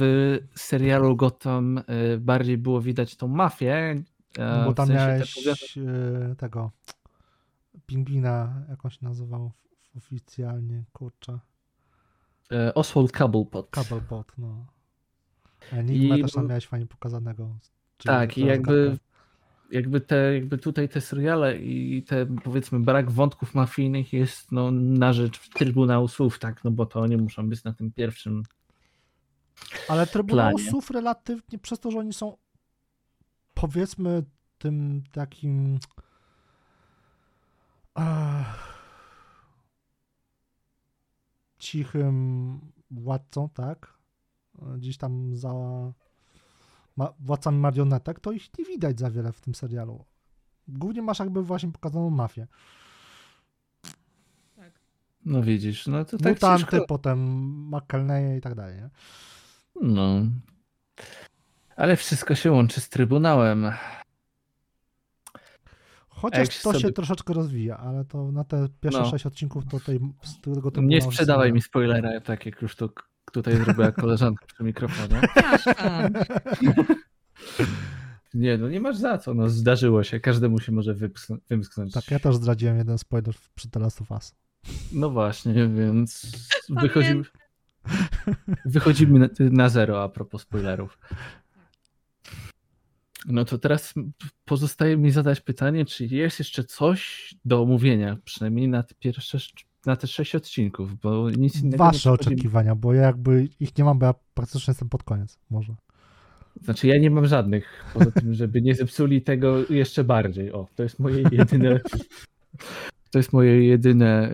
serialu 0.55 1.15
Gotham 1.15 1.77
e, 1.77 2.17
bardziej 2.17 2.57
było 2.57 2.81
widać 2.81 3.15
tą 3.15 3.27
mafię, 3.27 4.03
e, 4.37 4.65
Bo 4.65 4.71
w 4.71 4.75
tam 4.75 4.87
sensie 4.87 4.99
te 5.01 5.07
miałeś 5.07 5.37
powiat- 5.37 5.77
e, 6.31 6.35
tego 6.35 6.71
pingwina, 7.85 8.65
jak 8.69 8.85
on 8.85 8.91
się 8.91 8.99
nazywał 9.01 9.51
oficjalnie, 9.97 10.83
kurczę. 10.93 11.39
E, 12.51 12.73
Oswald 12.73 13.11
Cobblepot. 13.11 13.69
Kabelbot, 13.69 14.31
no. 14.37 14.65
Enigmę 15.71 16.17
I- 16.17 16.21
też 16.21 16.31
tam 16.31 16.47
miałeś 16.47 16.67
fajnie 16.67 16.85
pokazanego. 16.85 17.55
Tak, 18.03 18.37
i 18.37 18.45
jakby, 18.45 18.97
jakby, 19.71 20.01
te, 20.01 20.33
jakby 20.33 20.57
tutaj 20.57 20.89
te 20.89 21.01
seriale 21.01 21.57
i 21.57 22.03
te 22.03 22.25
powiedzmy 22.25 22.79
brak 22.79 23.11
wątków 23.11 23.55
mafijnych 23.55 24.13
jest 24.13 24.51
no, 24.51 24.71
na 24.71 25.13
rzecz 25.13 25.49
Trybunału 25.49 26.07
Słów, 26.07 26.39
tak, 26.39 26.63
no 26.63 26.71
bo 26.71 26.85
to 26.85 26.99
oni 26.99 27.17
muszą 27.17 27.49
być 27.49 27.63
na 27.63 27.73
tym 27.73 27.91
pierwszym 27.91 28.43
Ale 29.87 30.07
Trybunałów 30.07 30.89
relatywnie 30.89 31.59
przez 31.59 31.79
to, 31.79 31.91
że 31.91 31.99
oni 31.99 32.13
są 32.13 32.37
powiedzmy 33.53 34.23
tym 34.57 35.03
takim 35.11 35.79
cichym 41.57 42.59
władcą, 42.91 43.49
tak? 43.49 43.97
Gdzieś 44.77 44.97
tam 44.97 45.35
za 45.35 45.53
ma, 46.97 47.13
władcami 47.19 47.57
marionetek, 47.57 48.19
to 48.19 48.31
ich 48.31 48.57
nie 48.59 48.65
widać 48.65 48.99
za 48.99 49.11
wiele 49.11 49.31
w 49.31 49.41
tym 49.41 49.55
serialu. 49.55 50.05
Głównie 50.67 51.01
masz 51.01 51.19
jakby 51.19 51.43
właśnie 51.43 51.71
pokazaną 51.71 52.09
mafię. 52.09 52.47
Tak. 54.55 54.79
No 55.25 55.41
widzisz, 55.41 55.87
no 55.87 56.05
to 56.05 56.17
tak 56.17 56.33
Mutanty, 56.33 56.71
ciężko... 56.71 56.87
potem 56.87 57.19
McKelney 57.75 58.37
i 58.37 58.41
tak 58.41 58.55
dalej. 58.55 58.81
Nie? 58.81 58.89
No. 59.81 60.25
Ale 61.75 61.95
wszystko 61.95 62.35
się 62.35 62.51
łączy 62.51 62.81
z 62.81 62.89
Trybunałem. 62.89 63.71
Chociaż 66.21 66.47
to 66.47 66.53
sobie... 66.71 66.79
się 66.79 66.91
troszeczkę 66.91 67.33
rozwija, 67.33 67.77
ale 67.77 68.05
to 68.05 68.31
na 68.31 68.43
te 68.43 68.67
pierwsze 68.81 69.01
no. 69.01 69.09
sześć 69.09 69.25
odcinków 69.25 69.65
to 69.65 69.79
tej, 69.79 69.99
z 70.23 70.41
tego 70.41 70.71
to 70.71 70.81
Nie 70.81 71.01
sprzedawaj 71.01 71.53
mi 71.53 71.61
spoilera, 71.61 72.21
tak 72.21 72.45
jak 72.45 72.61
już 72.61 72.75
to 72.75 72.89
tutaj 73.31 73.55
zrobiła 73.55 73.91
koleżanka 73.91 74.45
przy 74.45 74.63
mikrofonie. 74.63 75.21
Nie, 78.33 78.57
no 78.57 78.69
nie 78.69 78.79
masz 78.79 78.97
za 78.97 79.17
co, 79.17 79.33
no 79.33 79.49
zdarzyło 79.49 80.03
się, 80.03 80.19
każdemu 80.19 80.59
się 80.59 80.71
może 80.71 80.95
wymsknąć. 81.49 81.93
Tak, 81.93 82.11
ja 82.11 82.19
też 82.19 82.35
zdradziłem 82.35 82.77
jeden 82.77 82.97
spoiler 82.97 83.35
przy 83.55 83.69
The 83.69 83.79
Last 83.79 84.01
of 84.01 84.11
Us. 84.11 84.35
No 84.91 85.09
właśnie, 85.09 85.67
więc 85.67 86.31
wychodzimy, 86.69 87.23
wychodzimy 88.65 89.19
na, 89.19 89.27
na 89.39 89.69
zero 89.69 90.03
a 90.03 90.09
propos 90.09 90.41
spoilerów. 90.41 90.99
No 93.27 93.45
to 93.45 93.57
teraz 93.57 93.93
pozostaje 94.45 94.97
mi 94.97 95.11
zadać 95.11 95.41
pytanie, 95.41 95.85
czy 95.85 96.05
jest 96.05 96.39
jeszcze 96.39 96.63
coś 96.63 97.33
do 97.45 97.61
omówienia, 97.61 98.17
przynajmniej 98.25 98.67
na 98.67 98.83
te 98.83 98.95
pierwsze, 98.99 99.37
na 99.85 99.95
te 99.95 100.07
sześć 100.07 100.35
odcinków, 100.35 100.99
bo 100.99 101.29
nic 101.29 101.63
innego 101.63 101.83
Wasze 101.83 102.11
oczekiwania, 102.11 102.75
bo 102.75 102.93
ja 102.93 103.01
jakby 103.01 103.49
ich 103.59 103.77
nie 103.77 103.83
mam, 103.83 103.99
bo 103.99 104.05
ja 104.05 104.13
praktycznie 104.33 104.71
jestem 104.71 104.89
pod 104.89 105.03
koniec, 105.03 105.39
może. 105.49 105.75
Znaczy 106.63 106.87
ja 106.87 106.97
nie 106.97 107.09
mam 107.09 107.27
żadnych, 107.27 107.85
poza 107.93 108.11
tym, 108.11 108.33
żeby 108.33 108.61
nie 108.61 108.75
zepsuli 108.75 109.21
tego 109.21 109.67
jeszcze 109.69 110.03
bardziej. 110.03 110.51
O, 110.51 110.67
to 110.75 110.83
jest 110.83 110.99
moje 110.99 111.23
jedyne 111.31 111.79
to 113.11 113.19
jest 113.19 113.33
moje 113.33 113.67
jedyne 113.67 114.31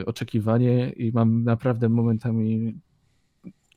y, 0.00 0.04
oczekiwanie 0.06 0.90
i 0.90 1.12
mam 1.12 1.44
naprawdę 1.44 1.88
momentami 1.88 2.74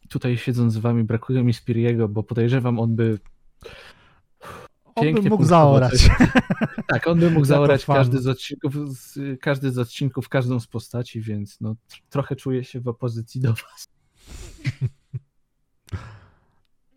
tutaj 0.10 0.38
siedząc 0.38 0.74
z 0.74 0.78
wami 0.78 1.04
brakuje 1.04 1.44
mi 1.44 1.54
Spiriego, 1.54 2.10
bo 2.10 2.24
podejrzewam 2.24 2.80
on 2.80 2.96
by 2.96 3.20
on 4.96 5.14
by 5.14 5.30
mógł 5.30 5.44
zaorać. 5.44 5.94
Tak, 6.88 7.08
on 7.08 7.20
by 7.20 7.32
mógł 7.32 7.46
zaorać 7.46 7.86
każdy 7.86 8.22
z 8.22 8.28
odcinków, 8.28 8.74
każdy 9.42 9.72
z 9.72 9.78
odcinków, 9.78 10.30
każdą 10.30 10.60
z 10.60 10.68
postaci, 10.68 11.22
więc 11.22 11.62
no, 11.62 11.76
trochę 12.10 12.36
czuję 12.36 12.64
się 12.64 12.80
w 12.80 12.88
opozycji 12.88 13.42
do 13.42 13.54
was. 13.54 13.90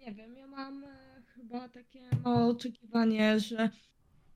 Nie 0.01 0.13
wiem, 0.15 0.37
ja 0.37 0.47
mam 0.47 0.85
e, 0.85 1.23
chyba 1.35 1.69
takie 1.69 2.11
małe 2.25 2.47
oczekiwanie, 2.47 3.41
że 3.41 3.71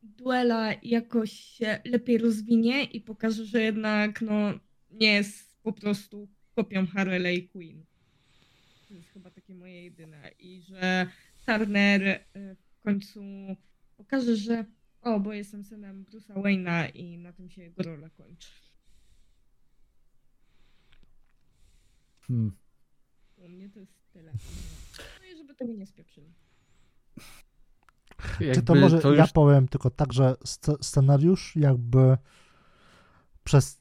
duela 0.02 0.70
jakoś 0.82 1.32
się 1.32 1.80
lepiej 1.84 2.18
rozwinie 2.18 2.84
i 2.84 3.00
pokaże, 3.00 3.44
że 3.44 3.62
jednak 3.62 4.22
no, 4.22 4.52
nie 4.90 5.12
jest 5.12 5.62
po 5.62 5.72
prostu 5.72 6.28
kopią 6.54 6.86
Harley 6.86 7.48
Quinn. 7.48 7.84
To 8.88 8.94
jest 8.94 9.08
chyba 9.08 9.30
takie 9.30 9.54
moje 9.54 9.84
jedyne. 9.84 10.30
I 10.38 10.62
że 10.62 11.06
Turner 11.46 12.02
e, 12.02 12.22
końcu 12.83 13.20
pokaże, 13.97 14.37
że 14.37 14.64
o, 15.03 15.20
bo 15.20 15.33
jestem 15.33 15.64
synem 15.64 16.05
Bruce'a 16.05 16.43
Wayne'a 16.43 16.97
i 16.97 17.18
na 17.18 17.33
tym 17.33 17.51
się 17.51 17.62
jego 17.62 17.83
rola 17.83 18.11
kończy. 18.11 18.49
Hmm. 22.20 22.53
U 23.37 23.49
mnie 23.49 23.70
to 23.70 23.80
jest 23.80 23.93
tyle. 24.12 24.33
No 25.20 25.26
i 25.35 25.37
żeby 25.37 25.55
tego 25.55 25.72
nie 25.72 25.87
spieprzyli. 25.87 26.33
Jakby 28.41 28.55
Czy 28.55 28.62
to 28.62 28.74
może 28.74 28.99
to 28.99 29.09
już... 29.09 29.18
ja 29.18 29.26
powiem 29.26 29.68
tylko 29.68 29.91
tak, 29.91 30.12
że 30.12 30.37
scenariusz 30.80 31.57
jakby 31.57 32.16
przez 33.45 33.80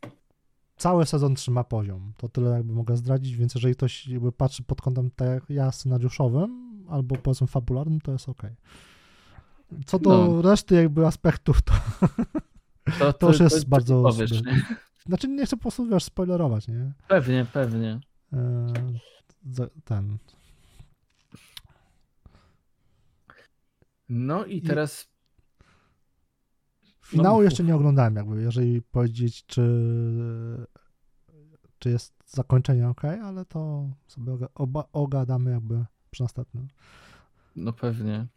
cały 0.77 1.05
sezon 1.05 1.35
trzyma 1.35 1.63
poziom. 1.63 2.13
To 2.17 2.29
tyle 2.29 2.49
jakby 2.49 2.73
mogę 2.73 2.97
zdradzić, 2.97 3.35
więc 3.35 3.55
jeżeli 3.55 3.75
ktoś 3.75 4.07
jakby 4.07 4.31
patrzy 4.31 4.63
pod 4.63 4.81
kątem 4.81 5.11
tak 5.11 5.27
jak 5.27 5.49
ja 5.49 5.71
scenariuszowym 5.71 6.71
albo 6.89 7.15
powiedzmy 7.15 7.47
fabularnym, 7.47 8.01
to 8.01 8.11
jest 8.11 8.29
ok. 8.29 8.41
Co 9.85 9.99
do 9.99 10.09
no. 10.09 10.41
reszty 10.41 10.75
jakby 10.75 11.07
aspektów, 11.07 11.61
to, 11.61 11.73
to, 12.99 13.13
to, 13.13 13.27
już 13.27 13.39
jest 13.39 13.63
to, 13.63 13.69
bardzo... 13.69 14.03
Powiesz, 14.03 14.43
nie? 14.43 14.65
Znaczy 15.05 15.27
nie 15.27 15.45
chcę 15.45 15.57
po 15.57 15.61
prostu 15.61 15.87
wiesz, 15.87 16.03
spoilerować, 16.03 16.67
nie? 16.67 16.93
Pewnie, 17.07 17.45
pewnie. 17.53 17.99
E, 18.33 18.73
ten... 19.85 20.17
No 24.09 24.45
i 24.45 24.61
teraz... 24.61 25.11
Finału 27.05 27.37
no, 27.37 27.43
jeszcze 27.43 27.63
nie 27.63 27.75
oglądałem, 27.75 28.15
jakby, 28.15 28.41
jeżeli 28.41 28.81
powiedzieć, 28.81 29.45
czy, 29.45 29.61
czy 31.79 31.89
jest 31.89 32.13
zakończenie 32.27 32.89
ok, 32.89 33.03
ale 33.03 33.45
to 33.45 33.89
sobie 34.07 34.33
oga, 34.55 34.83
ogadamy 34.93 35.51
jakby 35.51 35.85
przy 36.11 36.23
następnym. 36.23 36.67
No 37.55 37.73
pewnie. 37.73 38.27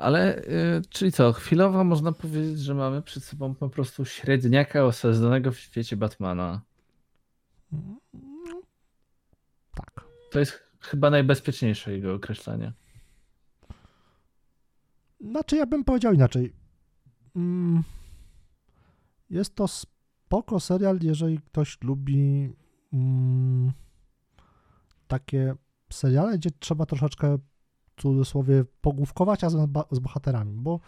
Ale, 0.00 0.42
yy, 0.48 0.82
czyli 0.88 1.12
co, 1.12 1.32
chwilowo 1.32 1.84
można 1.84 2.12
powiedzieć, 2.12 2.60
że 2.60 2.74
mamy 2.74 3.02
przed 3.02 3.24
sobą 3.24 3.54
po 3.54 3.68
prostu 3.68 4.04
średniaka 4.04 4.84
osadzonego 4.84 5.52
w 5.52 5.58
świecie 5.58 5.96
Batmana. 5.96 6.60
Tak. 9.74 10.04
To 10.30 10.38
jest 10.38 10.62
chyba 10.80 11.10
najbezpieczniejsze 11.10 11.92
jego 11.92 12.14
określenie. 12.14 12.72
Znaczy, 15.20 15.56
ja 15.56 15.66
bym 15.66 15.84
powiedział 15.84 16.12
inaczej. 16.12 16.52
Mm, 17.36 17.82
jest 19.30 19.54
to 19.54 19.68
spoko 19.68 20.60
serial, 20.60 20.98
jeżeli 21.02 21.38
ktoś 21.38 21.78
lubi 21.82 22.52
mm, 22.92 23.72
takie 25.08 25.54
seriale, 25.92 26.38
gdzie 26.38 26.50
trzeba 26.50 26.86
troszeczkę 26.86 27.38
cudzysłowie 28.02 28.64
pogłówkować 28.80 29.42
razem 29.42 29.72
z 29.90 29.98
bohaterami, 29.98 30.54
bo 30.56 30.80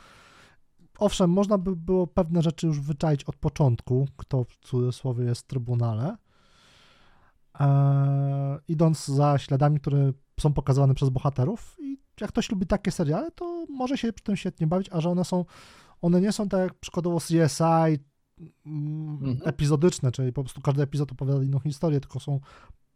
owszem, 0.99 1.31
można 1.31 1.59
by 1.59 1.77
było 1.77 2.07
pewne 2.07 2.43
rzeczy 2.43 2.67
już 2.67 2.81
wyczaić 2.81 3.25
od 3.25 3.37
początku, 3.37 4.09
kto 4.17 4.45
w 4.45 4.57
cudzysłowie 4.57 5.25
jest 5.25 5.43
w 5.43 5.47
Trybunale, 5.47 6.17
e, 7.61 8.59
idąc 8.69 9.07
za 9.07 9.39
śladami, 9.39 9.81
które 9.81 10.13
są 10.41 10.53
pokazywane 10.53 10.95
przez 10.95 11.09
bohaterów 11.09 11.77
i 11.81 11.99
jak 12.21 12.31
ktoś 12.31 12.51
lubi 12.51 12.67
takie 12.67 12.91
seriale, 12.91 13.31
to 13.31 13.67
może 13.71 13.99
się 13.99 14.13
przy 14.13 14.25
tym 14.25 14.37
świetnie 14.37 14.67
bawić, 14.67 14.89
a 14.93 15.01
że 15.01 15.11
one 15.11 15.25
są, 15.25 15.45
one 16.01 16.21
nie 16.21 16.33
są 16.33 16.49
tak 16.49 16.61
jak 16.61 16.75
przykładowo 16.75 17.19
CSI, 17.19 17.63
mm, 18.67 19.19
mhm. 19.25 19.39
epizodyczne, 19.45 20.13
czyli 20.13 20.33
po 20.33 20.43
prostu 20.43 20.61
każdy 20.61 20.83
epizod 20.83 21.13
opowiada 21.13 21.43
inną 21.43 21.59
historię, 21.59 22.01
tylko 22.01 22.21
są 22.21 22.41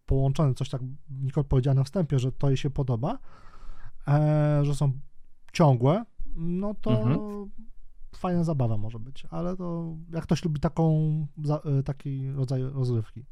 połączone, 0.07 0.55
coś 0.55 0.69
tak 0.69 0.81
Nicole 1.11 1.45
powiedziała 1.45 1.75
na 1.75 1.85
wstępie, 1.85 2.19
że 2.19 2.33
to 2.33 2.49
jej 2.49 2.57
się 2.57 2.71
podoba, 2.71 3.19
e, 4.09 4.65
że 4.65 4.75
są 4.75 4.93
ciągłe, 5.53 6.05
no 6.37 6.75
to 6.75 6.91
mhm. 6.91 7.51
fajna 8.17 8.45
zabawa 8.45 8.77
może 8.77 8.99
być, 8.99 9.27
ale 9.31 9.57
to 9.57 9.97
jak 10.13 10.25
ktoś 10.25 10.45
lubi 10.45 10.61
taką, 10.61 11.27
za, 11.45 11.57
e, 11.57 11.83
taki 11.83 12.31
rodzaj 12.31 12.63
rozrywki. 12.63 13.25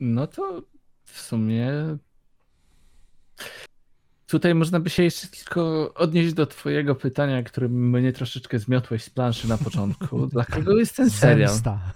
No 0.00 0.26
to 0.26 0.62
w 1.04 1.20
sumie 1.20 1.72
Tutaj 4.26 4.54
można 4.54 4.80
by 4.80 4.90
się 4.90 5.02
jeszcze 5.02 5.28
tylko 5.28 5.94
odnieść 5.94 6.34
do 6.34 6.46
twojego 6.46 6.94
pytania, 6.94 7.42
które 7.42 7.68
mnie 7.68 8.12
troszeczkę 8.12 8.58
zmiotłeś 8.58 9.04
z 9.04 9.10
planszy 9.10 9.48
na 9.48 9.58
początku. 9.58 10.26
Dla 10.26 10.44
kogo 10.44 10.76
jest 10.76 10.96
ten 10.96 11.10
serial? 11.10 11.48
Zemsta. 11.48 11.92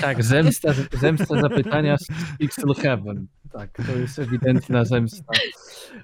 Tak, 0.00 0.24
zemsta, 0.34 0.74
zemsta 1.00 1.40
zapytania 1.40 1.96
z 1.98 2.06
Pixel 2.38 2.74
Heaven. 2.74 3.26
Tak, 3.52 3.70
to 3.86 3.96
jest 3.96 4.18
ewidentna 4.28 4.84
zemsta. 4.84 5.32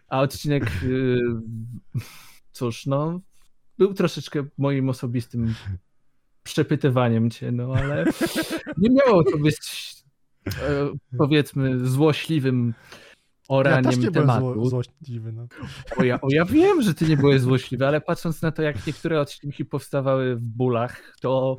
A 0.08 0.20
odcinek, 0.20 0.70
y, 0.82 1.20
cóż, 2.52 2.86
no, 2.86 3.20
był 3.78 3.94
troszeczkę 3.94 4.44
moim 4.58 4.88
osobistym 4.88 5.54
przepytywaniem 6.42 7.30
cię, 7.30 7.52
no 7.52 7.74
ale 7.74 8.04
nie 8.78 8.90
miało 8.90 9.24
to 9.24 9.38
być, 9.38 9.56
e, 10.46 10.92
powiedzmy, 11.18 11.86
złośliwym 11.88 12.74
oraniem 13.49 14.01
byłem 14.01 14.12
tematu. 14.12 14.55
zło, 14.55 14.66
złośliwy. 14.66 15.32
No. 15.32 15.47
O 15.97 16.05
ja, 16.05 16.20
o 16.20 16.26
ja 16.30 16.45
wiem, 16.45 16.82
że 16.82 16.95
ty 16.95 17.09
nie 17.09 17.16
byłeś 17.16 17.40
złośliwy, 17.40 17.86
ale 17.86 18.01
patrząc 18.01 18.42
na 18.42 18.53
to, 18.53 18.62
jak 18.62 18.86
niektóre 18.86 19.20
odcinki 19.20 19.64
powstawały 19.64 20.36
w 20.36 20.42
bólach, 20.42 21.16
to 21.20 21.57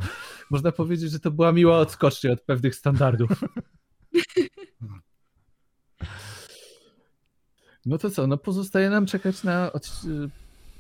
można 0.52 0.72
powiedzieć, 0.72 1.12
że 1.12 1.20
to 1.20 1.32
była 1.32 1.52
miła 1.52 1.78
odskocznia 1.78 2.32
od 2.32 2.42
pewnych 2.42 2.76
standardów. 2.76 3.30
No 7.86 7.98
to 7.98 8.10
co, 8.10 8.28
no 8.28 8.38
pozostaje 8.38 8.90
nam 8.90 9.06
czekać 9.06 9.44
na. 9.44 9.72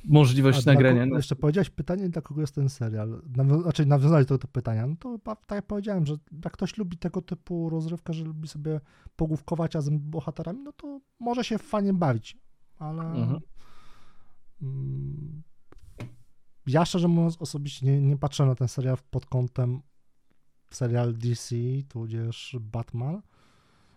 Możliwość 0.08 0.68
A 0.68 0.72
nagrania. 0.74 1.06
kogo- 1.06 1.16
Jeszcze 1.16 1.36
powiedziałeś 1.36 1.70
pytanie, 1.70 2.10
dla 2.10 2.22
kogo 2.22 2.42
jest 2.42 2.56
ten 2.56 2.70
serial. 2.70 3.22
Nawią- 3.38 3.62
znaczy 3.62 3.86
nawiązałeś 3.86 4.26
do 4.26 4.38
tego 4.38 4.52
pytania. 4.52 4.88
No 4.88 4.96
to 5.00 5.18
tak 5.20 5.52
jak 5.52 5.68
powiedziałem, 5.68 6.06
że 6.06 6.16
jak 6.44 6.54
ktoś 6.54 6.78
lubi 6.78 6.98
tego 6.98 7.22
typu 7.22 7.70
rozrywkę, 7.70 8.14
że 8.14 8.26
lubi 8.26 8.48
sobie 8.48 8.80
pogłówkować 9.16 9.76
razem 9.76 9.98
z 10.00 10.02
bohaterami, 10.02 10.60
no 10.64 10.72
to 10.74 11.00
może 11.20 11.44
się 11.44 11.58
fajnie 11.58 11.94
bawić. 11.94 12.38
Ale 12.80 13.04
Mhm. 13.04 13.40
mm, 14.62 15.42
ja 16.68 16.86
szczerze 16.86 17.08
mówiąc 17.08 17.38
osobiście 17.42 17.86
nie, 17.86 18.02
nie 18.02 18.18
patrzę 18.18 18.46
na 18.46 18.56
ten 18.56 18.68
serial 18.68 18.98
pod 19.10 19.26
kątem 19.26 19.82
serial 20.72 21.14
DC, 21.14 21.56
tudzież 21.90 22.58
Batman, 22.62 23.22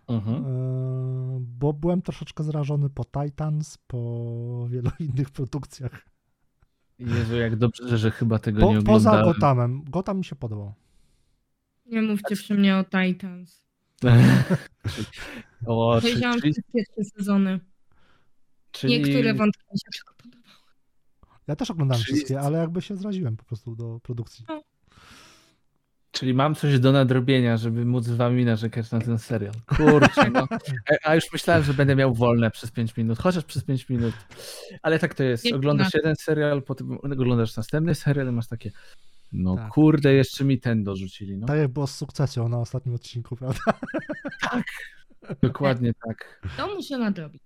Mhm. 0.09 0.45
e, 0.45 1.39
bo 1.41 1.73
byłem 1.73 2.03
troszeczkę 2.03 2.45
zrażony 2.45 2.91
po 2.91 3.05
Titans, 3.05 3.79
po 3.87 4.67
wielu 4.71 4.91
innych 5.01 5.31
produkcjach. 5.31 6.07
Jezu, 6.99 7.37
jak 7.37 7.57
dobrze, 7.57 7.99
że 7.99 8.11
chyba 8.11 8.39
tego 8.39 8.61
Po, 8.61 8.75
nie 8.75 8.83
poza 8.83 9.11
oglądałem. 9.11 9.35
Gothamem. 9.35 9.85
Gotham 9.91 10.19
mi 10.19 10.25
się 10.25 10.37
podobał. 10.37 10.75
Nie 11.87 12.03
mówcie 12.03 12.37
przy 12.37 12.55
mnie 12.55 12.77
o 12.77 12.85
Titans. 12.85 13.69
o, 15.67 15.99
Powiedziałam 16.03 16.41
czyli, 16.41 16.53
wszystkie 16.53 16.83
trzy 16.85 17.05
sezony. 17.17 17.61
czyli, 18.71 18.99
Niektóre 18.99 19.35
wątki 19.35 19.63
mi 19.73 19.79
się 19.79 19.91
tylko 19.99 20.15
podobały. 20.23 20.45
Ja 21.47 21.57
też 21.57 21.71
oglądałem 21.71 22.05
Czyli- 22.05 22.17
wszystkie, 22.17 22.41
ale 22.41 22.59
jakby 22.59 22.83
się 22.83 22.97
zraziłem 22.97 23.37
po 23.37 23.45
prostu 23.45 23.77
do 23.77 24.01
produkcji. 24.03 24.45
Czyli 26.11 26.35
mam 26.35 26.55
coś 26.55 26.79
do 26.79 26.93
nadrobienia, 26.93 27.57
żeby 27.57 27.85
móc 27.85 28.05
z 28.05 28.15
wami 28.15 28.45
narzekać 28.45 28.91
na 28.91 29.01
ten 29.01 29.19
serial. 29.19 29.55
Kurczę, 29.67 30.31
no. 30.31 30.49
A- 31.05 31.15
już 31.15 31.33
myślałem, 31.33 31.63
że 31.63 31.75
będę 31.75 31.97
miał 31.97 32.15
wolne 32.15 32.51
przez 32.51 32.71
5 32.71 32.97
minut, 32.97 33.19
chociaż 33.19 33.45
przez 33.45 33.65
5 33.65 33.89
minut. 33.89 34.15
Ale 34.83 34.99
tak 34.99 35.15
to 35.15 35.23
jest. 35.23 35.53
Oglądasz 35.53 35.95
jeden 35.95 36.17
serial, 36.17 36.63
potem 36.63 36.99
oglądasz 36.99 37.57
następny 37.57 37.95
serial 37.95 38.29
i 38.29 38.33
masz 38.33 38.49
takie 38.49 38.71
no 39.33 39.57
Tak. 39.57 39.73
kurde, 39.73 40.15
jeszcze 40.15 40.45
mi 40.45 40.61
ten 40.61 40.85
dorzucili. 40.85 41.39
No. 41.39 41.47
Tak 41.47 41.59
jak 41.59 41.69
było 41.69 41.87
z 41.87 41.95
sukcesją 41.95 42.49
na 42.49 42.59
ostatnim 42.59 42.95
odcinku, 42.95 43.37
prawda? 43.37 43.61
Dokładnie 45.43 45.93
tak. 46.07 46.41
To 46.57 46.75
muszę 46.75 46.99
nadrobić. 46.99 47.43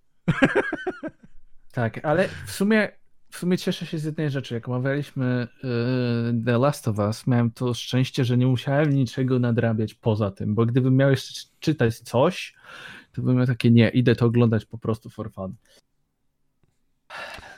Tak, 1.73 2.05
ale 2.05 2.29
w 2.47 2.51
sumie, 2.51 2.89
w 3.33 3.39
sumie 3.39 3.59
cieszę 3.59 3.87
się 3.87 3.99
z 3.99 4.05
jednej 4.05 4.31
rzeczy. 4.31 4.55
Jak 4.55 4.69
omawialiśmy 4.69 5.49
yy, 5.63 6.45
The 6.45 6.59
Last 6.59 6.89
of 6.89 6.99
Us, 6.99 7.27
miałem 7.27 7.51
to 7.51 7.75
szczęście, 7.75 8.25
że 8.25 8.37
nie 8.37 8.47
musiałem 8.47 8.91
niczego 8.95 9.39
nadrabiać 9.39 9.95
poza 9.95 10.31
tym, 10.31 10.55
bo 10.55 10.67
gdybym 10.67 10.97
miał 10.97 11.11
jeszcze 11.11 11.35
czy- 11.35 11.47
czytać 11.61 11.99
coś, 11.99 12.55
to 13.13 13.23
bym 13.23 13.37
miał 13.37 13.47
takie 13.47 13.71
nie, 13.71 13.89
idę 13.89 14.17
to 14.17 14.27
oglądać 14.27 14.65
po 14.65 14.79
prostu 14.79 15.11
for 15.11 15.33
fun. 15.33 15.55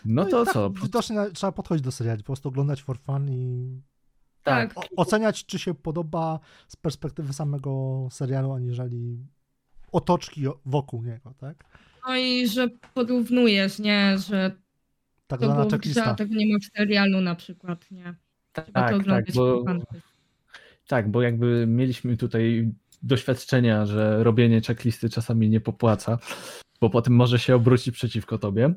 No 0.04 0.28
i 0.28 0.30
to 0.30 0.44
tak 0.44 0.54
co? 0.54 0.70
Widocznie 0.70 1.16
trzeba 1.34 1.52
podchodzić 1.52 1.84
do 1.84 1.92
seriali, 1.92 2.22
po 2.22 2.26
prostu 2.26 2.48
oglądać 2.48 2.82
for 2.82 2.98
fun 2.98 3.30
i 3.30 3.80
Tak, 4.42 4.78
o- 4.78 4.82
oceniać, 4.96 5.46
czy 5.46 5.58
się 5.58 5.74
podoba 5.74 6.40
z 6.68 6.76
perspektywy 6.76 7.32
samego 7.32 8.08
serialu, 8.10 8.52
aniżeli 8.52 9.26
otoczki 9.92 10.44
wokół 10.66 11.02
niego, 11.02 11.34
tak? 11.38 11.64
No 12.08 12.16
i 12.16 12.48
że 12.48 12.68
porównujesz, 12.94 13.78
nie? 13.78 14.18
Że 14.18 14.56
Tak 15.26 15.40
to 15.40 15.46
zwana 15.46 15.64
grze, 15.64 15.70
checklista. 15.70 16.14
tego 16.14 16.34
nie 16.34 16.52
ma 16.52 16.58
w 16.58 16.76
serialu 16.76 17.20
na 17.20 17.34
przykład, 17.34 17.90
nie? 17.90 18.14
Trzeba 18.52 18.90
to 18.90 18.98
tak, 18.98 19.06
tak, 19.06 19.34
bo, 19.34 19.64
tak, 20.86 21.10
bo 21.10 21.22
jakby 21.22 21.66
mieliśmy 21.66 22.16
tutaj 22.16 22.72
doświadczenia, 23.02 23.86
że 23.86 24.24
robienie 24.24 24.60
checklisty 24.60 25.10
czasami 25.10 25.48
nie 25.48 25.60
popłaca, 25.60 26.18
bo 26.80 26.90
potem 26.90 27.14
może 27.14 27.38
się 27.38 27.54
obrócić 27.54 27.94
przeciwko 27.94 28.38
tobie. 28.38 28.74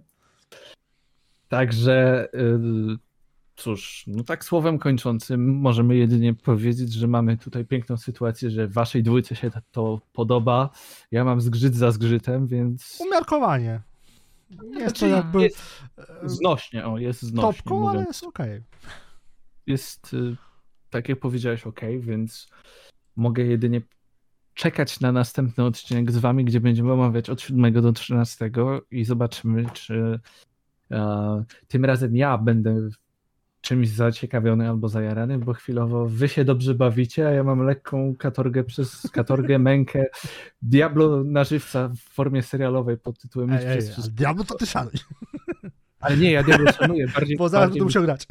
Także 1.47 2.27
yy, 2.33 2.97
cóż, 3.55 4.03
no 4.07 4.23
tak 4.23 4.45
słowem 4.45 4.77
kończącym 4.77 5.55
możemy 5.55 5.95
jedynie 5.95 6.33
powiedzieć, 6.33 6.93
że 6.93 7.07
mamy 7.07 7.37
tutaj 7.37 7.65
piękną 7.65 7.97
sytuację, 7.97 8.49
że 8.49 8.67
waszej 8.67 9.03
dwójce 9.03 9.35
się 9.35 9.51
to 9.71 10.01
podoba. 10.13 10.69
Ja 11.11 11.23
mam 11.23 11.41
zgrzyt 11.41 11.75
za 11.75 11.91
zgrzytem, 11.91 12.47
więc 12.47 12.97
Umiarkowanie. 12.99 13.81
Jest 14.49 14.63
to 14.73 14.79
Znaczy, 14.79 15.07
jakby 15.07 15.41
jest 15.41 15.83
e, 15.97 16.29
znośnie, 16.29 16.85
o 16.85 16.97
jest 16.97 17.21
znośnie. 17.21 17.53
topką, 17.53 17.89
ale 17.89 18.03
jest 18.03 18.23
okej. 18.23 18.63
jest, 19.67 20.13
y, 20.13 20.35
tak 20.89 21.09
jak 21.09 21.19
powiedziałeś, 21.19 21.67
ok, 21.67 21.81
więc 21.99 22.49
mogę 23.15 23.43
jedynie 23.43 23.81
czekać 24.53 24.99
na 24.99 25.11
następny 25.11 25.63
odcinek 25.63 26.11
z 26.11 26.17
wami, 26.17 26.45
gdzie 26.45 26.59
będziemy 26.59 26.93
omawiać 26.93 27.29
od 27.29 27.41
7 27.41 27.73
do 27.73 27.91
13 27.91 28.51
i 28.91 29.05
zobaczymy, 29.05 29.65
czy 29.73 30.19
e, 30.91 31.43
tym 31.67 31.85
razem 31.85 32.15
ja 32.15 32.37
będę 32.37 32.89
czymś 33.61 33.89
zaciekawiony 33.89 34.69
albo 34.69 34.89
zajarany, 34.89 35.37
bo 35.37 35.53
chwilowo 35.53 36.05
wy 36.05 36.29
się 36.29 36.45
dobrze 36.45 36.75
bawicie, 36.75 37.27
a 37.27 37.31
ja 37.31 37.43
mam 37.43 37.59
lekką 37.59 38.15
katorgę 38.15 38.63
przez 38.63 39.09
katorgę, 39.11 39.59
mękę, 39.69 40.05
Diablo 40.61 41.23
na 41.23 41.43
żywca 41.43 41.89
w 41.89 41.99
formie 41.99 42.43
serialowej 42.43 42.97
pod 42.97 43.19
tytułem 43.19 43.53
Ej, 43.53 43.65
ej, 43.67 43.77
przez 43.77 44.13
diablo 44.13 44.43
to 44.43 44.55
ty 44.55 44.65
szanuj, 44.65 44.93
Ale 45.99 46.17
nie, 46.17 46.31
ja 46.31 46.43
Diablo 46.43 46.71
szanuję, 46.71 47.07
bardziej, 47.07 47.37
bo 47.37 47.49
zaraz 47.49 47.69
będę 47.69 47.83
musiał 47.83 48.03
grać. 48.03 48.27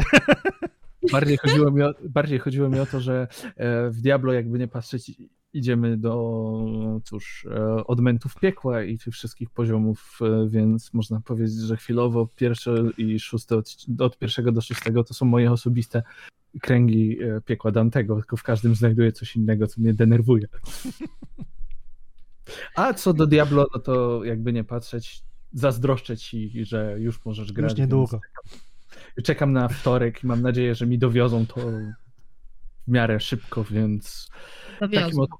Bardziej 1.12 1.36
chodziło, 1.36 1.70
mi 1.70 1.82
o, 1.82 1.94
bardziej 2.08 2.38
chodziło 2.38 2.68
mi 2.68 2.80
o 2.80 2.86
to, 2.86 3.00
że 3.00 3.28
e, 3.56 3.90
w 3.90 4.00
Diablo, 4.00 4.32
jakby 4.32 4.58
nie 4.58 4.68
patrzeć, 4.68 5.12
idziemy 5.57 5.96
do 5.96 7.00
cóż, 7.04 7.46
e, 7.50 7.86
odmętów 7.86 8.34
piekła 8.34 8.82
i 8.82 8.98
tych 8.98 9.14
wszystkich 9.14 9.50
poziomów, 9.50 10.18
e, 10.22 10.48
więc 10.48 10.94
można 10.94 11.20
powiedzieć, 11.20 11.57
że 11.57 11.76
chwilowo 11.76 12.26
pierwszy 12.26 12.90
i 12.98 13.20
szósty, 13.20 13.54
odci- 13.54 14.02
od 14.02 14.18
pierwszego 14.18 14.52
do 14.52 14.61
szóstego 14.61 15.04
to 15.04 15.14
są 15.14 15.26
moje 15.26 15.52
osobiste 15.52 16.02
kręgi 16.61 17.22
e, 17.22 17.40
piekła 17.40 17.70
Dantego, 17.70 18.16
tylko 18.16 18.36
w 18.36 18.42
każdym 18.42 18.74
znajduję 18.74 19.12
coś 19.12 19.36
innego, 19.36 19.66
co 19.66 19.80
mnie 19.80 19.94
denerwuje. 19.94 20.46
A 22.74 22.94
co 22.94 23.14
do 23.14 23.26
Diablo, 23.26 23.66
no 23.74 23.80
to 23.80 24.24
jakby 24.24 24.52
nie 24.52 24.64
patrzeć, 24.64 25.22
zazdroszczę 25.52 26.16
ci, 26.16 26.64
że 26.64 26.96
już 26.98 27.24
możesz 27.24 27.52
grać. 27.52 27.70
Już 27.72 27.78
niedługo. 27.78 28.20
Więc 29.16 29.26
czekam 29.26 29.52
na 29.52 29.68
wtorek 29.68 30.24
i 30.24 30.26
mam 30.26 30.42
nadzieję, 30.42 30.74
że 30.74 30.86
mi 30.86 30.98
dowiozą 30.98 31.46
to 31.46 31.61
w 32.86 32.90
miarę 32.90 33.20
szybko, 33.20 33.64
więc 33.64 34.30
takim 34.80 35.00
Dowiozą. 35.00 35.22
oto, 35.22 35.36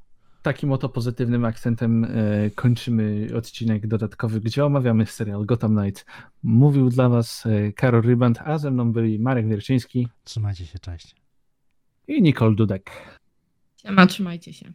takim 0.47 0.73
oto 0.73 0.89
pozytywnym 0.89 1.45
akcentem 1.45 2.05
e, 2.05 2.09
kończymy 2.51 3.29
odcinek 3.37 3.87
dodatkowy, 3.87 4.41
gdzie 4.41 4.65
omawiamy 4.65 5.07
serial 5.07 5.47
Gotham 5.47 5.77
Knights. 5.77 6.05
Mówił 6.43 6.89
dla 6.89 7.09
was 7.09 7.47
e, 7.47 7.73
Karol 7.73 8.03
Ryband, 8.03 8.39
a 8.45 8.59
ze 8.59 8.71
mną 8.71 8.93
byli 8.93 9.19
Marek 9.19 9.49
Wierczyński 9.49 10.09
Trzymajcie 10.25 10.67
się, 10.67 10.79
cześć. 10.79 11.15
i 12.09 12.23
Nicole 12.23 12.55
Dudek. 12.55 12.91
Siema, 13.77 14.07
trzymajcie 14.07 14.53
się. 14.53 14.73